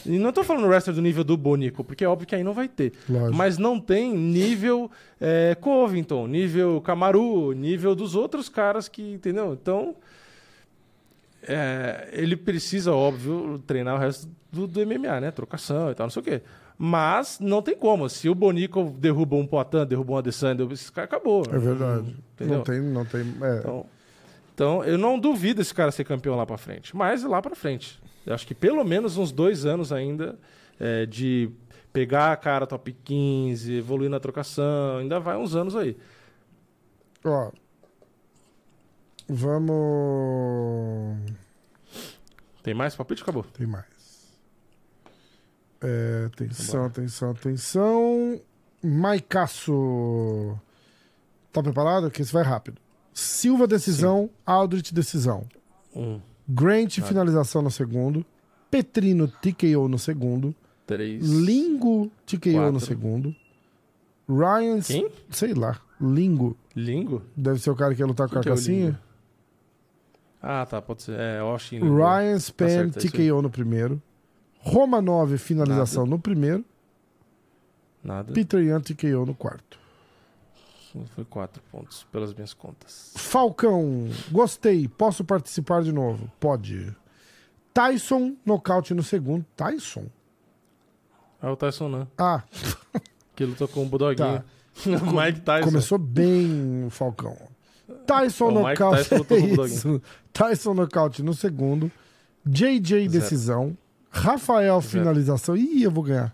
[0.06, 2.54] E não tô falando wrestler do nível do Bonico, porque é óbvio que aí não
[2.54, 2.94] vai ter.
[3.10, 3.36] lógico.
[3.36, 9.54] Mas não tem nível é, Covington, nível Camaru, nível dos outros caras que, entendeu?
[9.54, 9.96] Então,
[11.48, 15.32] é, ele precisa, óbvio, treinar o resto do, do MMA, né?
[15.32, 16.42] Trocação e tal, não sei o quê.
[16.78, 18.10] Mas não tem como.
[18.10, 21.44] Se o Bonico derruba um Poitin, derruba um Adesanya, esse cara, acabou.
[21.52, 22.16] É verdade.
[22.34, 22.58] Entendeu?
[22.58, 23.22] Não tem, não tem.
[23.22, 23.60] É.
[23.60, 23.86] Então,
[24.54, 26.96] então, eu não duvido esse cara ser campeão lá pra frente.
[26.96, 28.02] Mas lá pra frente.
[28.26, 30.38] Eu acho que pelo menos uns dois anos ainda
[30.80, 31.50] é, de
[31.92, 34.98] pegar a cara top 15, evoluir na trocação.
[34.98, 35.98] Ainda vai uns anos aí.
[37.24, 37.52] Ó.
[39.34, 41.18] Vamos.
[42.62, 43.24] Tem mais palpite?
[43.24, 43.44] Acabou.
[43.44, 43.86] Tem mais.
[45.82, 48.40] É, atenção, atenção, atenção.
[48.84, 50.56] Maicaço.
[51.52, 52.10] Tá preparado?
[52.12, 52.80] Que isso vai rápido.
[53.14, 54.30] Silva, decisão.
[54.46, 55.46] Aldrich, decisão.
[55.96, 58.24] Um, Grant, finalização no segundo.
[58.70, 60.56] Petrino, TKO no segundo.
[60.86, 61.24] três.
[61.28, 62.80] Lingo, TKO no Quatro.
[62.80, 63.36] segundo.
[64.30, 65.10] Ryan, Quem?
[65.32, 65.80] sei lá.
[66.00, 66.56] Lingo.
[66.76, 67.22] Lingo?
[67.36, 68.86] Deve ser o cara que ia lutar com a que é o Carcassinha.
[68.88, 69.13] Lingo?
[70.46, 70.82] Ah, tá.
[70.82, 71.18] Pode ser.
[71.18, 71.80] É, Oshin.
[71.80, 73.02] Ryan Span, certo, é.
[73.02, 74.02] TKO no primeiro.
[74.60, 76.64] Roma 9, finalização no primeiro.
[78.04, 78.34] Nada.
[78.34, 79.80] Peter Yan, TKO no quarto.
[81.16, 83.14] Foi quatro pontos, pelas minhas contas.
[83.16, 84.88] Falcão, gostei.
[84.88, 86.30] Posso participar de novo?
[86.40, 86.96] Pode.
[87.74, 89.44] Tyson, nocaute no segundo.
[89.56, 90.06] Tyson?
[91.42, 92.08] Ah, o Tyson não.
[92.18, 92.44] Ah,
[93.36, 94.18] Que lutou com o Bulldoguinho.
[94.44, 94.44] Tá.
[95.26, 95.66] Mike Tyson.
[95.66, 97.36] começou bem o Falcão.
[98.06, 98.98] Tyson, O Mike nocaute.
[99.10, 99.76] Tyson lutou com o é Bulldoguinho.
[99.76, 100.02] isso.
[100.34, 101.92] Tyson, nocaute no segundo.
[102.46, 103.78] JJ, decisão.
[104.10, 105.56] Rafael, finalização.
[105.56, 106.34] Ih, eu vou ganhar.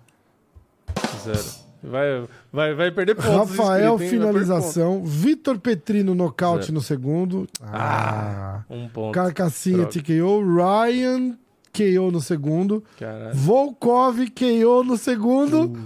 [1.24, 1.60] Zero.
[1.82, 3.32] Vai, vai, vai perder pontos.
[3.58, 5.04] Rafael, finalização.
[5.06, 6.74] Vitor Petrino, nocaute Zero.
[6.76, 7.48] no segundo.
[7.62, 8.64] Ah.
[8.68, 8.84] pontos.
[8.84, 9.14] Um ponto.
[9.14, 9.86] Carcassinha.
[9.86, 10.42] TKO.
[10.44, 11.38] Ryan,
[11.74, 12.84] KO no segundo.
[13.00, 13.34] Caralho.
[13.36, 15.80] Volkov, KO no segundo.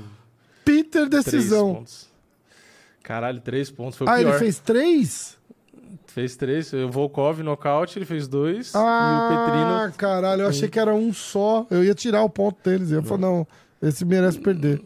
[0.66, 1.76] Peter, Três decisão.
[1.76, 2.08] pontos.
[3.04, 3.98] Caralho, três pontos.
[3.98, 4.30] Foi o Ah, pior.
[4.30, 5.38] ele fez três?
[6.14, 6.72] Fez três.
[6.74, 8.72] O Volkov nocaute, ele fez dois.
[8.76, 9.98] Ah, e o Petrino.
[9.98, 11.66] caralho, eu achei que era um só.
[11.72, 12.92] Eu ia tirar o ponto deles.
[12.92, 13.48] Eu falei, não,
[13.82, 14.80] esse merece perder.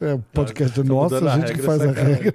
[0.00, 2.34] É, o podcast é Tá nosso, a a gente que faz a regra.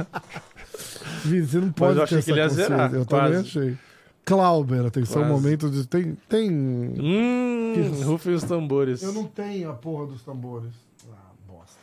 [1.22, 3.24] Vini, você não pode eu ter achei que ele ia zerar, Eu quase.
[3.26, 3.78] também achei.
[4.24, 5.32] Clauber, atenção, Quase.
[5.34, 5.86] momento de...
[5.86, 6.50] Tem, tem...
[6.50, 7.74] Hum,
[8.04, 9.02] rufem os tambores.
[9.02, 10.72] Eu não tenho a porra dos tambores.
[11.12, 11.78] Ah, bosta.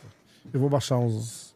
[0.52, 1.47] Eu vou baixar uns,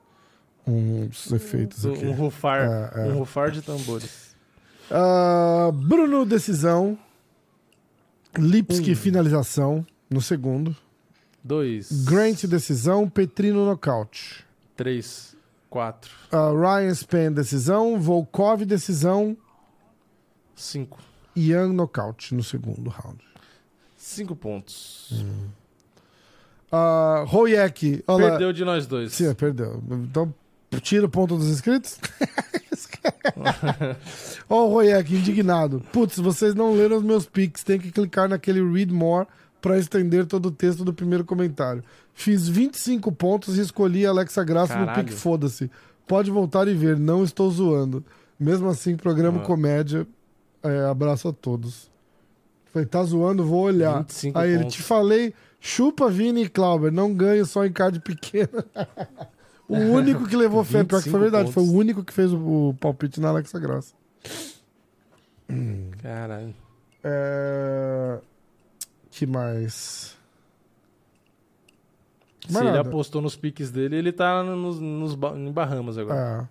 [0.67, 2.05] uns efeitos aqui.
[2.07, 2.61] Um rufar.
[2.95, 3.05] É, é.
[3.13, 4.35] Um rufar de tambores.
[4.91, 6.99] Ah, Bruno, decisão.
[8.39, 8.97] Lipski, Um.
[8.97, 10.75] finalização no segundo.
[11.45, 12.05] Dois.
[12.05, 13.09] Grant, decisão.
[13.09, 14.45] Petrino, nocaute.
[14.77, 15.37] Três.
[15.69, 16.11] Quatro.
[16.31, 18.01] Ah, Ryan Span, decisão.
[18.01, 19.37] Volkov, decisão.
[20.55, 20.99] Cinco.
[21.35, 23.23] Ian, nocaute no segundo round.
[23.97, 25.25] Cinco pontos.
[26.71, 28.03] Uh, Royek.
[28.07, 29.13] Perdeu de nós dois.
[29.13, 29.83] Sim, perdeu.
[29.91, 30.33] Então,
[30.81, 31.99] tira o ponto dos inscritos.
[34.49, 35.83] Ó, o Royek, indignado.
[35.93, 39.27] Putz, vocês não leram os meus pics, tem que clicar naquele read more
[39.61, 41.83] pra estender todo o texto do primeiro comentário.
[42.15, 45.05] Fiz 25 pontos e escolhi Alexa Graça no Caralho.
[45.07, 45.71] pique foda-se.
[46.07, 48.05] Pode voltar e ver, não estou zoando.
[48.39, 49.45] Mesmo assim, programa Ah.
[49.45, 50.07] comédia.
[50.63, 51.91] É, abraço a todos.
[52.73, 53.99] Falei, tá zoando, vou olhar.
[54.01, 54.77] 25 Aí ele, pontos.
[54.77, 58.65] te falei, chupa Vini e Clauber, não ganho só em card pequena.
[59.69, 61.81] o único que levou fé, pior que foi 25 verdade, foi o pontos.
[61.81, 63.95] único que fez o, o palpite na Alexa Graça.
[66.03, 66.55] Caralho.
[67.05, 68.19] É...
[69.11, 70.17] Que mais?
[72.47, 72.89] Se Mais ele nada.
[72.89, 76.49] apostou nos piques dele, ele tá nos, nos em Bahamas agora.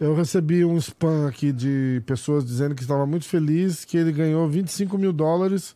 [0.00, 0.04] É.
[0.04, 4.46] Eu recebi um spam aqui de pessoas dizendo que estava muito feliz que ele ganhou
[4.48, 5.74] 25 mil dólares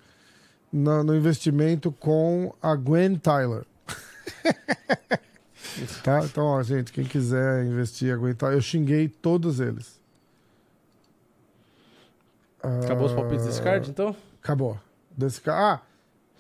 [0.72, 3.64] na- no investimento com a Gwen Tyler.
[6.02, 6.20] tá?
[6.24, 9.98] Então, ó, gente, quem quiser investir a Gwen Tyler, eu xinguei todos eles.
[12.62, 14.14] Acabou os palpites desse card, então?
[14.42, 14.78] Acabou.
[15.16, 15.80] Desse ca- Ah,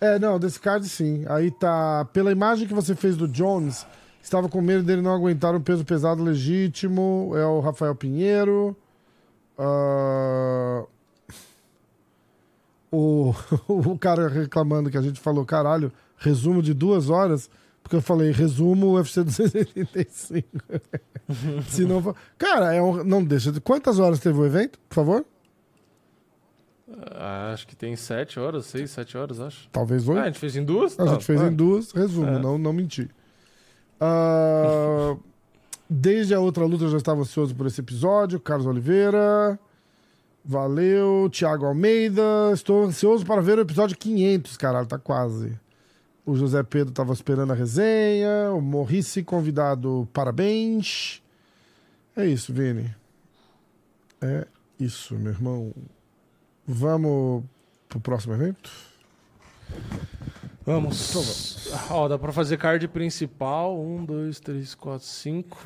[0.00, 1.24] é, não, desse card sim.
[1.28, 2.04] Aí tá.
[2.12, 3.86] Pela imagem que você fez do Jones,
[4.22, 7.32] estava com medo dele não aguentar um peso pesado legítimo.
[7.34, 8.76] É o Rafael Pinheiro.
[9.58, 10.84] Ah,
[12.92, 13.32] O,
[13.68, 17.48] o cara reclamando que a gente falou, caralho, resumo de duas horas.
[17.90, 20.46] Porque eu falei, resumo UFC 285.
[21.68, 22.14] Se não for...
[22.38, 23.02] Cara, é um...
[23.02, 23.50] não deixa.
[23.50, 25.24] de- Quantas horas teve o evento, por favor?
[27.16, 29.68] Ah, acho que tem sete horas, seis, sete horas, acho.
[29.72, 30.22] Talvez Ah, oito.
[30.22, 30.92] a gente fez em duas?
[31.00, 31.48] A Tá, gente fez tá.
[31.48, 32.38] em duas, resumo, É.
[32.38, 33.10] não, não menti.
[34.00, 35.16] Ah,
[35.90, 38.38] desde a outra luta eu já estava ansioso por esse episódio.
[38.38, 39.58] Carlos Oliveira.
[40.44, 41.28] Valeu.
[41.32, 42.22] Thiago Almeida.
[42.54, 45.58] Estou ansioso para ver o episódio 500, caralho, tá quase.
[46.24, 48.52] O José Pedro estava esperando a resenha.
[48.52, 51.22] O Morrice convidado, parabéns.
[52.16, 52.94] É isso, Vini.
[54.20, 54.46] É
[54.78, 55.72] isso, meu irmão.
[56.66, 57.44] Vamos
[57.88, 58.70] pro próximo evento?
[60.64, 61.68] Vamos.
[61.90, 63.80] Ó, dá pra fazer card principal.
[63.80, 65.58] Um, dois, três, quatro, cinco.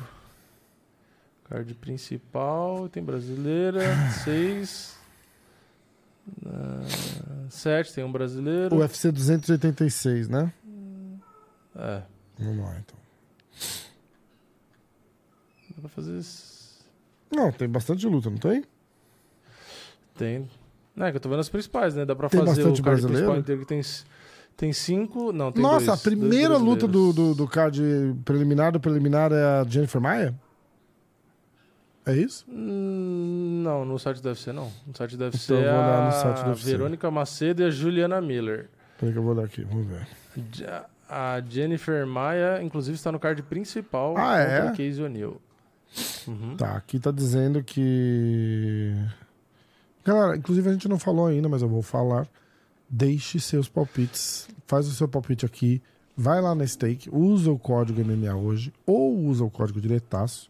[1.49, 2.89] Card principal.
[2.89, 3.83] Tem brasileira.
[4.23, 4.97] Seis.
[6.45, 6.81] Ah,
[7.49, 8.75] sete, tem um brasileiro.
[8.77, 10.51] UFC 286, né?
[11.75, 12.01] É.
[12.39, 12.97] Vamos lá, então.
[15.75, 16.17] Dá pra fazer.
[16.17, 16.83] esse-
[17.31, 18.63] Não, tem bastante luta, não tem?
[20.17, 20.49] Tem.
[20.95, 22.05] Não, é que eu tô vendo as principais, né?
[22.05, 23.13] Dá pra Tem fazer o card brasileiro?
[23.17, 23.81] principal inteiro que tem.
[24.55, 25.33] Tem cinco.
[25.33, 27.81] Não, tem Nossa, dois, a primeira luta do, do, do card
[28.23, 30.33] preliminar do preliminar é a Jennifer Maia?
[32.05, 32.45] É isso?
[32.49, 34.71] Hum, Não, no site deve ser não.
[34.85, 36.71] No site deve Então ser eu vou olhar a no site do UFC.
[36.71, 38.69] Verônica Macedo e a Juliana Miller.
[38.99, 40.07] Peraí que eu vou dar aqui, vamos ver.
[41.09, 44.59] A Jennifer Maia, inclusive, está no card principal Ah, é?
[44.67, 45.39] a Casey O'Neill.
[46.27, 46.55] Uhum.
[46.57, 48.93] Tá, aqui tá dizendo que.
[50.03, 52.27] Galera, inclusive a gente não falou ainda, mas eu vou falar.
[52.89, 54.47] Deixe seus palpites.
[54.67, 55.81] Faz o seu palpite aqui.
[56.17, 60.49] Vai lá na stake, usa o código MMA hoje, ou usa o código diretaço,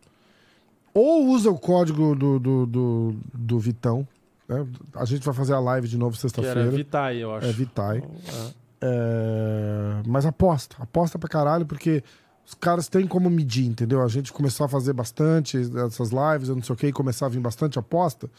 [0.95, 4.07] ou usa o código do, do, do, do Vitão.
[4.47, 4.65] né?
[4.95, 6.72] A gente vai fazer a live de novo sexta-feira.
[6.72, 7.45] Vitae, eu acho.
[7.47, 8.01] É Vitae.
[8.01, 8.65] É.
[8.88, 12.03] É, Mas aposta, aposta pra caralho, porque
[12.45, 14.01] os caras têm como medir, entendeu?
[14.03, 17.26] A gente começou a fazer bastante essas lives, eu não sei o que, e começar
[17.26, 18.30] a vir bastante aposta.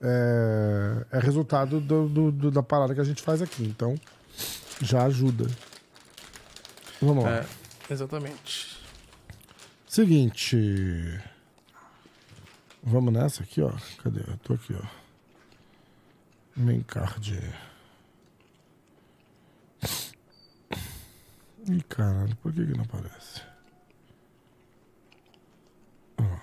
[0.00, 3.62] É, é resultado do- do- do- da parada que a gente faz aqui.
[3.64, 3.94] Então,
[4.82, 5.46] já ajuda.
[7.00, 7.30] Vamos lá.
[7.30, 7.46] É,
[7.90, 8.76] exatamente.
[9.86, 11.20] Seguinte.
[12.88, 13.72] Vamos nessa aqui, ó.
[14.00, 14.20] Cadê?
[14.20, 14.86] Eu tô aqui, ó.
[16.56, 17.36] Main card.
[21.68, 23.42] Ih, caralho, por que que não aparece?
[26.16, 26.38] Ó.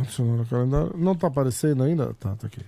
[0.00, 0.96] Adicionar no calendário.
[0.96, 2.14] Não tá aparecendo ainda?
[2.14, 2.64] Tá, tá aqui.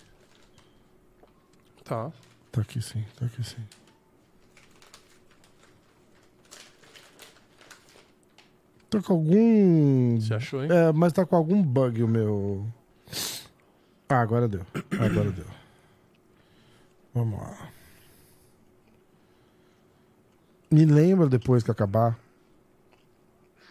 [1.85, 2.11] Tá.
[2.51, 3.65] Tá aqui sim, tá aqui sim.
[8.91, 10.21] Tô com algum.
[10.21, 10.71] Você achou, hein?
[10.71, 12.67] É, mas tá com algum bug o meu.
[14.09, 14.65] Ah, agora deu.
[14.99, 15.45] Agora deu.
[17.15, 17.71] Vamos lá.
[20.71, 22.19] Me lembra depois que acabar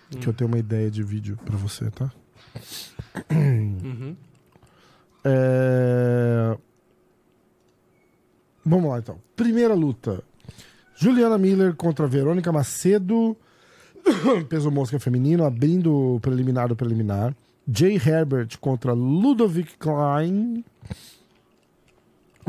[0.10, 2.12] que eu tenho uma ideia de vídeo pra você, tá?
[3.32, 4.16] Uhum.
[5.24, 6.58] É...
[8.66, 9.20] Vamos lá então.
[9.36, 10.24] Primeira luta:
[10.96, 13.36] Juliana Miller contra Verônica Macedo.
[14.50, 17.36] Peso mosca feminino, abrindo o preliminar do preliminar.
[17.70, 20.64] Jay Herbert contra Ludovic Klein.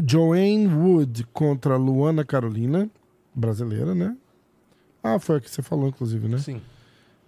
[0.07, 2.89] Joanne Wood contra Luana Carolina.
[3.35, 4.17] Brasileira, né?
[5.03, 6.39] Ah, foi a que você falou, inclusive, né?
[6.39, 6.61] Sim.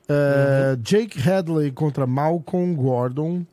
[0.09, 3.44] É, Jake Hadley contra Malcolm Gordon.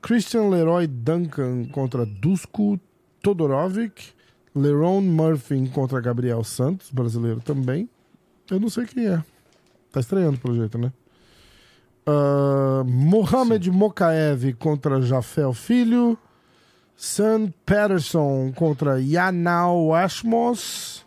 [0.00, 2.78] Christian Leroy Duncan contra Dusko
[3.22, 4.12] Todorovic.
[4.54, 7.88] Leron Murphy contra Gabriel Santos, brasileiro também.
[8.48, 9.24] Eu não sei quem é.
[9.94, 10.92] Tá estreando pelo jeito, né?
[12.04, 16.18] Uh, Mohamed Mokaev contra Jafel Filho.
[16.96, 21.06] Sam Patterson contra Yanal Ashmos.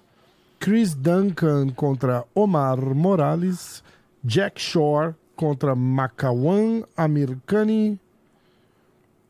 [0.58, 3.84] Chris Duncan contra Omar Morales.
[4.24, 8.00] Jack Shore contra Makawan Amirkani.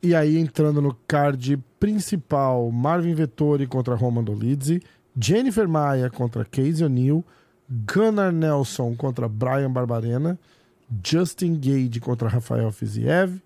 [0.04, 4.80] E aí, entrando no card principal, Marvin Vettori contra Roman Dolidze,
[5.20, 7.26] Jennifer Maia contra Casey O'Neill,
[7.70, 10.38] Gunnar Nelson contra Brian Barbarena,
[11.06, 13.42] Justin Gage contra Rafael Fiziev,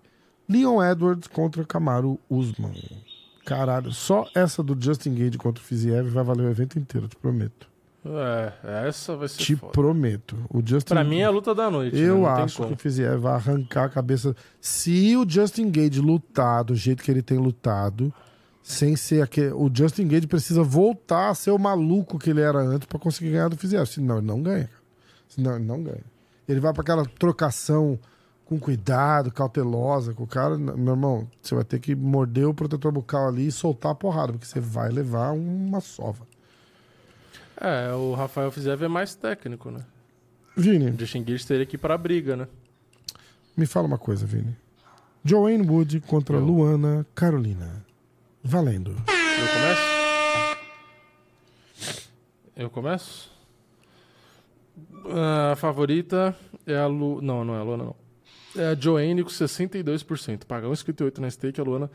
[0.48, 2.74] Leon Edwards contra Kamaru Usman.
[3.44, 7.16] Caralho, só essa do Justin Gage contra o Fiziev vai valer o evento inteiro, te
[7.16, 7.66] prometo.
[8.04, 9.72] É, essa vai ser Te foda.
[9.72, 10.36] prometo.
[10.50, 11.94] O Justin Pra mim é a luta da noite.
[11.96, 12.02] né?
[12.02, 14.34] eu tem acho que o Fiziev vai arrancar a cabeça.
[14.60, 18.12] Se o Justin Gage lutar do jeito que ele tem lutado,
[18.62, 19.52] sem ser aquele.
[19.52, 23.32] O Justin Gage precisa voltar a ser o maluco que ele era antes pra conseguir
[23.32, 23.86] ganhar do Fiziev.
[23.86, 24.64] Senão ele não ganha.
[24.66, 24.82] cara.
[25.28, 26.04] Senão ele não ganha.
[26.48, 27.98] Ele vai pra aquela trocação
[28.44, 30.58] com cuidado, cautelosa com o cara.
[30.58, 34.32] Meu irmão, você vai ter que morder o protetor bucal ali e soltar a porrada,
[34.32, 36.26] porque você vai levar uma sova.
[37.58, 39.80] É, o Rafael Fiziev é mais técnico, né?
[40.56, 42.46] Vini, O Justin Gage teria que ir pra briga, né?
[43.56, 44.54] Me fala uma coisa, Vini.
[45.24, 46.44] Joanne Wood contra Eu.
[46.44, 47.84] Luana Carolina.
[48.42, 48.90] Valendo.
[48.90, 49.82] Eu começo?
[52.56, 53.32] Eu começo?
[55.50, 56.36] A favorita
[56.66, 57.20] é a Lu...
[57.20, 57.96] Não, não é a Luana, não.
[58.56, 60.44] É a Joanne com 62%.
[60.44, 61.90] Paga 1,58 na stake, a Luana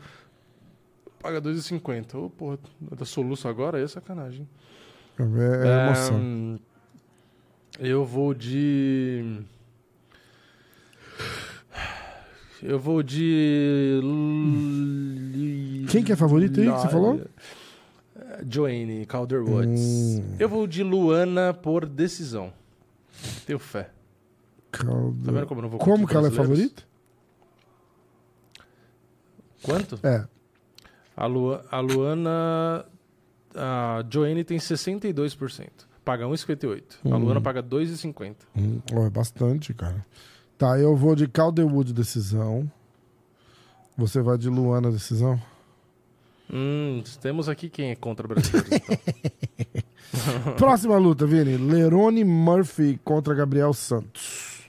[1.20, 2.14] paga 2,50.
[2.14, 3.78] Ô, porra, da soluço agora?
[3.78, 4.48] Aí é sacanagem.
[5.18, 6.16] É, é emoção.
[6.16, 6.58] Ahn,
[7.78, 9.42] eu vou de.
[12.62, 14.00] Eu vou de.
[15.88, 17.20] Quem que é favorito aí que você falou?
[18.16, 19.80] Eh, Joanne Calder Woods.
[19.80, 20.36] Hum.
[20.38, 22.52] Eu vou de Luana por decisão.
[23.46, 23.90] Tenho fé.
[24.70, 26.82] Calda- Tá vendo como eu não vou Como que ela é favorita?
[29.62, 29.98] Quanto?
[30.04, 30.26] É.
[31.16, 31.58] A, Lu...
[31.70, 32.84] a Luana.
[33.54, 35.68] A Joanne tem 62%.
[36.04, 36.82] Paga 1,58.
[37.04, 37.18] A Hum.
[37.18, 38.36] Luana paga 2,50.
[38.56, 40.04] Hum, ó, é bastante, cara.
[40.58, 42.68] Tá, eu vou de Calderwood decisão.
[43.96, 45.40] Você vai de Luana decisão?
[46.52, 48.68] Hum, temos aqui quem é contra brasileiros.
[48.72, 50.54] então.
[50.58, 51.56] Próxima luta, Vini.
[51.56, 54.62] Lerone Murphy contra Gabriel Santos.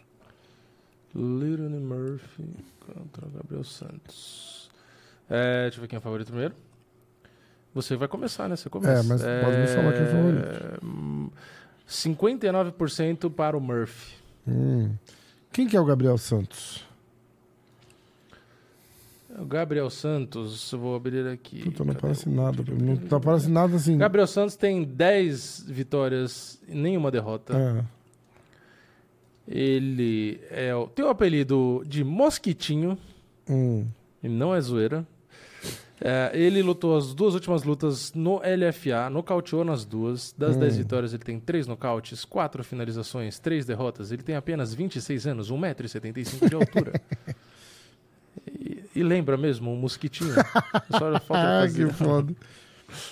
[1.16, 2.48] Lirone Murphy
[2.86, 4.70] contra Gabriel Santos.
[5.28, 6.54] É, deixa eu ver quem é o favorito primeiro.
[7.74, 8.56] Você vai começar, né?
[8.56, 8.92] Você começa.
[8.92, 10.86] É, mas pode me falar quem é o favorito.
[10.86, 11.30] hum,
[11.88, 14.16] 59% para o Murphy.
[14.48, 14.92] Hum.
[15.52, 16.84] Quem que é o Gabriel Santos?
[19.38, 21.64] O Gabriel Santos, eu vou abrir aqui.
[21.64, 22.64] Puta, não Cadê aparece o- nada.
[22.74, 23.98] Não tá aparece nada assim.
[23.98, 27.54] Gabriel Santos tem 10 vitórias e nenhuma derrota.
[27.58, 27.86] É.
[29.48, 32.98] Ele é, o- tem o apelido de Mosquitinho.
[33.50, 33.86] Hum.
[34.22, 35.08] E não é zoeira.
[36.02, 40.34] É, ele lutou as duas últimas lutas no LFA, nocauteou nas duas.
[40.38, 40.60] Das Hum.
[40.60, 44.12] 10 vitórias, ele tem 3 nocautes, 4 finalizações, 3 derrotas.
[44.12, 46.94] Ele tem apenas 26 anos, 1,75m de altura.
[48.50, 50.34] e, e lembra mesmo, um mosquitinho.
[50.92, 51.88] Só falta Ah, fazer.
[51.88, 52.34] que foda.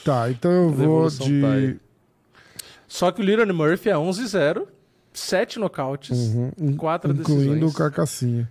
[0.03, 1.41] Tá, então eu vou de.
[1.41, 1.85] tá.
[2.87, 4.65] Só que o Liron Murphy é 11-0,
[5.13, 7.73] 7 nocautes, Uhum, 4 incluindo decisões.
[7.73, 8.49] o Carcassinha.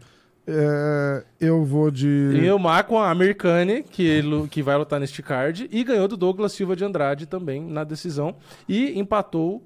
[0.49, 2.07] É, eu vou de.
[2.07, 6.77] E o Marco Americani, que, que vai lutar neste card, e ganhou do Douglas Silva
[6.77, 8.37] de Andrade também na decisão.
[8.69, 9.63] E empatou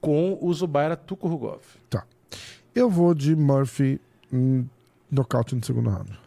[0.00, 1.60] com o Zubaira Tukurugov.
[1.90, 2.04] Tá.
[2.74, 4.00] Eu vou de Murphy
[4.32, 4.64] hum,
[5.10, 6.18] nocaute no segundo round.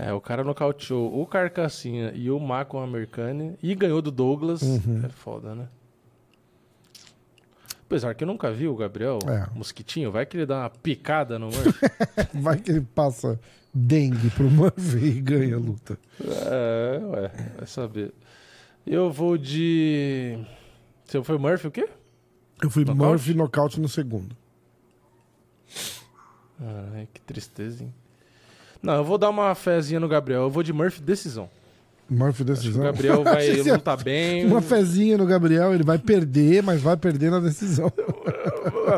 [0.00, 4.62] É, o cara nocauteou o Carcassinha e o Marco Americani e ganhou do Douglas.
[4.62, 5.02] Uhum.
[5.04, 5.68] É foda, né?
[7.90, 9.48] Apesar que eu nunca vi o Gabriel É.
[9.52, 11.90] Mosquitinho, vai que ele dá uma picada no Murphy.
[12.40, 13.36] Vai que ele passa
[13.74, 15.98] dengue pro Murphy e ganha a luta.
[16.20, 18.14] é, ué, vai saber.
[18.86, 20.38] Eu vou de.
[21.04, 21.88] Se foi Murphy o quê?
[22.62, 23.02] Eu fui Nocaute?
[23.10, 24.36] Murphy nocaute no segundo.
[26.94, 27.92] Ai, que tristeza, hein?
[28.80, 30.42] Não, eu vou dar uma fezinha no Gabriel.
[30.42, 31.50] Eu vou de Murphy decisão.
[32.10, 32.82] Murphy que o decisão.
[32.82, 34.44] Gabriel vai lutar bem.
[34.46, 37.92] Uma fezinha no Gabriel, ele vai perder, mas vai perder na decisão.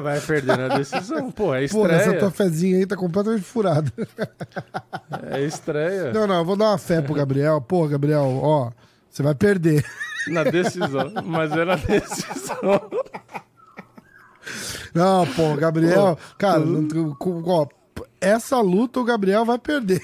[0.02, 1.30] Vai perder na decisão.
[1.30, 2.18] Pô, é Pô, essa estreia.
[2.18, 3.92] tua fezinha aí tá completamente furada.
[5.30, 6.12] É estreia.
[6.12, 7.60] Não, não, eu vou dar uma fé pro Gabriel.
[7.60, 8.70] Pô, Gabriel, ó,
[9.10, 9.84] você vai perder.
[10.28, 11.12] Na decisão.
[11.24, 12.80] Mas é na decisão.
[14.94, 17.66] Não, pô, Gabriel, cara, não- com- ó,
[18.20, 20.00] essa luta o Gabriel vai perder.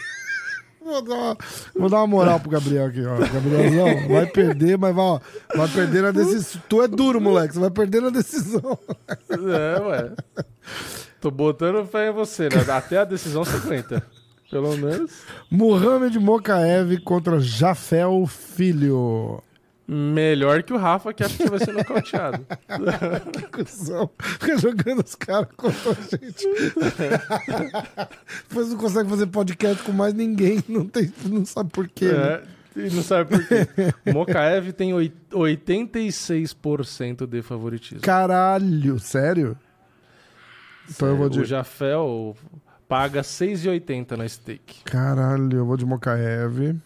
[0.88, 1.36] Vou dar, uma,
[1.78, 3.18] vou dar uma moral pro Gabriel aqui, ó.
[3.18, 5.20] Gabrielzão, vai perder, mas vai, ó,
[5.54, 6.62] vai perder na decisão.
[6.66, 8.78] Tu é duro, moleque, você vai perder na decisão.
[9.30, 10.12] É, ué.
[11.20, 12.64] Tô botando fé em você, né?
[12.72, 14.02] Até a decisão 50.
[14.50, 15.12] Pelo menos.
[15.50, 19.42] Mohamed Mokaev contra Jafel Filho.
[19.90, 22.44] Melhor que o Rafa, que acha que vai ser nocauteado.
[23.32, 24.10] Que cuzão.
[24.20, 26.46] Fica jogando os caras contra a gente.
[28.48, 30.62] Depois não consegue fazer podcast com mais ninguém.
[30.68, 32.06] Não, tem, não sabe por quê.
[32.12, 32.42] né?
[32.76, 33.66] É, e não sabe por quê.
[34.12, 38.02] Mokaev tem oit- 86% de favoritismo.
[38.02, 39.56] Caralho, sério?
[40.90, 41.40] Então eu vou de.
[41.40, 42.36] O Jafel
[42.86, 44.82] paga 6,80 na stake.
[44.84, 46.76] Caralho, eu vou de Mokaev.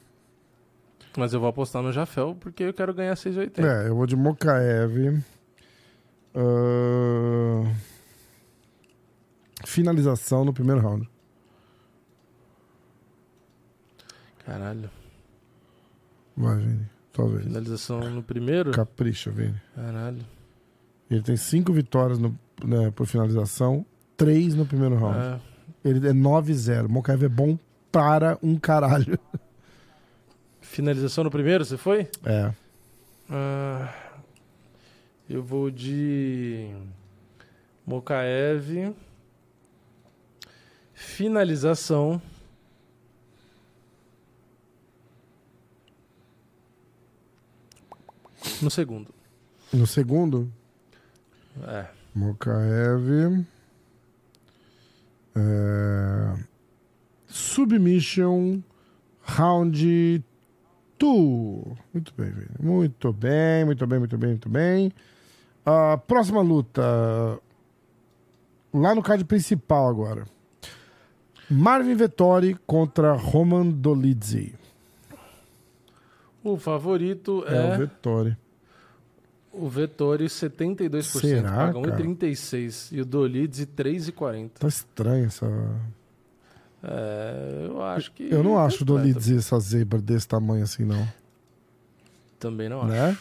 [1.16, 3.64] Mas eu vou apostar no Jafel porque eu quero ganhar 6,80.
[3.64, 5.22] É, eu vou de Mokaev.
[6.34, 7.70] Ahn,
[9.66, 11.08] Finalização no primeiro round.
[14.44, 14.90] Caralho.
[16.36, 16.90] Vai, Vini.
[17.12, 17.44] Talvez.
[17.44, 18.72] Finalização no primeiro?
[18.72, 19.60] Capricha, Vini.
[19.74, 20.24] Caralho.
[21.10, 23.84] Ele tem cinco vitórias no, né, por finalização,
[24.16, 25.18] três no primeiro round.
[25.18, 25.40] É.
[25.84, 26.88] Ele é 9-0.
[26.88, 27.58] Mokaev é bom
[27.90, 29.18] para um caralho.
[30.76, 32.08] Finalização no primeiro, você foi?
[32.24, 32.50] É.
[33.28, 33.94] Ah,
[35.28, 36.74] eu vou de
[37.86, 38.94] Mokaev.
[40.94, 42.22] Finalização.
[48.62, 49.14] No segundo.
[49.72, 50.50] No segundo,
[51.68, 51.86] É.
[52.14, 53.44] Mokaev.
[55.36, 56.34] É,
[57.26, 58.62] Submission
[59.22, 60.22] Round
[61.06, 61.78] 2.
[61.92, 62.48] Muito bem, Vini.
[62.60, 64.92] Muito bem, muito bem, muito bem, muito bem.
[65.66, 66.82] A próxima luta.
[68.72, 70.24] Lá no card principal agora.
[71.50, 74.54] Marvin Vettori contra Roman Dolidze.
[76.42, 78.36] O favorito É, o é Vettori.
[79.52, 81.20] o Vettori, 72%.
[81.20, 82.02] Será, paga cara?
[82.04, 82.92] 1,36.
[82.96, 84.50] E o Dolidze, 3,40.
[84.58, 85.46] Tá estranho essa.
[86.82, 88.24] É, eu acho que.
[88.30, 88.86] Eu não acho o.
[88.86, 91.06] Dolidze essa zebra desse tamanho assim, não.
[92.40, 92.88] Também não acho.
[92.90, 93.16] Né?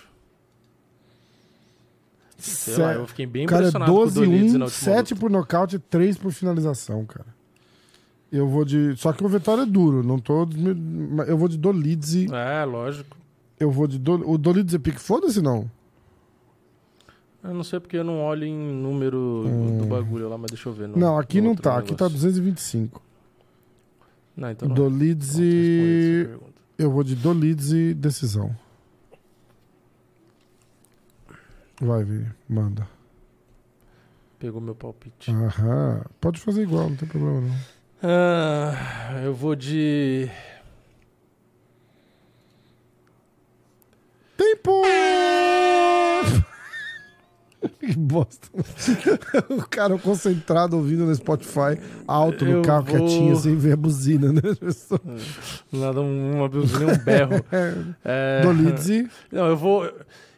[2.37, 4.69] Sei Sé- lá, eu fiquei bem cara impressionado com o 12 Dolidze 1, na última
[4.69, 5.15] 7 luta.
[5.21, 7.27] por nocaute, 3 por finalização, cara.
[8.31, 8.95] Eu vou de.
[8.97, 10.47] Só que o Vitória é duro, não tô.
[11.27, 12.27] Eu vou de Dolidze.
[12.33, 13.15] É, lógico.
[13.59, 13.99] Eu vou de.
[13.99, 14.27] Do...
[14.27, 14.99] O Dolidze é pique?
[14.99, 15.69] Foda-se, não.
[17.43, 19.43] Eu não sei porque eu não olho em número
[19.79, 20.87] do bagulho lá, mas deixa eu ver.
[20.87, 20.99] no- Hum.
[20.99, 21.77] não, aqui não outro tá.
[21.77, 22.17] Aqui tá negócio.
[22.17, 23.01] 225.
[24.35, 24.75] Não, então não.
[24.75, 26.61] Essa pergunta.
[26.77, 28.55] Eu vou de Dolidze decisão.
[31.79, 32.31] Vai, Vini.
[32.47, 32.87] Manda.
[34.39, 35.31] Pegou meu palpite.
[35.31, 36.03] Aham.
[36.19, 37.55] Pode fazer igual, não tem problema não.
[38.03, 40.27] Ah, eu vou de.
[44.35, 44.81] Tempo!
[47.79, 48.47] que bosta.
[49.49, 53.77] o cara concentrado ouvindo no Spotify, alto no Eu carro, vou- quietinho, sem ver a
[53.77, 54.41] buzina, né?
[55.71, 57.43] Nada, um- uma buzina, um berro.
[58.03, 59.07] É, Dolidze.
[59.31, 59.89] Não, eu vou.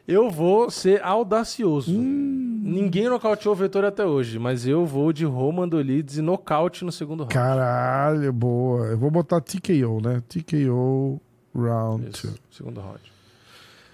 [0.06, 1.98] Eu vou ser audacioso.
[1.98, 2.62] Hum.
[2.66, 7.22] Ninguém nocauteou o Vettori até hoje, mas eu vou de Roman Dolidze nocaute no segundo
[7.22, 7.34] round.
[7.34, 8.88] Caralho, boa.
[8.88, 10.22] Eu vou botar TKO, né?
[10.28, 11.22] TKO
[11.56, 12.16] round 2.
[12.16, 13.00] Isso, segundo round.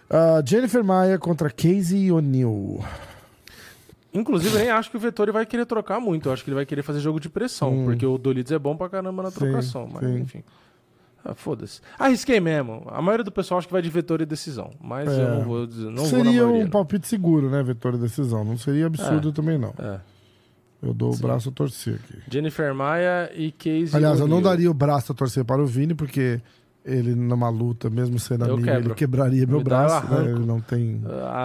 [0.09, 2.79] Ah, Jennifer Maia contra Casey O'Neill.
[4.13, 6.29] Inclusive, eu nem acho que o Vettori vai querer trocar muito.
[6.29, 7.85] Eu acho que ele vai querer fazer jogo de pressão, Hum.
[7.85, 9.87] porque o Dolidze é bom pra caramba na Sim, trocação.
[9.91, 10.19] Mas, sim.
[10.19, 10.43] enfim.
[11.23, 11.81] Ah, Foda-se.
[11.99, 12.83] Arrisquei mesmo.
[12.87, 14.71] A maioria do pessoal acha que vai de Vettori decisão.
[14.81, 15.21] Mas É.
[15.23, 15.85] eu não vou dizer.
[15.85, 16.69] Não vou seria maioria, um não.
[16.69, 17.61] palpite seguro, né?
[17.61, 18.43] Vitória e decisão.
[18.43, 19.73] Não seria absurdo também, não.
[19.77, 19.99] É.
[20.81, 21.19] Eu dou Sim.
[21.19, 22.19] o braço a torcer aqui.
[22.31, 25.93] Jennifer Maia e Casey Aliás, eu não daria o braço a torcer para o Vini,
[25.93, 26.39] porque
[26.85, 28.87] ele, numa luta, mesmo sendo Eu amigo, quebro.
[28.87, 30.07] ele quebraria meu Me braço.
[30.09, 30.31] Né?
[30.31, 31.01] Ele não tem,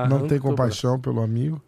[0.09, 1.61] não tem compaixão pelo amigo.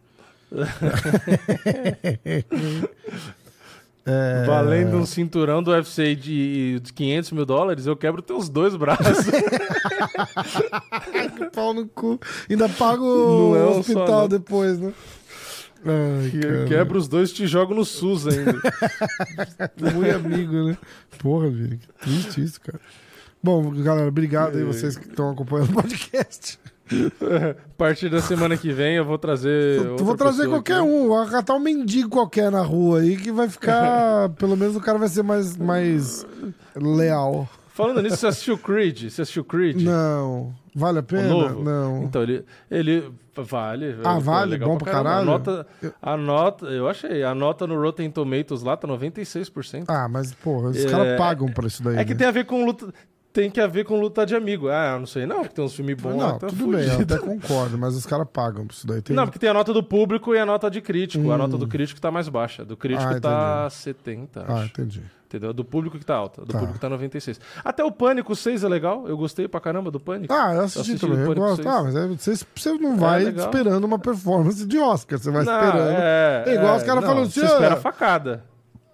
[4.05, 8.77] É, Valendo um cinturão do UFC de, de 500 mil dólares, eu quebro teus dois
[8.77, 9.27] braços.
[11.53, 12.21] Pau no cu.
[12.49, 14.29] Ainda pago Não é o só, hospital não.
[14.29, 14.93] depois, né?
[15.85, 16.65] Ai, Que-.
[16.69, 18.55] Quebra os dois e te jogo no SUS ainda.
[19.95, 20.79] Muito amigo, né?
[21.19, 22.81] Porra, Vini, que triste isso, cara.
[23.43, 26.59] Bom, galera, obrigado aí vocês que estão acompanhando o podcast.
[26.91, 29.85] A partir da semana que vem eu vou trazer.
[29.85, 30.83] Eu vou trazer qualquer aqui.
[30.89, 34.29] um, vou catar um mendigo qualquer na rua aí que vai ficar.
[34.39, 36.25] pelo menos o cara vai ser mais, mais
[36.75, 37.49] leal.
[37.75, 39.11] Falando nisso, você assistiu Creed?
[39.11, 39.83] Você assistiu Creed?
[39.83, 40.55] Não.
[40.75, 41.29] Vale a pena?
[41.29, 41.63] novo?
[41.63, 42.05] Não.
[42.05, 43.97] Então, ele, ele vale.
[44.03, 44.53] Ah, é vale?
[44.53, 45.21] legal Bom pra caralho?
[45.23, 45.67] A nota,
[46.01, 49.85] a nota, eu achei, a nota no Rotten Tomatoes lá tá 96%.
[49.89, 51.97] Ah, mas, porra, os É, caras pagam pra isso daí.
[51.99, 52.19] é que né?
[52.19, 52.93] tem a ver com luta,
[53.37, 54.69] tem que a ver com luta de amigo.
[54.71, 57.19] Ah, não sei não, porque tem uns filmes bons Não, tá tudo bem, eu até
[57.19, 59.03] concordo, mas os caras pagam pra isso daí.
[59.03, 59.15] Tem...
[59.15, 61.31] Não, porque tem a nota do público e a nota de crítico.
[61.31, 62.65] A nota do crítico tá mais baixa.
[62.65, 64.65] Do crítico Ah, tá 70, Ah, acho.
[64.67, 65.03] entendi.
[65.27, 65.53] Entendeu?
[65.53, 66.43] Do público que tá alta.
[66.43, 66.59] Do Tá.
[66.61, 67.39] público tá 96.
[67.65, 69.07] Até o Pânico 6 é legal.
[69.09, 70.33] Eu gostei pra caramba do Pânico.
[70.33, 71.19] Ah, eu assisti, assisti também.
[71.25, 71.63] Eu gosto.
[71.65, 71.67] 6.
[71.67, 73.45] Ah, mas aí você, você não vai legal.
[73.47, 75.19] esperando uma performance de Oscar.
[75.19, 75.91] Você vai Não, esperando.
[75.91, 78.45] É, É igual os é, caras não, falam assim, Você "Ah, espera facada.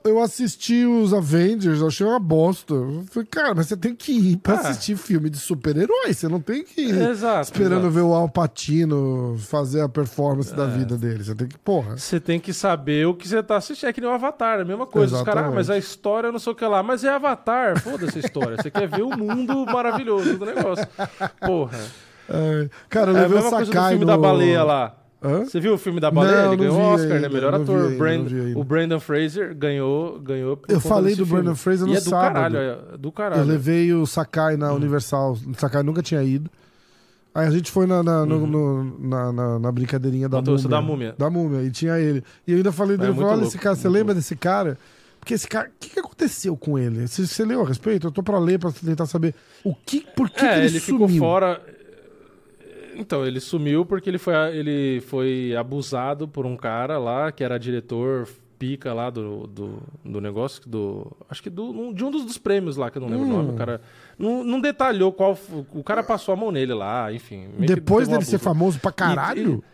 [0.04, 2.74] Eu assisti os Avengers, eu achei uma bosta.
[2.74, 4.58] Eu falei, cara, mas você tem que ir pra Ah.
[4.60, 6.18] assistir filme de super-heróis.
[6.18, 7.42] Você não tem que ir Exato.
[7.52, 7.90] esperando exato.
[7.90, 10.56] ver o Al Pacino fazer a performance É.
[10.56, 11.22] da vida dele.
[11.22, 11.96] Você tem que, porra.
[11.96, 13.88] Você tem que saber o que você tá assistindo.
[13.88, 15.16] É que nem o Avatar, a mesma coisa.
[15.16, 15.54] Os caras, ah, Exatamente.
[15.68, 16.82] mas a história não sei o que lá.
[16.82, 18.56] Mas é Avatar, foda-se a história.
[18.60, 20.86] Você quer ver o mundo maravilhoso do negócio.
[21.46, 21.78] Porra.
[22.28, 24.10] É, cara, eu É a levei o mesma coisa do Sakai filme no...
[24.10, 24.96] da baleia lá.
[25.24, 25.44] Hã?
[25.44, 26.42] Você viu o filme da baleia?
[26.42, 27.14] Não, Ele ganhou o Oscar, né?
[27.16, 27.84] ainda, Melhor não vi ator.
[27.84, 31.24] ainda, Brand- o Brandon Fraser ganhou, ganhou Eu falei do.
[31.24, 32.32] Brandon Fraser no e é do sábado.
[32.34, 33.42] caralho, é do caralho.
[33.42, 34.58] Eu levei o Sakai Hum.
[34.58, 35.32] na Universal.
[35.32, 36.50] O Sakai nunca tinha ido.
[37.34, 40.52] Aí a gente foi na, na, no- no- na, na- na brincadeirinha da múmia.
[40.62, 40.68] Uhum.
[40.68, 41.14] da múmia.
[41.18, 41.62] Da múmia.
[41.62, 42.22] E tinha ele.
[42.46, 44.20] E eu ainda falei É dele, falei, olha louco, esse cara, você muito lembra louco.
[44.20, 44.76] desse cara?
[45.18, 47.06] Porque esse cara, o que, que aconteceu com ele?
[47.06, 48.08] Você, você leu a respeito?
[48.08, 49.34] Eu tô pra ler, pra tentar saber
[49.64, 51.22] o que, por que, é, que ele, ele, ficou sumiu.
[51.22, 51.62] fora.
[52.96, 57.58] Então, ele sumiu porque ele foi, ele foi abusado por um cara lá que era
[57.58, 58.28] diretor
[58.58, 61.10] pica lá do, do, do negócio, do.
[61.28, 63.32] Acho que do, de um dos, dos prêmios lá, que eu não lembro o Hum.
[63.38, 63.50] nome.
[63.50, 63.80] O cara
[64.16, 65.36] não, não detalhou qual.
[65.74, 67.48] O cara passou a mão nele lá, enfim.
[67.58, 69.64] Depois um dele ser famoso pra caralho?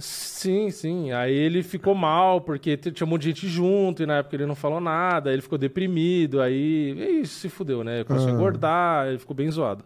[0.00, 1.12] Sim, sim.
[1.12, 4.46] Aí ele ficou mal, porque tinha um monte de gente junto, e na época ele
[4.46, 7.20] não falou nada, aí ele ficou deprimido, aí.
[7.22, 8.04] E se fudeu, né?
[8.04, 8.34] Começou a Ah.
[8.34, 9.84] engordar, ele ficou bem zoado.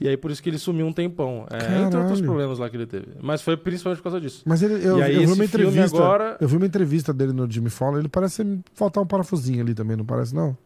[0.00, 1.46] E aí por isso que ele sumiu um tempão.
[1.50, 3.08] É, entre outros problemas lá que ele teve.
[3.20, 4.42] Mas foi principalmente por causa disso.
[4.46, 5.96] Mas ele, eu, aí eu vi uma entrevista.
[5.96, 7.98] agora- Eu vi uma entrevista dele no Jimmy Fallon.
[7.98, 10.56] Ele parece faltar um parafusinho ali também, não parece, não?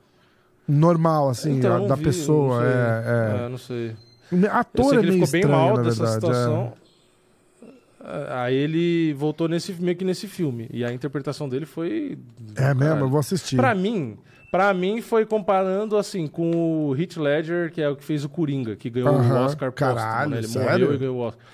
[0.68, 2.60] Normal, assim, Então, a- da vi, pessoa.
[2.60, 2.70] não sei.
[2.70, 3.86] é, É, não sei.
[3.88, 4.46] é.
[4.46, 6.26] Eu Ator sei é que ele ficou bem estranho, mal na dessa verdade.
[6.78, 6.81] é.
[8.04, 10.68] Ah, Aí ele voltou nesse, meio que nesse filme.
[10.72, 12.18] E a interpretação dele foi.
[12.56, 13.56] É, mesmo, eu vou assistir.
[13.56, 14.16] Pra mim,
[14.50, 18.28] pra mim foi comparando assim com o Heath Ledger, que é o que fez o
[18.28, 20.38] Coringa, que ganhou Aham, o Oscar póstumo, caralho, né?
[20.38, 20.68] Ele sério?
[20.70, 21.44] morreu e ganhou o Oscar.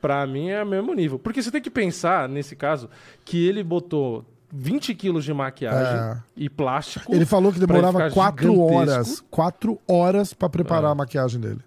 [0.00, 1.18] Pra mim é o mesmo nível.
[1.18, 2.88] Porque você tem que pensar, nesse caso,
[3.24, 6.16] que ele botou 20 quilos de maquiagem É.
[6.36, 7.14] e plástico.
[7.14, 8.74] Ele falou que demorava ficar quatro gigantesco.
[8.74, 9.24] horas.
[9.30, 10.92] Quatro horas pra preparar É.
[10.92, 11.60] a maquiagem dele.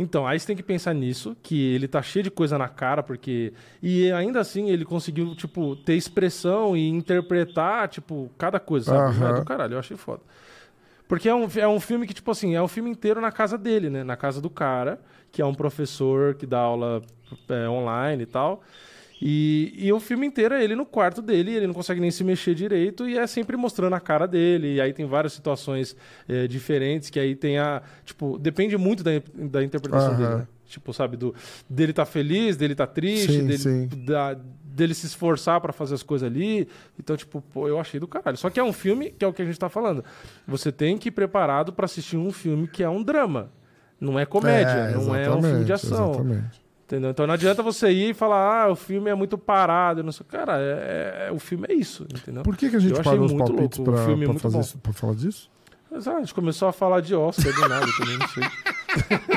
[0.00, 3.02] Então, aí você tem que pensar nisso, que ele tá cheio de coisa na cara,
[3.02, 3.52] porque.
[3.82, 9.18] E ainda assim ele conseguiu, tipo, ter expressão e interpretar, tipo, cada coisa, sabe?
[9.18, 9.28] Aham.
[9.28, 10.22] É do caralho, eu achei foda.
[11.06, 13.58] Porque é um, é um filme que, tipo assim, é um filme inteiro na casa
[13.58, 14.02] dele, né?
[14.02, 14.98] Na casa do cara,
[15.30, 17.02] que é um professor que dá aula
[17.50, 18.62] é, online e tal.
[19.22, 22.24] E, e o filme inteiro é ele no quarto dele, ele não consegue nem se
[22.24, 24.74] mexer direito e é sempre mostrando a cara dele.
[24.76, 25.94] E aí tem várias situações
[26.28, 27.82] é, diferentes que aí tem a.
[28.04, 30.16] Tipo, depende muito da, da interpretação Aham.
[30.16, 30.46] dele, né?
[30.66, 31.34] Tipo, sabe, do,
[31.68, 33.88] dele tá feliz, dele tá triste, Sim, dele, sim.
[34.06, 36.68] da- dele se esforçar pra fazer as coisas ali.
[36.98, 38.36] Então, tipo, pô, eu achei do caralho.
[38.36, 40.02] Só que é um filme que é o que a gente tá falando.
[40.46, 43.50] Você tem que ir preparado pra assistir um filme que é um drama.
[44.00, 46.10] Não é comédia, não é um filme de ação.
[46.12, 46.59] Exatamente.
[46.90, 47.10] Entendeu?
[47.10, 50.02] Então não adianta você ir e falar, ah, o filme é muito parado.
[50.02, 50.26] Não sei.
[50.28, 52.42] Cara, é, é- o filme é isso, entendeu?
[52.42, 54.78] Por que, que a gente parou os palpites louco, pra, filme é pra fazer isso,
[54.78, 55.48] pra falar disso?
[55.88, 58.42] Mas, ah, a gente começou a falar de Oscar do nada também, não sei.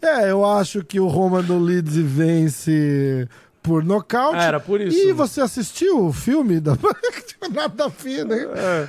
[0.00, 3.28] É, eu acho que o Roman do Leeds vence
[3.62, 4.38] por nocaute.
[4.38, 4.96] Ah, era por isso.
[4.96, 6.72] E você assistiu o filme da.
[7.52, 8.36] Nada a ver, né?
[8.54, 8.88] É,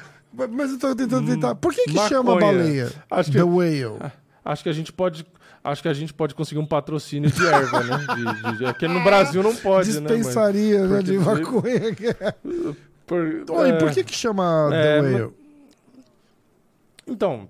[0.49, 1.55] Mas eu tô tentando tentar.
[1.55, 2.53] Por que, que chama maconha.
[2.57, 2.91] baleia?
[3.09, 4.11] Acho que- The Whale.
[4.45, 5.25] acho que a gente pode.
[5.71, 7.97] Acho que a gente pode conseguir um patrocínio de erva, né?
[8.15, 10.07] De, de, de, aqui no Brasil não pode, né?
[10.07, 11.95] Dispensaria né, de porque- maconha.
[13.05, 15.33] por- Oi, é, por que, que chama É, The Whale?
[17.05, 17.49] Então,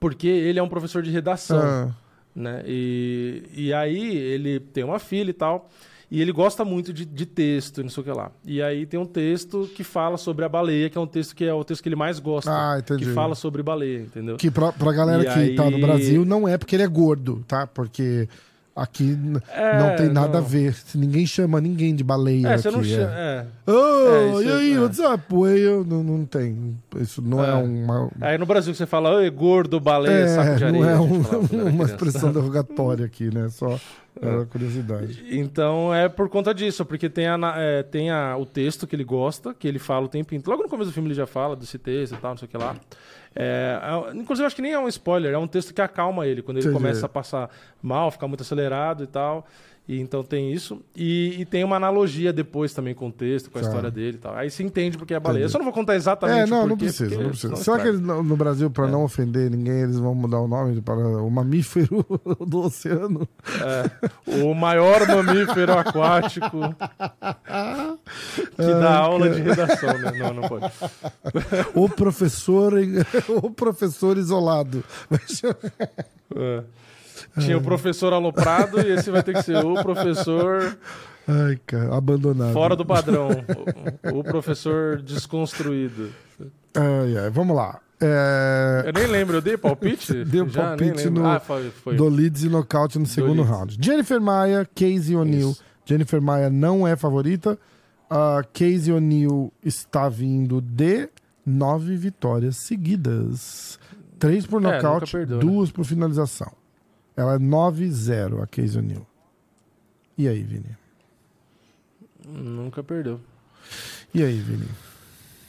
[0.00, 1.60] porque ele é um professor de redação.
[1.60, 1.94] Ah,
[2.36, 2.62] né?
[2.66, 5.68] E, e aí ele tem uma filha e tal.
[6.08, 8.30] E ele gosta muito de, de texto não sei o que lá.
[8.44, 11.44] E aí tem um texto que fala sobre a baleia, que é um texto que
[11.44, 12.48] é o texto que ele mais gosta.
[12.52, 13.04] Ah, entendi.
[13.06, 14.36] que fala sobre baleia, entendeu?
[14.36, 16.86] que pra, pra galera E que tá no aí- Brasil, não é porque ele é
[16.86, 17.66] gordo, tá?
[17.66, 18.28] Porque
[18.76, 19.18] aqui
[19.54, 20.46] É, não tem nada não.
[20.46, 20.76] a ver.
[20.94, 22.62] Ninguém chama ninguém de baleia É, aqui.
[22.62, 22.84] você não é.
[22.84, 23.10] chama.
[23.12, 23.46] É.
[23.66, 24.78] Oh, É, isso e é- aí, é.
[24.80, 25.24] what's up?
[25.32, 25.84] Whale?
[25.86, 26.76] Não, não tem.
[26.98, 27.54] Isso não é, É.
[27.54, 28.10] uma.
[28.20, 30.82] Aí no Brasil você fala, oi, gordo, baleia, saco de É, areia.
[30.84, 33.48] não é um- uma expressão derrogatória aqui, né?
[33.48, 33.78] Só
[34.20, 35.24] era curiosidade.
[35.30, 39.04] Então é por conta disso, porque tem, a, é, tem a, o texto que ele
[39.04, 40.50] gosta, que ele fala o tempo inteiro.
[40.50, 42.50] Logo no começo do filme ele já fala desse texto e tal, não sei o
[42.50, 42.76] que lá.
[43.38, 46.40] É, é, inclusive, acho que nem é um spoiler, é um texto que acalma ele
[46.40, 46.82] quando ele Entendi.
[46.82, 47.50] começa a passar
[47.82, 49.46] mal, ficar muito acelerado e tal.
[49.88, 50.82] E então tem isso.
[50.96, 53.68] E, e tem uma analogia depois também com o texto, com a Tá.
[53.68, 54.34] história dele e tal.
[54.34, 55.42] Aí se entende porque é baleia.
[55.42, 55.44] Entendi.
[55.44, 57.54] Eu só não vou contar exatamente É, não, o não porquê, precisa, não precisa.
[57.56, 58.90] Será que eles, no Brasil, para É.
[58.90, 62.04] não ofender ninguém, eles vão mudar o nome para o mamífero
[62.44, 63.28] do oceano?
[63.62, 66.74] É, o maior mamífero aquático
[68.56, 70.12] que dá aula de redação, né?
[70.18, 70.66] Não, não pode.
[71.74, 72.72] O professor,
[73.42, 74.82] o professor isolado.
[76.34, 76.62] É.
[77.38, 80.76] Tinha o professor aloprado e esse vai ter que ser o professor
[81.28, 82.52] Ai, cara, abandonado.
[82.52, 83.28] fora do padrão.
[84.14, 86.10] O, professor desconstruído.
[86.74, 87.80] Ai, ai, vamos lá.
[88.00, 90.22] É, Eu nem lembro, eu dei palpite?
[90.24, 91.70] Deu Já, palpite no- Ah, foi.
[91.70, 91.96] foi.
[91.96, 93.48] do Leeds e nocaute no segundo Leeds.
[93.50, 93.78] round.
[93.80, 95.56] Jennifer Maia, Casey O'Neill.
[95.84, 97.58] Jennifer Maia não é favorita.
[98.10, 101.08] A Casey O'Neill está vindo de
[101.44, 103.78] nove vitórias seguidas.
[104.18, 105.24] Três por É, nocaute, né?
[105.40, 106.52] duas por finalização.
[107.16, 109.06] Ela é 9-0, a Casey O'Neill.
[110.18, 110.76] E aí, Vini?
[112.26, 113.20] Nunca perdeu.
[114.12, 114.68] E aí, Vini?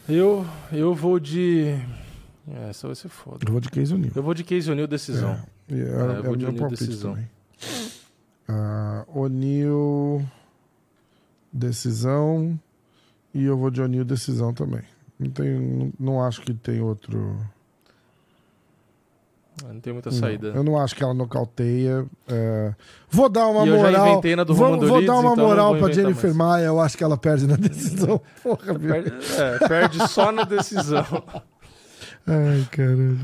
[0.07, 1.76] Eu, eu vou de.
[2.48, 3.39] É, Essa vai ser foda.
[3.45, 4.14] Eu vou de Casey O'Neill.
[4.15, 5.31] Eu vou de Case O'Neill decisão.
[5.69, 7.11] É, é, eu é vou de O'Neill decisão.
[7.14, 7.30] também.
[8.48, 10.26] Ah, O'Neill,
[11.52, 12.57] decisão.
[13.34, 14.84] E eu vou de O'Neill, decisão também.
[15.19, 17.38] Não, tem, não acho que tem outro.
[19.65, 20.17] Não tem muita não.
[20.17, 20.47] saída.
[20.49, 22.05] Eu não acho que ela nocauteia.
[22.27, 22.73] é.
[23.09, 24.07] Vou dar uma E eu já moral.
[24.09, 26.38] inventei na do vou, vou dar uma então não moral pra Jennifer mais.
[26.61, 26.65] Maia.
[26.65, 28.21] Eu acho que ela perde na decisão.
[28.43, 29.03] Porra, meu.
[29.03, 31.05] Perde, é, perde só na decisão.
[32.27, 33.19] Ai, caralho.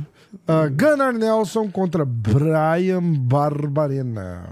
[0.47, 4.49] Ah, Gunnar Nelson contra Brian Barbarena.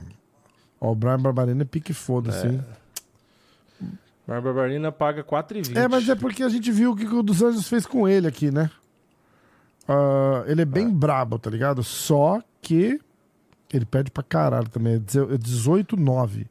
[0.79, 2.63] Ó, o Brian Barbarena é pique foda-se, hein?
[4.27, 5.75] Barbarina paga 4,20.
[5.75, 8.27] É, mas é porque a gente viu o que o dos Anjos fez com ele
[8.27, 8.69] aqui, né?
[9.87, 11.83] Ah, ele é bem brabo, tá ligado?
[11.83, 12.99] Só que
[13.73, 14.95] ele perde pra caralho também.
[14.95, 16.47] É deze- é 18-9.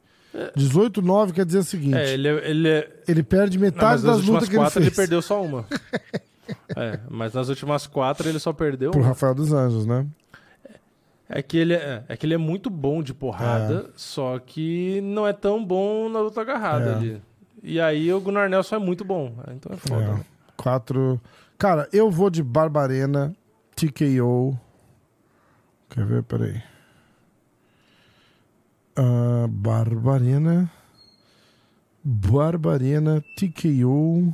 [0.55, 2.89] 18-9 quer dizer o seguinte: É, ele, é- ele é.
[3.07, 4.87] ele perde Não, metade mas das lutas que ele quatro fez.
[4.87, 5.65] ele, perdeu só uma.
[6.75, 9.09] é, mas nas últimas quatro ele só perdeu Pro uma.
[9.09, 10.05] Rafael dos Anjos, né?
[11.33, 15.25] É que, ele é, é que ele é muito bom de porrada, só que não
[15.25, 16.93] é tão bom na luta agarrada É.
[16.95, 17.21] ali.
[17.63, 19.33] E aí o Gunnar Nelson é muito bom.
[19.55, 20.03] Então é foda.
[20.03, 20.07] É.
[20.13, 20.25] né?
[20.57, 21.21] Quatro.
[21.61, 23.35] Cara, eu vou de Barbarena,
[23.75, 24.59] TKO.
[25.91, 26.23] Quer ver?
[26.23, 26.59] Peraí.
[28.95, 30.71] Ah, Barbarena.
[32.03, 34.33] Barbarena, TKO.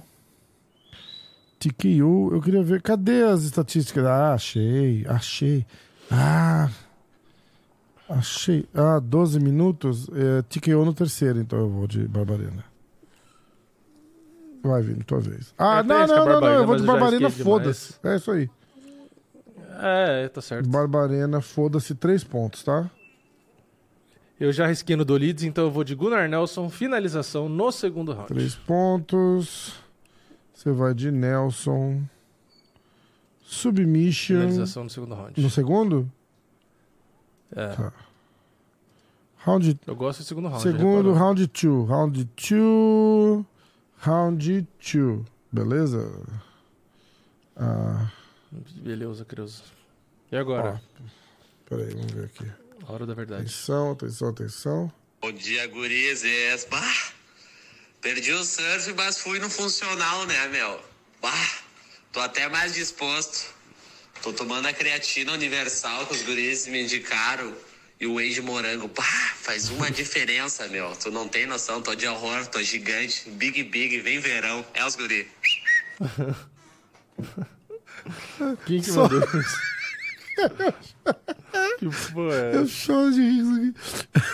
[1.60, 2.82] TKO, eu queria ver.
[2.82, 4.06] Cadê as estatísticas?
[4.06, 5.66] Ah, achei, achei.
[6.10, 6.70] Ah.
[8.08, 8.66] Achei.
[8.74, 10.08] Ah, 12 minutos.
[10.14, 12.77] É, TKO no terceiro, então eu vou de Barbarena.
[14.68, 15.54] Vai, Vini, tua vez.
[15.58, 17.96] Ah, Eu não, não, não, não, eu vou de Barbarena, foda-se.
[18.04, 18.50] É isso aí.
[19.80, 20.68] É, tá certo.
[20.70, 22.90] Barbarena, foda-se, três pontos, tá?
[24.40, 28.28] Eu já risquei no Dolides, então eu vou de Gunnar Nelson, finalização no segundo round.
[28.28, 29.74] Três pontos.
[30.54, 32.02] Você vai de Nelson.
[33.44, 34.36] Submission.
[34.42, 35.42] Finalização no segundo round.
[35.42, 36.12] No segundo?
[37.56, 37.94] É, Tá.
[39.38, 40.62] Round, eu gosto do segundo round.
[40.62, 41.88] segundo, round 2.
[41.88, 43.46] Round 2.
[44.00, 45.26] Round 2.
[45.52, 46.12] Beleza?
[47.56, 48.12] Ah,
[48.52, 49.64] Beleza, Creuza.
[50.32, 50.82] E agora?
[51.68, 52.46] peraí, vamos ver aqui.
[52.88, 53.42] A hora da verdade.
[53.44, 54.94] Atenção, atenção, atenção.
[55.22, 56.66] Bom dia, gurizes.
[56.70, 57.12] Bah,
[58.02, 60.80] perdi o surf, mas fui no funcional, né, meu?
[61.22, 61.50] Bah,
[62.12, 63.54] tô até mais disposto.
[64.22, 67.54] Tô tomando a creatina universal que os gurizes me indicaram
[68.00, 68.88] e o whey de morango.
[68.90, 70.96] Bah, faz uma diferença, meu.
[70.96, 73.30] Tu não tem noção, tô de horror, tô gigante.
[73.32, 74.66] Big, big, vem verão.
[74.74, 75.26] É os guris.
[78.66, 79.58] Quem que Só- mandou isso?
[81.80, 83.74] que porra é Eu choro de rir isso aqui.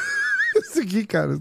[0.56, 1.40] Esse aqui, cara,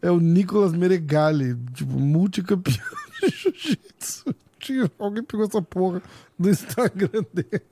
[0.00, 2.76] é o Nicolas Meregali, tipo, multicampeão
[3.22, 4.34] de jiu-jitsu.
[4.58, 6.00] Tinha- Alguém pegou essa porra
[6.38, 7.62] do Instagram dele.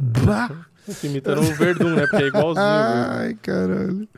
[0.00, 0.66] bah!
[1.02, 2.06] Imitando o Verdun, né?
[2.06, 2.66] Porque é igualzinho.
[2.66, 4.08] Ai, caralho.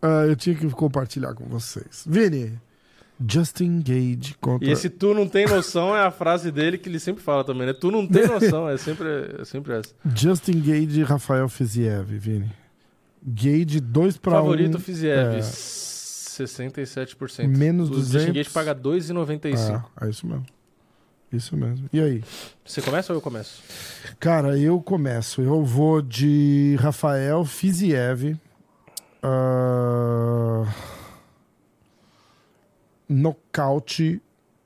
[0.00, 2.04] Ah, eu tinha que compartilhar com vocês.
[2.06, 2.58] Vini,
[3.26, 4.68] Justin Gage contra...
[4.68, 7.66] E esse tu não tem noção é a frase dele que ele sempre fala também,
[7.66, 7.72] né?
[7.72, 9.08] Tu não tem noção, é sempre,
[9.40, 9.94] é sempre essa.
[10.14, 12.52] Justin Gage e Rafael Fiziev, Vini.
[13.22, 14.42] Gage 2 para 1.
[14.42, 15.40] Favorito Fiziev, é.
[15.40, 17.46] 67%.
[17.46, 18.26] Menos o 200.
[18.26, 19.84] Disengage paga 2,95.
[19.96, 20.44] Ah, é isso mesmo.
[21.34, 21.88] Isso mesmo.
[21.92, 22.24] E aí?
[22.64, 23.60] Você começa ou eu começo?
[24.20, 25.42] Cara, eu começo.
[25.42, 28.38] Eu vou de Rafael Fiziev.
[29.20, 30.64] Ah,
[33.08, 34.22] nocaute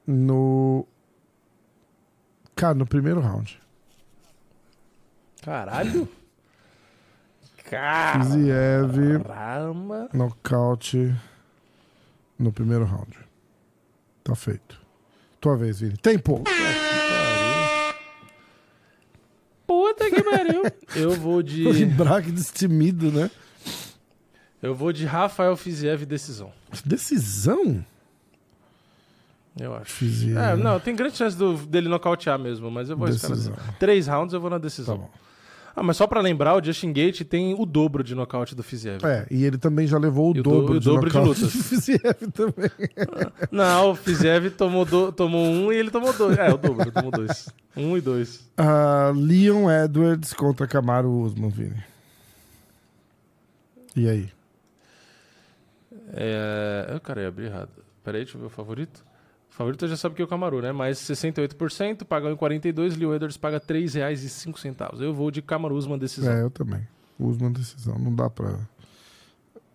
[0.06, 0.86] no.
[2.54, 3.58] Cara, no primeiro round.
[5.42, 6.06] Caralho.
[7.64, 9.22] Fiziev,
[10.12, 11.14] nocaute
[12.38, 13.18] no primeiro round.
[14.24, 14.88] Tá feito.
[15.40, 15.97] Tua vez, Vini.
[15.97, 16.43] Tempo!
[19.66, 20.62] Puta que pariu.
[20.97, 21.66] Eu vou de.
[21.66, 23.31] O Braque destemido, né?
[24.62, 26.51] Eu vou de Rafael Fiziev decisão.
[26.85, 27.85] Decisão?
[29.59, 29.90] Eu acho.
[29.93, 30.36] Fiziev.
[30.39, 33.55] É, não, tem grande chance do- dele nocautear mesmo, mas eu vou Decisão.
[33.78, 34.97] Três rounds eu vou na Tá decisão.
[34.98, 35.10] bom.
[35.76, 39.04] Ah, mas só pra lembrar, o Justin Gate tem o dobro de nocaute do Fiziev.
[39.04, 41.56] É, e ele também já levou o do- dobro, o de, dobro de nocaute lutas.
[41.56, 42.70] do Fiziev também.
[43.52, 46.36] Não, o Fiziev tomou, do- tomou um e ele tomou dois.
[46.36, 47.48] É, o dobro, tomou dois.
[47.76, 48.50] Um e dois.
[48.56, 51.84] Ah, Leon Edwards contra Camaro Usman, Vini.
[53.94, 54.28] E aí?
[56.12, 56.90] É...
[56.92, 57.70] Eu, cara, ia abrir errado.
[58.02, 59.04] Peraí, deixa eu ver o favorito.
[59.59, 60.70] Favorito já sabe que é o Camaru, né?
[60.72, 65.01] Mas 68%, paga 1,42, Leo Edwards paga R$ 3,05.
[65.02, 66.32] Eu vou de Camaru Usman decisão.
[66.32, 66.86] É, eu também.
[67.18, 67.98] Usman decisão.
[67.98, 68.55] Não dá pra.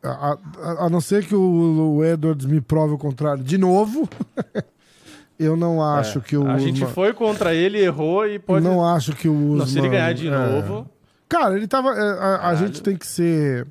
[0.01, 4.07] A, a- a não ser que o, o Edwards me prove o contrário de novo.
[5.37, 6.51] eu não acho que o É.
[6.51, 6.73] A Usman.
[6.75, 8.63] gente foi contra ele, errou e pode...
[8.65, 9.57] Não acho que o Usman.
[9.57, 10.31] Não, se ele ganhar de é.
[10.31, 10.89] novo...
[11.27, 11.89] Cara, ele tava.
[11.89, 13.65] é, A, a gente tem que ser.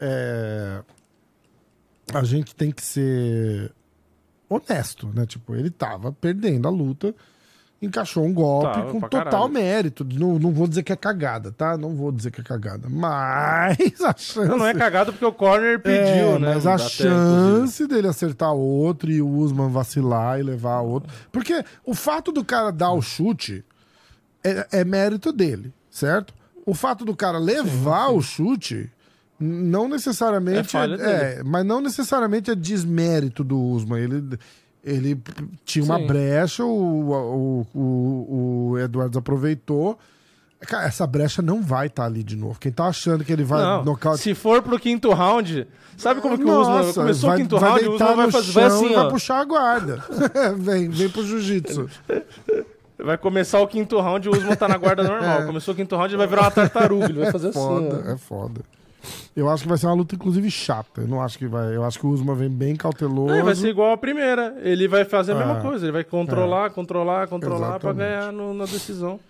[0.00, 0.80] é,
[2.14, 3.70] a gente tem que ser
[4.48, 5.26] honesto, né?
[5.26, 7.14] Tipo, ele tava perdendo a luta,
[7.80, 9.48] encaixou um golpe Tava com total caralho.
[9.52, 10.04] mérito.
[10.04, 11.76] Não, não vou dizer que é cagada, tá?
[11.76, 12.88] Não vou dizer que é cagada.
[12.88, 14.48] Mas a chance.
[14.48, 16.54] Não, não é cagado porque o corner pediu, É, né?
[16.54, 21.12] Mas a chance dele acertar outro e o Usman vacilar e levar outro.
[21.30, 23.64] Porque o fato do cara dar o chute
[24.42, 26.34] é, é mérito dele, certo?
[26.66, 28.90] O fato do cara levar o chute
[29.38, 34.00] não necessariamente É falha é, mas não necessariamente é desmérito do Usman.
[34.00, 34.38] Ele,
[34.84, 35.22] ele
[35.64, 36.06] tinha uma Sim.
[36.06, 39.98] brecha, o, o, o, o Edwards aproveitou.
[40.60, 42.58] Cara, essa brecha não vai estar ali de novo.
[42.58, 46.36] Quem tá achando que ele vai Não, nocaute se for pro quinto round, sabe como
[46.36, 48.52] que o Usman nossa, começou vai, o quinto vai round, o Usman vai no fazer
[48.52, 49.08] vai assim, vai ó.
[49.10, 50.04] puxar a guarda.
[50.58, 51.88] vem, vem pro jiu-jitsu.
[53.00, 55.44] Vai começar o quinto round e o Usman tá na guarda normal.
[55.46, 57.58] Começou o quinto round, ele vai virar uma tartaruga, ele vai fazer assim.
[57.60, 58.10] Foda, ó.
[58.10, 58.60] é foda.
[59.36, 61.02] Eu acho que vai ser uma luta, inclusive, chata.
[61.02, 61.74] Eu não acho que vai.
[61.74, 63.34] Eu acho que o Usman vem bem cauteloso.
[63.34, 64.56] Não, vai ser igual a primeira.
[64.62, 65.84] Ele vai fazer a mesma coisa.
[65.84, 67.98] Ele vai controlar, controlar, controlar pra Exatamente.
[67.98, 69.20] ganhar no- na decisão.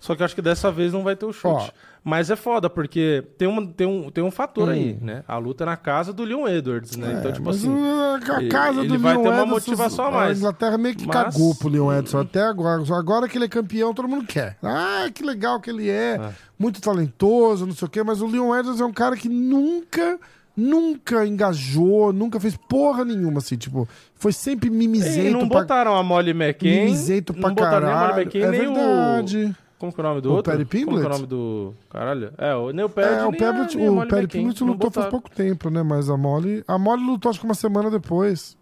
[0.00, 1.46] Só que eu acho que dessa vez não vai ter o chute.
[1.48, 1.68] Ó.
[2.04, 4.70] Mas é foda, porque tem um, tem um, tem um fator Hum.
[4.72, 5.24] aí, né?
[5.28, 7.16] A luta é na casa do Leon Edwards, né?
[7.18, 7.68] então, tipo Mas assim.
[7.68, 10.36] uh, a ele- casa ele do vai Leon ter uma Edson, motivação a mais.
[10.36, 12.82] A Inglaterra meio que Mas- cagou pro Leon Edson até agora.
[12.96, 14.56] Agora que ele é campeão, todo mundo quer.
[14.62, 16.14] Ah, que legal que ele é.
[16.14, 16.30] É.
[16.58, 18.02] Muito talentoso, não sei o quê.
[18.02, 20.18] Mas o Leon Edwards é um cara que nunca,
[20.56, 23.56] nunca engajou, nunca fez porra nenhuma, assim.
[23.56, 26.84] Tipo, foi sempre E mimizento não pra, botaram a Molly McCain.
[26.84, 28.08] mimizento pra não botaram nem a caralho.
[28.14, 29.56] Molly McCain, é nem verdade.
[29.64, 29.67] o.
[29.78, 30.50] Como que é o nome do O outro?
[30.52, 31.06] Perry Como que é Pimblett?
[31.06, 31.74] o nome do.
[31.90, 32.32] Caralho?
[32.36, 33.08] É, o, nem o Perry.
[33.08, 34.26] É, o nem a o Perry.
[34.26, 35.82] Pimblett lutou faz pouco tempo, né?
[35.82, 36.64] Mas a Molly.
[36.66, 38.56] A Molly lutou acho que uma semana depois.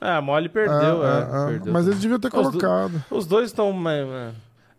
[0.00, 1.10] É, a Molly perdeu, Ah, é.
[1.10, 1.46] ah, ah.
[1.48, 1.72] perdeu.
[1.72, 3.04] Mas eles deviam ter Os do- colocado.
[3.10, 3.72] Os dois estão.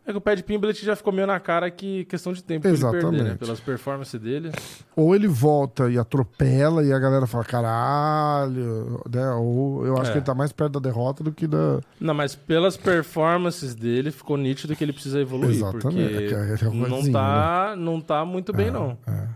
[0.07, 2.77] É que o Pad Pimblett já ficou meio na cara que questão de tempo ele
[2.77, 3.07] perder, né?
[3.09, 3.37] Exatamente.
[3.39, 4.51] Pelas performances dele.
[4.95, 9.31] Ou ele volta e atropela e a galera fala, caralho, né?
[9.31, 10.13] Ou eu acho É.
[10.13, 11.81] que ele tá mais perto da derrota do que da.
[11.99, 15.55] Não, mas pelas performances dele, ficou nítido que ele precisa evoluir.
[15.55, 18.97] Exatamente, é é não, ruinzinho, tá, não tá muito bem, não.
[19.07, 19.27] é.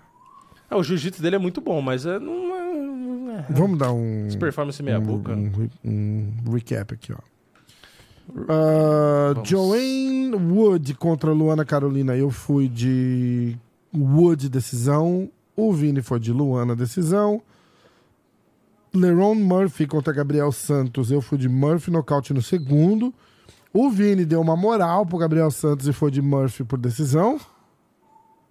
[0.71, 4.27] É, o jiu-jitsu dele é muito bom, mas é, não é, Vamos dar um.
[4.27, 5.31] As performances meia um, boca.
[5.31, 5.51] um,
[5.83, 7.17] um recap aqui, ó.
[8.33, 9.49] Vamos.
[9.49, 12.15] Joanne Wood contra Luana Carolina.
[12.15, 13.57] Eu fui de
[13.93, 15.29] Wood decisão.
[15.55, 17.41] O Vini foi de Luana decisão.
[18.93, 21.11] Leron Murphy contra Gabriel Santos.
[21.11, 23.13] Eu fui de Murphy nocaute no segundo.
[23.73, 27.39] O Vini deu uma moral pro Gabriel Santos e foi de Murphy por decisão.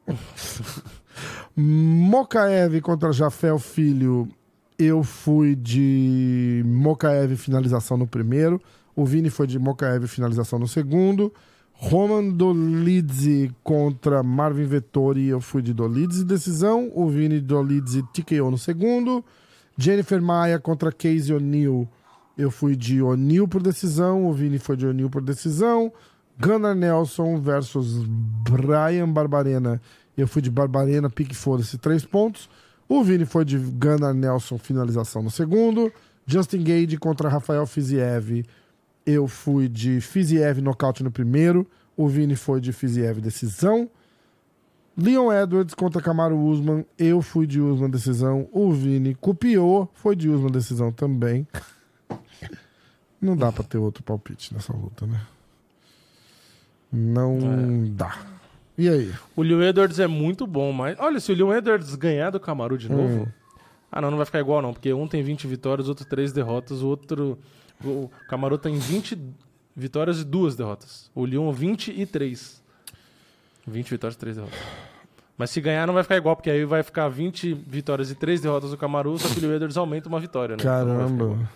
[1.57, 4.29] Mokaev contra Jafel Filho.
[4.79, 8.61] Eu fui de Mokaev finalização no primeiro.
[8.99, 11.33] O Vini foi de Mokaev finalização no segundo.
[11.73, 15.29] Roman Dolidze contra Marvin Vettori.
[15.29, 16.91] Eu fui de Dolidze decisão.
[16.93, 19.25] O Vini Dolidze TKO no segundo.
[19.77, 21.89] Jennifer Maia contra Casey O'Neill.
[22.37, 24.27] Eu fui de O'Neill por decisão.
[24.27, 25.93] O Vini foi de O'Neill por decisão.
[26.37, 29.81] Gunnar Nelson versus Brian Barbarena.
[30.17, 32.51] Eu fui de Barbarena, pique foda-se, três pontos.
[32.89, 35.93] O Vini foi de Gunnar Nelson, finalização no segundo.
[36.27, 38.45] Justin Gage contra Rafael Fiziev.
[39.11, 41.67] Eu fui de Fiziev, nocaute no primeiro.
[41.97, 43.89] O Vini foi de Fiziev, decisão.
[44.95, 46.85] Leon Edwards contra Camaro Usman.
[46.99, 48.47] Eu fui de Usman, decisão.
[48.53, 51.49] O Vini copiou, foi de Usman, decisão também.
[53.19, 55.23] Não dá pra ter outro palpite nessa luta, né?
[56.93, 57.39] Não
[57.89, 58.15] dá.
[58.77, 59.11] E aí?
[59.35, 60.99] O Leon Edwards é muito bom, mas.
[60.99, 63.23] Olha, se o Leon Edwards ganhar do Camaru de novo.
[63.23, 63.27] Hum.
[63.91, 64.75] Ah, não, não vai ficar igual, não.
[64.75, 67.39] Porque um tem 20 vitórias, outro 3 derrotas, o outro.
[67.85, 69.19] O Camaru tem 20
[69.75, 71.11] vitórias e 2 derrotas.
[71.15, 72.63] O Leon 23.
[73.67, 74.59] 20 vitórias e 3 derrotas.
[75.37, 78.41] Mas se ganhar, não vai ficar igual, porque aí vai ficar 20 vitórias e 3
[78.41, 80.61] derrotas do Camaru, só que o Edwards aumenta uma vitória, né?
[80.61, 80.73] Então.
[80.73, 81.51] Caramba.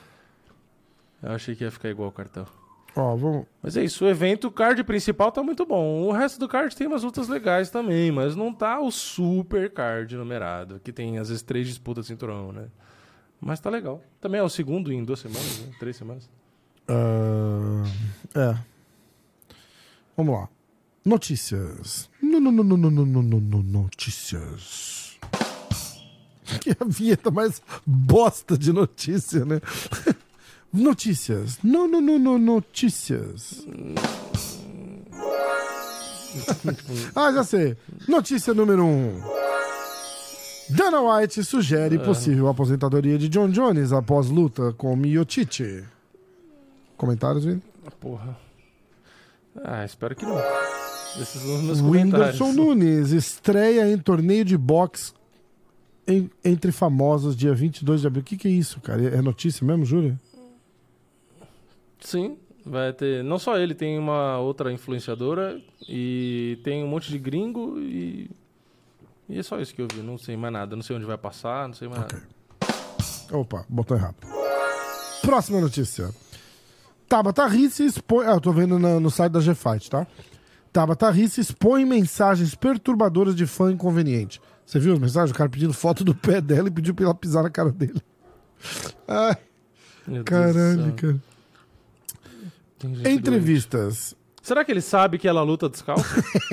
[1.21, 2.47] Eu achei que ia ficar igual o cartão.
[2.95, 3.47] Ó, vamos.
[3.63, 6.03] Mas é isso, o evento, o card principal tá muito bom.
[6.03, 10.17] O resto do card tem umas lutas legais também, mas não tá o super card
[10.17, 12.67] numerado, que tem às vezes três disputas cinturão, né?
[13.45, 14.01] Mas tá legal.
[14.21, 15.75] Também é o segundo em duas semanas, né?
[15.81, 16.31] três semanas.
[16.89, 17.85] Uh,
[18.39, 18.57] é.
[20.17, 20.49] Vamos lá.
[21.05, 22.09] Notícias.
[22.23, 25.19] No, no, no, no, no, no, no, notícias.
[26.61, 29.61] Que a vinheta mais bosta de notícia, né?
[30.73, 31.59] Notícias.
[31.63, 33.67] Não, não, não, não, notícias.
[33.67, 33.95] Hum.
[37.15, 37.77] ah, já sei.
[38.09, 39.21] Notícia número um.
[40.75, 45.85] Dana White sugere possível aposentadoria de John Jones após luta com Miocic.
[46.97, 47.63] Comentários, Vini?
[48.01, 48.37] Porra.
[49.63, 50.39] Ah, espero que não.
[51.21, 52.41] Esses são os meus comentários.
[52.41, 55.13] Whindersson Nunes estreia em torneio de boxe
[56.09, 58.23] em- entre famosos dia 22 de abril.
[58.23, 59.03] O que, que é isso, cara?
[59.03, 60.19] É notícia mesmo, jura?
[62.01, 63.23] Sim, vai ter.
[63.23, 68.31] Não só ele, tem uma outra influenciadora e tem um monte de gringo e.
[69.29, 70.75] E é só isso que eu vi, não sei mais nada.
[70.77, 72.23] Não sei onde vai passar, não sei mais nada.
[73.31, 74.17] Opa, botou errado.
[75.23, 76.11] Próxima notícia.
[77.09, 78.27] Tabata Risse expõe.
[78.27, 80.07] Ah, eu tô vendo na- no site da G-Fight, tá?
[80.73, 84.41] Tabata Risse expõe mensagens perturbadoras de fã inconveniente.
[84.67, 85.31] Você viu as mensagens?
[85.31, 88.01] O cara pedindo foto do pé dela e pediu pra ela pisar na cara dele.
[89.07, 89.37] Ai,
[90.07, 91.21] Meu caralho, cara.
[92.81, 93.09] Doente.
[93.09, 94.15] Entrevistas.
[94.43, 96.05] Será que ele sabe que ela luta descalço?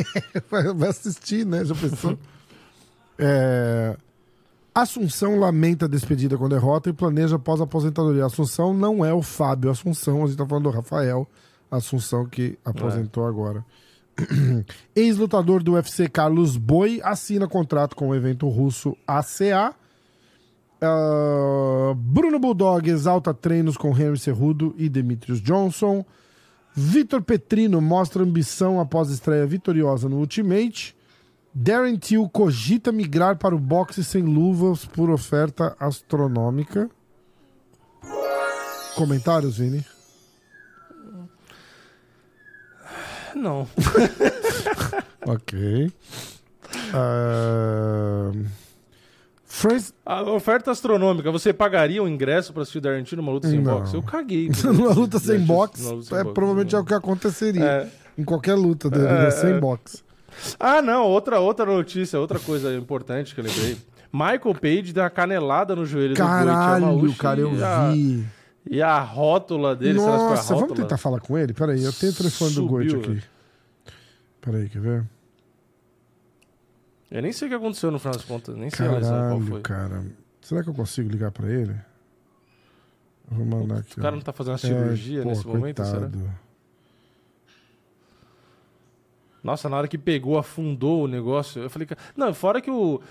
[0.49, 1.65] Vai assistir, né?
[1.65, 2.17] Já pensou?
[3.19, 3.97] É,
[4.73, 8.25] Assunção lamenta a despedida com derrota e planeja pós-aposentadoria.
[8.25, 11.27] Assunção não é o Fábio Assunção, a gente tá falando do Rafael
[11.69, 13.65] Assunção que aposentou agora.
[14.95, 19.75] Ex-lutador do UFC Carlos Boi assina contrato com o evento russo ACA.
[20.81, 26.05] Ah, Bruno Bulldog exalta treinos com Henry Cerrudo e Demetrius Johnson.
[26.73, 30.95] Vitor Petrino mostra ambição após estreia vitoriosa no Ultimate.
[31.61, 36.89] Darren Till cogita migrar para o boxe sem luvas por oferta astronômica.
[38.95, 39.85] Comentários, Vini?
[43.35, 43.67] não.
[45.27, 45.91] Ok.
[49.45, 53.47] Francis, A oferta astronômica, você pagaria o ingresso pra assistir o Darren Till numa luta
[53.49, 53.79] sem Não.
[53.79, 53.93] boxe?
[53.95, 54.49] Eu caguei.
[54.63, 56.33] numa luta sem boxe, é, boxe.
[56.33, 57.87] provavelmente é o que aconteceria É.
[58.17, 59.27] em qualquer luta dele, né?
[59.27, 59.59] É, sem é.
[59.59, 60.01] boxe.
[60.59, 63.77] Ah, não, outra, outra notícia, outra coisa importante que eu lembrei.
[64.11, 68.25] Michael Page deu uma canelada no joelho do Caralho, Goichi cara, eu e a, vi.
[68.69, 71.53] E a rótula dele, será que Nossa, vamos tentar falar com ele?
[71.53, 73.23] Peraí, eu tenho o telefone do Goit aqui.
[74.41, 75.05] Peraí, quer ver?
[77.11, 79.45] Eu nem sei o que aconteceu no final das contas, nem sei mais qual Caralho,
[79.45, 79.61] foi.
[79.61, 80.05] cara.
[80.41, 81.75] Será que eu consigo ligar pra ele?
[83.31, 83.93] Vou mandar aqui.
[83.99, 84.15] O cara ó.
[84.15, 86.09] não tá fazendo uma É, cirurgia pô, nesse momento, será?
[89.43, 91.87] Nossa, na hora que pegou, afundou o negócio, eu falei...
[92.15, 93.01] Não, fora que o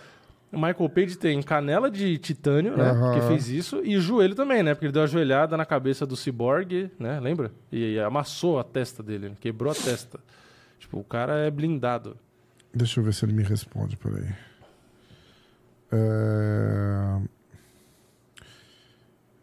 [0.52, 2.90] Michael Page tem canela de titânio, né?
[2.90, 3.14] Aham.
[3.14, 4.74] Que fez isso, e joelho também, né?
[4.74, 7.20] Porque ele deu a joelhada na cabeça do Cyborg, né?
[7.20, 7.52] Lembra?
[7.70, 9.36] E, e amassou a testa dele, né?
[9.40, 10.18] quebrou a testa.
[10.78, 12.16] Tipo, o cara é blindado.
[12.72, 14.28] Deixa eu ver se ele me responde, peraí.
[15.90, 17.20] É...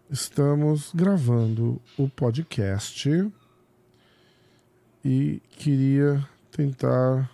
[0.10, 3.32] Estamos gravando o podcast
[5.04, 6.24] e queria
[6.56, 7.30] tentar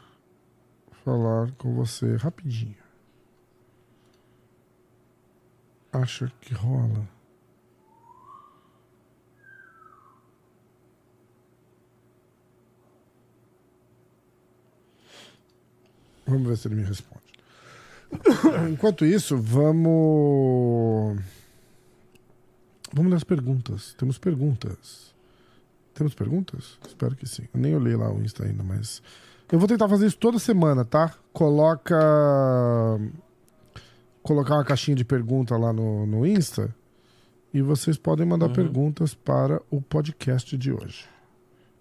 [1.06, 2.76] falar com você rapidinho.
[5.94, 7.08] Acha que rola?
[16.26, 17.22] Vamos ver se ele me responde.
[18.72, 21.20] Enquanto isso, vamos.
[22.94, 23.94] Vamos nas perguntas.
[23.98, 25.11] Temos perguntas.
[26.02, 26.80] Temos perguntas?
[26.88, 27.44] Espero que sim.
[27.54, 29.04] Eu nem olhei lá o Insta ainda, mas.
[29.52, 31.14] Eu vou tentar fazer isso toda semana, tá?
[31.32, 31.96] Coloca.
[34.24, 36.74] Colocar uma caixinha de pergunta lá no, no Insta.
[37.54, 38.54] E vocês podem mandar Uhum.
[38.54, 41.06] perguntas para o podcast de hoje.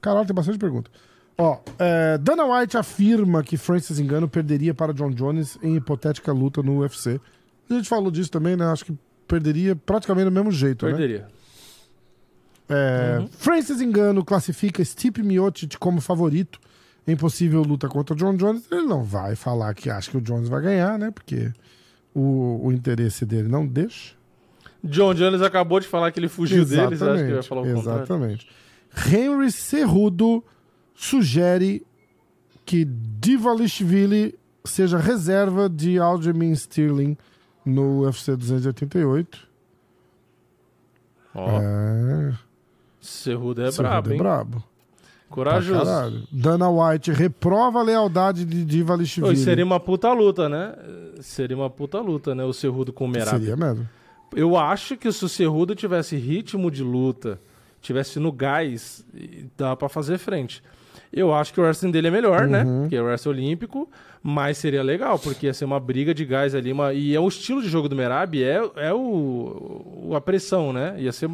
[0.02, 0.90] Caralho, tem bastante pergunta.
[1.38, 6.62] Ó, é, Dana White afirma que Francis Engano perderia para John Jones em hipotética luta
[6.62, 7.18] no UFC.
[7.70, 8.66] A gente falou disso também, né?
[8.66, 10.92] Acho que perderia praticamente do mesmo jeito, né?
[10.92, 11.28] Perderia.
[12.70, 16.60] É, Francis Engano classifica Stipe Miocic como favorito
[17.06, 18.70] Impossível luta contra o John Jones.
[18.70, 21.10] Ele não vai falar que acha que o Jones vai ganhar, né?
[21.10, 21.52] Porque
[22.14, 24.14] o, o interesse dele não deixa.
[24.82, 27.74] John Jones acabou de falar que ele fugiu deles, acho que ele vai falar o
[27.74, 28.02] contrário.
[28.02, 28.48] Exatamente.
[29.12, 30.44] Henry Cerrudo
[30.94, 31.86] sugere
[32.64, 37.16] que Divalishvili seja reserva de Aljamain Sterling
[37.64, 39.48] no UFC 288.
[41.34, 42.34] Ó, É,
[43.00, 44.18] Cerrudo é Cerrudo brabo, é hein?
[44.18, 44.64] brabo.
[45.28, 46.26] Corajoso.
[46.32, 49.36] Dana White reprova a lealdade de Oi, Divalishvili.
[49.36, 50.74] seria uma puta luta, né?
[51.20, 52.44] Seria uma puta luta, né?
[52.44, 53.38] O Cerrudo com o Merab.
[53.38, 53.88] Seria mesmo.
[54.34, 57.40] Eu acho que se o Cerrudo tivesse ritmo de luta,
[57.80, 59.04] tivesse no gás,
[59.56, 60.62] dá pra fazer frente.
[61.12, 62.62] Eu acho que o wrestling dele é melhor, né?
[62.62, 62.88] Uhum.
[62.88, 63.90] Que é o wrestling olímpico,
[64.22, 66.72] mas seria legal, porque ia ser uma briga de gás ali.
[66.72, 66.92] Uma...
[66.92, 70.94] E é o estilo de jogo do Merab, é, é o, a pressão, né?
[70.98, 71.28] Ia ser.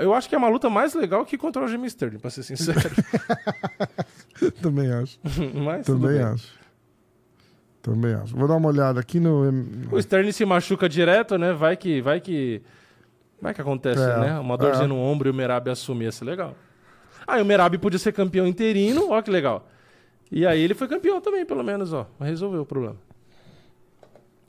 [0.00, 2.42] Eu acho que é uma luta mais legal que contra o Jimmy Sterling, pra ser
[2.42, 2.80] sincero.
[4.60, 5.18] Também acho.
[5.54, 6.64] mas Também acho.
[7.80, 8.34] Também acho.
[8.34, 9.42] Vou dar uma olhada aqui no.
[9.92, 11.52] O Sterling se machuca direto, né?
[11.52, 12.00] Vai que.
[12.00, 12.62] Vai que.
[13.40, 14.38] Vai que acontece, É, né?
[14.38, 14.88] Uma dorzinha é.
[14.88, 16.56] no ombro e o Merab assumir, ia ser legal.
[17.26, 19.68] Aí o Merab podia ser campeão interino, ó que legal.
[20.30, 22.06] E aí ele foi campeão também, pelo menos, ó.
[22.20, 22.96] Resolveu o problema.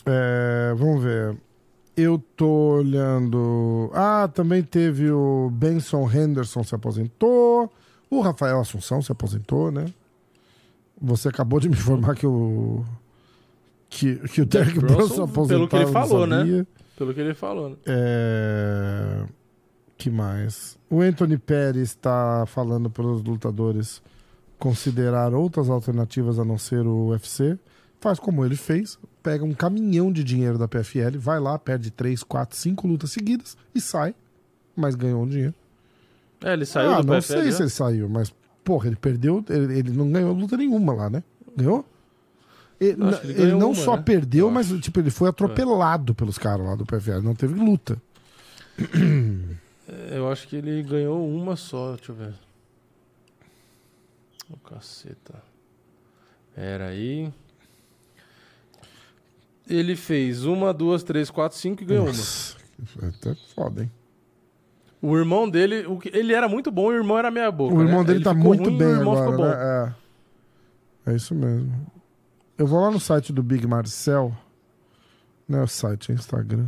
[0.06, 1.36] É, vamos ver.
[1.98, 3.90] Eu tô olhando.
[3.94, 7.72] Ah, também teve o Benson Henderson se aposentou.
[8.10, 9.86] O Rafael Assunção se aposentou, né?
[11.02, 12.84] Você acabou de me informar que o.
[13.90, 15.48] Que, que o Derek Bronson, aposentou.
[15.48, 16.66] pelo que ele falou, né?
[16.98, 17.76] Pelo que ele falou, né?
[17.86, 19.24] É...
[20.06, 20.77] Que mais?
[20.88, 24.03] O Anthony Pérez está falando para os lutadores
[24.60, 27.57] considerar outras alternativas a não ser o UFC.
[27.99, 32.22] Faz como ele fez, pega um caminhão de dinheiro da PFL, vai lá, perde 3,
[32.22, 34.14] 4, 5 lutas seguidas e sai,
[34.76, 35.56] mas ganhou um dinheiro.
[36.44, 37.52] É, ele saiu ah, do não PFL, sei né?
[37.52, 38.32] se ele saiu, mas
[38.64, 41.23] porra, ele perdeu, ele, ele não ganhou luta nenhuma lá, né?
[41.57, 41.84] Ganhou?
[42.80, 44.03] Ele, ele ele não uma, só né?
[44.03, 47.99] perdeu, Eu mas tipo, ele foi atropelado pelos caras lá do PFL, não teve luta.
[49.88, 52.34] É, Eu acho que ele ganhou uma só, deixa eu ver.
[54.49, 55.41] Ô, caceta.
[56.53, 57.32] Pera aí.
[59.68, 62.12] Ele fez uma, duas, três, quatro, cinco e ganhou uma.
[62.12, 62.57] Nossa,
[63.02, 63.91] é até foda, hein?
[65.02, 67.76] O irmão dele, o que- ele era muito bom e o irmão era meia boca.
[67.76, 68.06] O irmão né?
[68.06, 69.38] dele Ele tá muito ruim bem o agora,
[69.86, 69.94] né?
[71.07, 71.12] É.
[71.12, 71.91] é isso mesmo.
[72.57, 74.36] Eu vou lá no site do Big Marcel.
[75.48, 76.68] Não é o site, é o Instagram.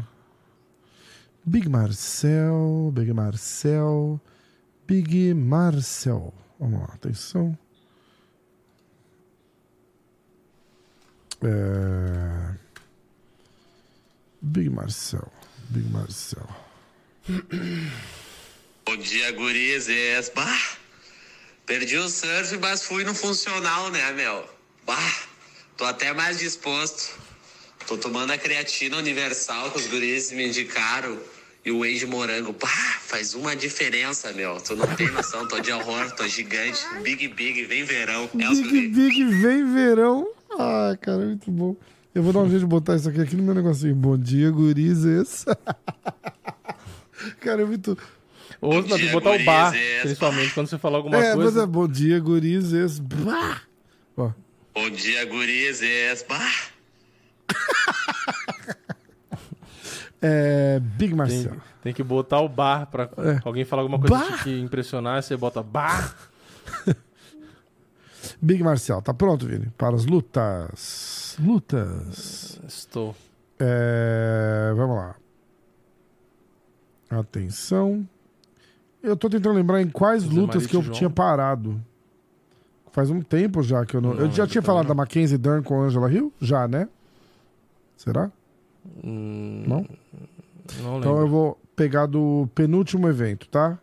[1.49, 4.19] Big Marcel, Big Marcel,
[4.85, 6.33] Big Marcel.
[6.59, 7.57] Vamos lá, atenção.
[11.41, 12.53] É...
[14.41, 15.31] Big Marcel,
[15.69, 16.45] Big Marcel.
[18.85, 20.29] Bom dia, gurizes.
[20.35, 20.77] Bah,
[21.65, 24.49] perdi o surf, mas fui no funcional, né, meu?
[24.85, 25.15] Bah,
[25.77, 27.17] tô até mais disposto.
[27.87, 31.17] Tô tomando a creatina universal que os gurizes me indicaram.
[31.67, 32.53] E o whey de morango.
[32.53, 32.69] Bah,
[33.01, 34.55] faz uma diferença, meu.
[34.61, 36.79] Tu não tem noção, tô de horror, tô gigante.
[37.03, 38.29] Big, big, vem verão.
[38.39, 38.87] É Big.
[38.87, 40.29] Big vem verão.
[40.57, 41.75] Ah, cara, muito bom.
[42.15, 43.93] Eu vou dar um jeito de botar isso aqui, aqui no meu negocinho.
[43.93, 45.43] Bom dia, gurizes.
[47.41, 47.97] cara, é muito.
[48.61, 50.01] Ou que dia, botar o bar, gurizes.
[50.03, 51.63] principalmente quando você falar alguma é, mas coisa.
[51.63, 52.97] é bom dia, gurizes.
[52.97, 53.61] Bah!
[54.15, 56.23] Bom dia, gurizes.
[56.29, 56.49] Bah.
[60.21, 61.55] é, Big Tem, Marcel.
[61.81, 63.39] tem que botar o bar pra É.
[63.45, 64.43] alguém falar alguma coisa Bar.
[64.43, 66.15] que impressionar, você bota bar.
[68.41, 69.67] Big Marcel, tá pronto, Vini?
[69.77, 71.35] Para as lutas.
[71.39, 72.59] Lutas.
[72.67, 73.15] Estou.
[73.59, 75.15] É, vamos lá.
[77.09, 78.07] Atenção.
[79.01, 80.93] Eu tô tentando lembrar em quais José lutas Maria que eu João.
[80.95, 81.81] tinha parado.
[82.91, 84.13] Faz um tempo já que eu não.
[84.13, 84.89] Não eu já tinha falado não.
[84.89, 86.33] da Mackenzie Dern com Angela Hill?
[86.41, 86.89] Já, né?
[87.95, 88.31] Será?
[89.03, 89.85] Hum, Não?
[90.81, 90.97] Não lembro.
[90.99, 93.77] Então eu vou pegar do penúltimo evento, tá?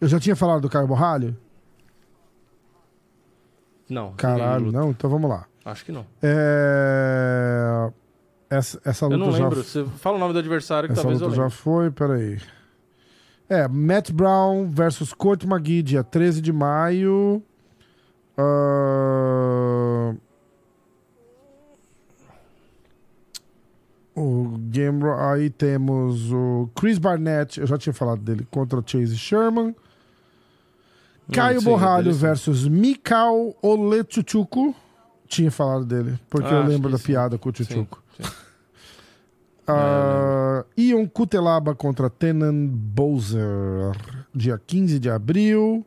[0.00, 1.36] Eu já tinha falado do Caio Borralho?
[3.88, 4.12] Não.
[4.14, 4.90] Caralho, não?
[4.90, 5.46] Então vamos lá.
[5.64, 6.04] Acho que não.
[6.22, 7.90] É...
[8.50, 9.62] Essa, essa Eu luta não já lembro.
[9.64, 11.56] Você fala o nome do adversário que Essa talvez eu luta já lembre.
[11.56, 12.38] foi, peraí.
[13.48, 17.42] É, Matt Brown versus Court McGee, dia 13 de maio.
[18.36, 20.14] Ah,
[24.16, 29.74] O Game aí temos o Chris Barnett, eu já tinha falado dele, contra Chase Sherman.
[31.32, 32.20] Caio sim, Borralho dele sim.
[32.20, 34.74] versus Mikal Olechuchuco.
[35.28, 37.04] Tinha falado dele, porque Ah, eu lembro da sim.
[37.04, 38.02] piada com o Chuchuco.
[38.16, 38.22] sim.
[39.66, 43.92] Ah, Ion Kutelaba contra Tenan Bowser,
[44.34, 45.84] dia 15 de abril.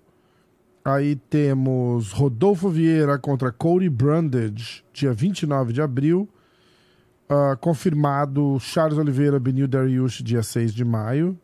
[0.83, 6.27] Aí temos Rodolfo Vieira contra Cody Brundage, dia 29 de abril.
[7.29, 11.37] Uh, confirmado Charles Oliveira, Benil Dariush, dia 6 de maio.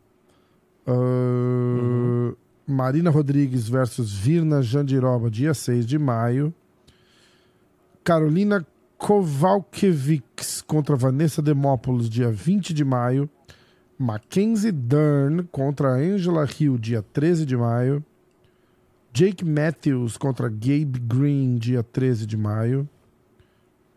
[0.88, 2.36] Uh, uhum.
[2.68, 6.52] Marina Rodrigues versus Virna Jandiroba, dia 6 de maio.
[8.04, 8.66] Carolina
[8.98, 13.30] Kowalkiewicz contra Vanessa Demópolis, dia 20 de maio.
[13.98, 18.04] Mackenzie Dern contra Angela Hill, dia 13 de maio.
[19.14, 22.90] Jake Matthews contra Gabe Green, dia 13 de maio.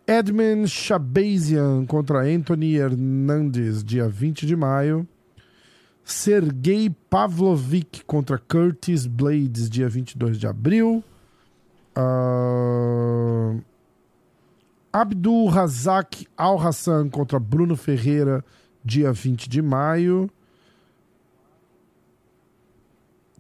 [0.09, 5.07] Edmund Shabazian contra Anthony Hernandez, dia 20 de maio.
[6.03, 11.05] Sergei Pavlovic contra Curtis Blades, dia 22 de abril.
[11.95, 13.61] Uh...
[14.91, 18.43] Abdul Razak Al Hassan contra Bruno Ferreira,
[18.83, 20.31] dia 20 de maio.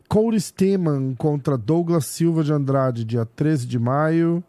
[0.06, 4.44] Cody Steman contra Douglas Silva de Andrade, dia 13 de maio.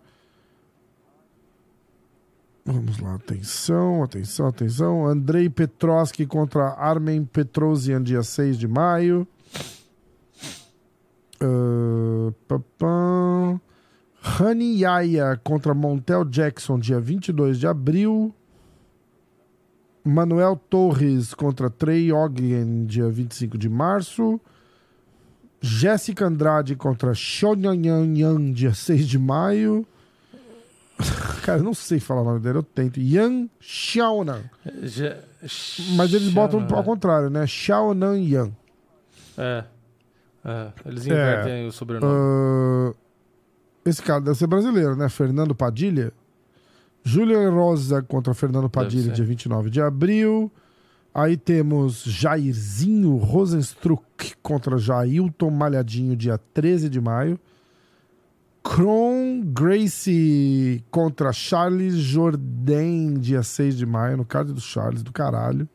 [2.72, 5.08] Vamos lá, atenção, atenção, atenção.
[5.08, 9.28] Andrei Petroski contra Armen Petrosian, dia 6 de maio.
[11.42, 12.32] Uh,
[14.40, 18.32] Honey Yaya contra Montel Jackson, dia 22 de abril.
[20.04, 24.40] Manuel Torres contra Trey Ogden, dia 25 de março.
[25.60, 29.88] Jéssica Andrade contra Shonyanyan, dia 6 de maio.
[31.44, 33.00] Cara, eu não sei falar o nome dele, eu tento.
[33.00, 34.42] Yan Xiaonan.
[35.96, 37.48] Mas eles botam ao contrário, né?
[37.48, 38.52] Xiaonan Yan.
[39.38, 39.64] É.
[40.44, 40.68] é.
[40.86, 41.68] Eles invertem é.
[41.68, 42.14] o sobrenome.
[42.14, 42.96] Uh,
[43.86, 45.08] esse cara deve ser brasileiro, né?
[45.10, 46.12] Fernando Padilha.
[47.04, 50.52] Júlia Rosa contra Fernando Padilha, dia 29 de abril.
[51.14, 57.40] Aí temos Jairzinho Rosenstruck contra Jailton Malhadinho, dia 13 de maio.
[58.70, 65.68] Cron Gracie contra Charles Jourdain, dia 6 de maio, no card do Charles, do caralho.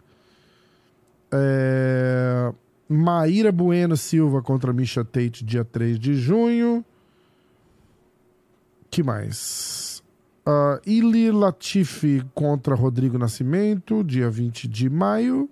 [1.32, 2.52] É...
[2.88, 6.84] Maíra Bueno Silva contra Misha Tate, dia 3 de junho.
[8.88, 10.00] que mais?
[10.46, 15.50] Uh, Ili Latifi contra Rodrigo Nascimento, dia 20 de maio.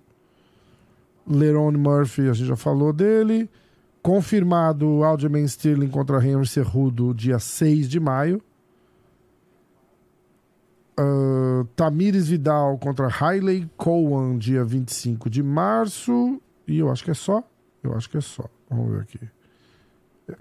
[1.27, 3.51] Lerone Murphy, a gente já falou dele.
[4.03, 8.43] Confirmado Aljamain Sterling contra Henry Cerrudo, dia 6 de maio.
[10.99, 16.43] Uh, Tamires Vidal contra Hailey Cowan, dia 25 de março.
[16.67, 17.45] E eu acho que é só.
[17.83, 18.45] Eu acho que é só.
[18.69, 19.21] Vamos ver aqui.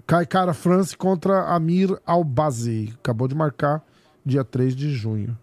[0.06, 2.92] Kai Cara France contra Amir Albazi.
[2.98, 3.84] Acabou de marcar
[4.24, 5.38] dia 3 de junho.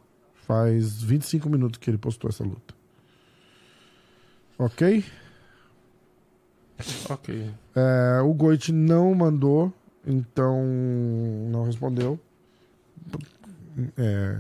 [0.45, 2.73] Faz 25 minutos que ele postou essa luta.
[4.57, 5.05] Ok?
[7.10, 7.51] Ok.
[7.76, 9.73] É, o Goit não mandou,
[10.06, 10.64] então
[11.49, 12.19] não respondeu.
[13.97, 14.39] É,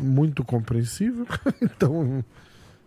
[0.00, 1.26] muito compreensível.
[1.60, 2.24] então,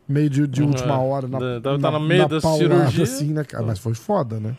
[0.08, 0.70] meio de, de uhum.
[0.70, 3.04] última hora na, tá, tá no meio da cirurgia.
[3.04, 3.46] Assim, né?
[3.66, 4.58] Mas foi foda, né?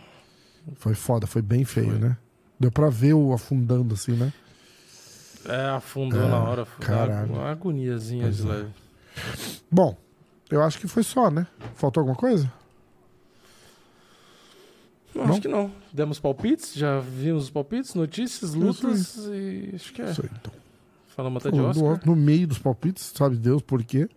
[0.77, 1.99] Foi foda, foi bem feio, foi.
[1.99, 2.17] né?
[2.59, 4.33] Deu pra ver o afundando assim, né?
[5.47, 6.67] É, afundou é, na hora.
[6.81, 7.35] Caralho.
[7.35, 8.53] Uma agoniazinha pois de é.
[8.53, 8.69] leve.
[9.71, 9.97] Bom,
[10.51, 11.47] eu acho que foi só, né?
[11.75, 12.51] Faltou alguma coisa?
[15.15, 15.33] Não, não?
[15.33, 15.71] acho que não.
[15.93, 20.11] Demos palpites, já vimos os palpites, notícias, lutas e acho que é.
[20.11, 20.53] Isso aí, então.
[21.15, 22.01] Falamos até de Oscar.
[22.05, 24.09] No, no meio dos palpites, sabe Deus por quê?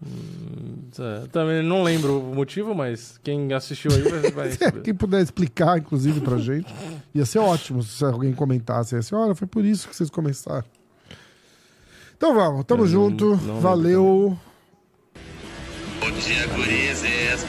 [0.00, 4.82] Hum, é, também não lembro o motivo, mas quem assistiu aí vai, vai saber.
[4.82, 6.72] Quem puder explicar, inclusive, pra gente,
[7.14, 10.64] ia ser ótimo se alguém comentasse assim: olha, foi por isso que vocês começaram.
[12.16, 14.38] Então vamos, tamo Eu junto, não, não valeu.
[16.00, 17.44] Bom dia, gurizes.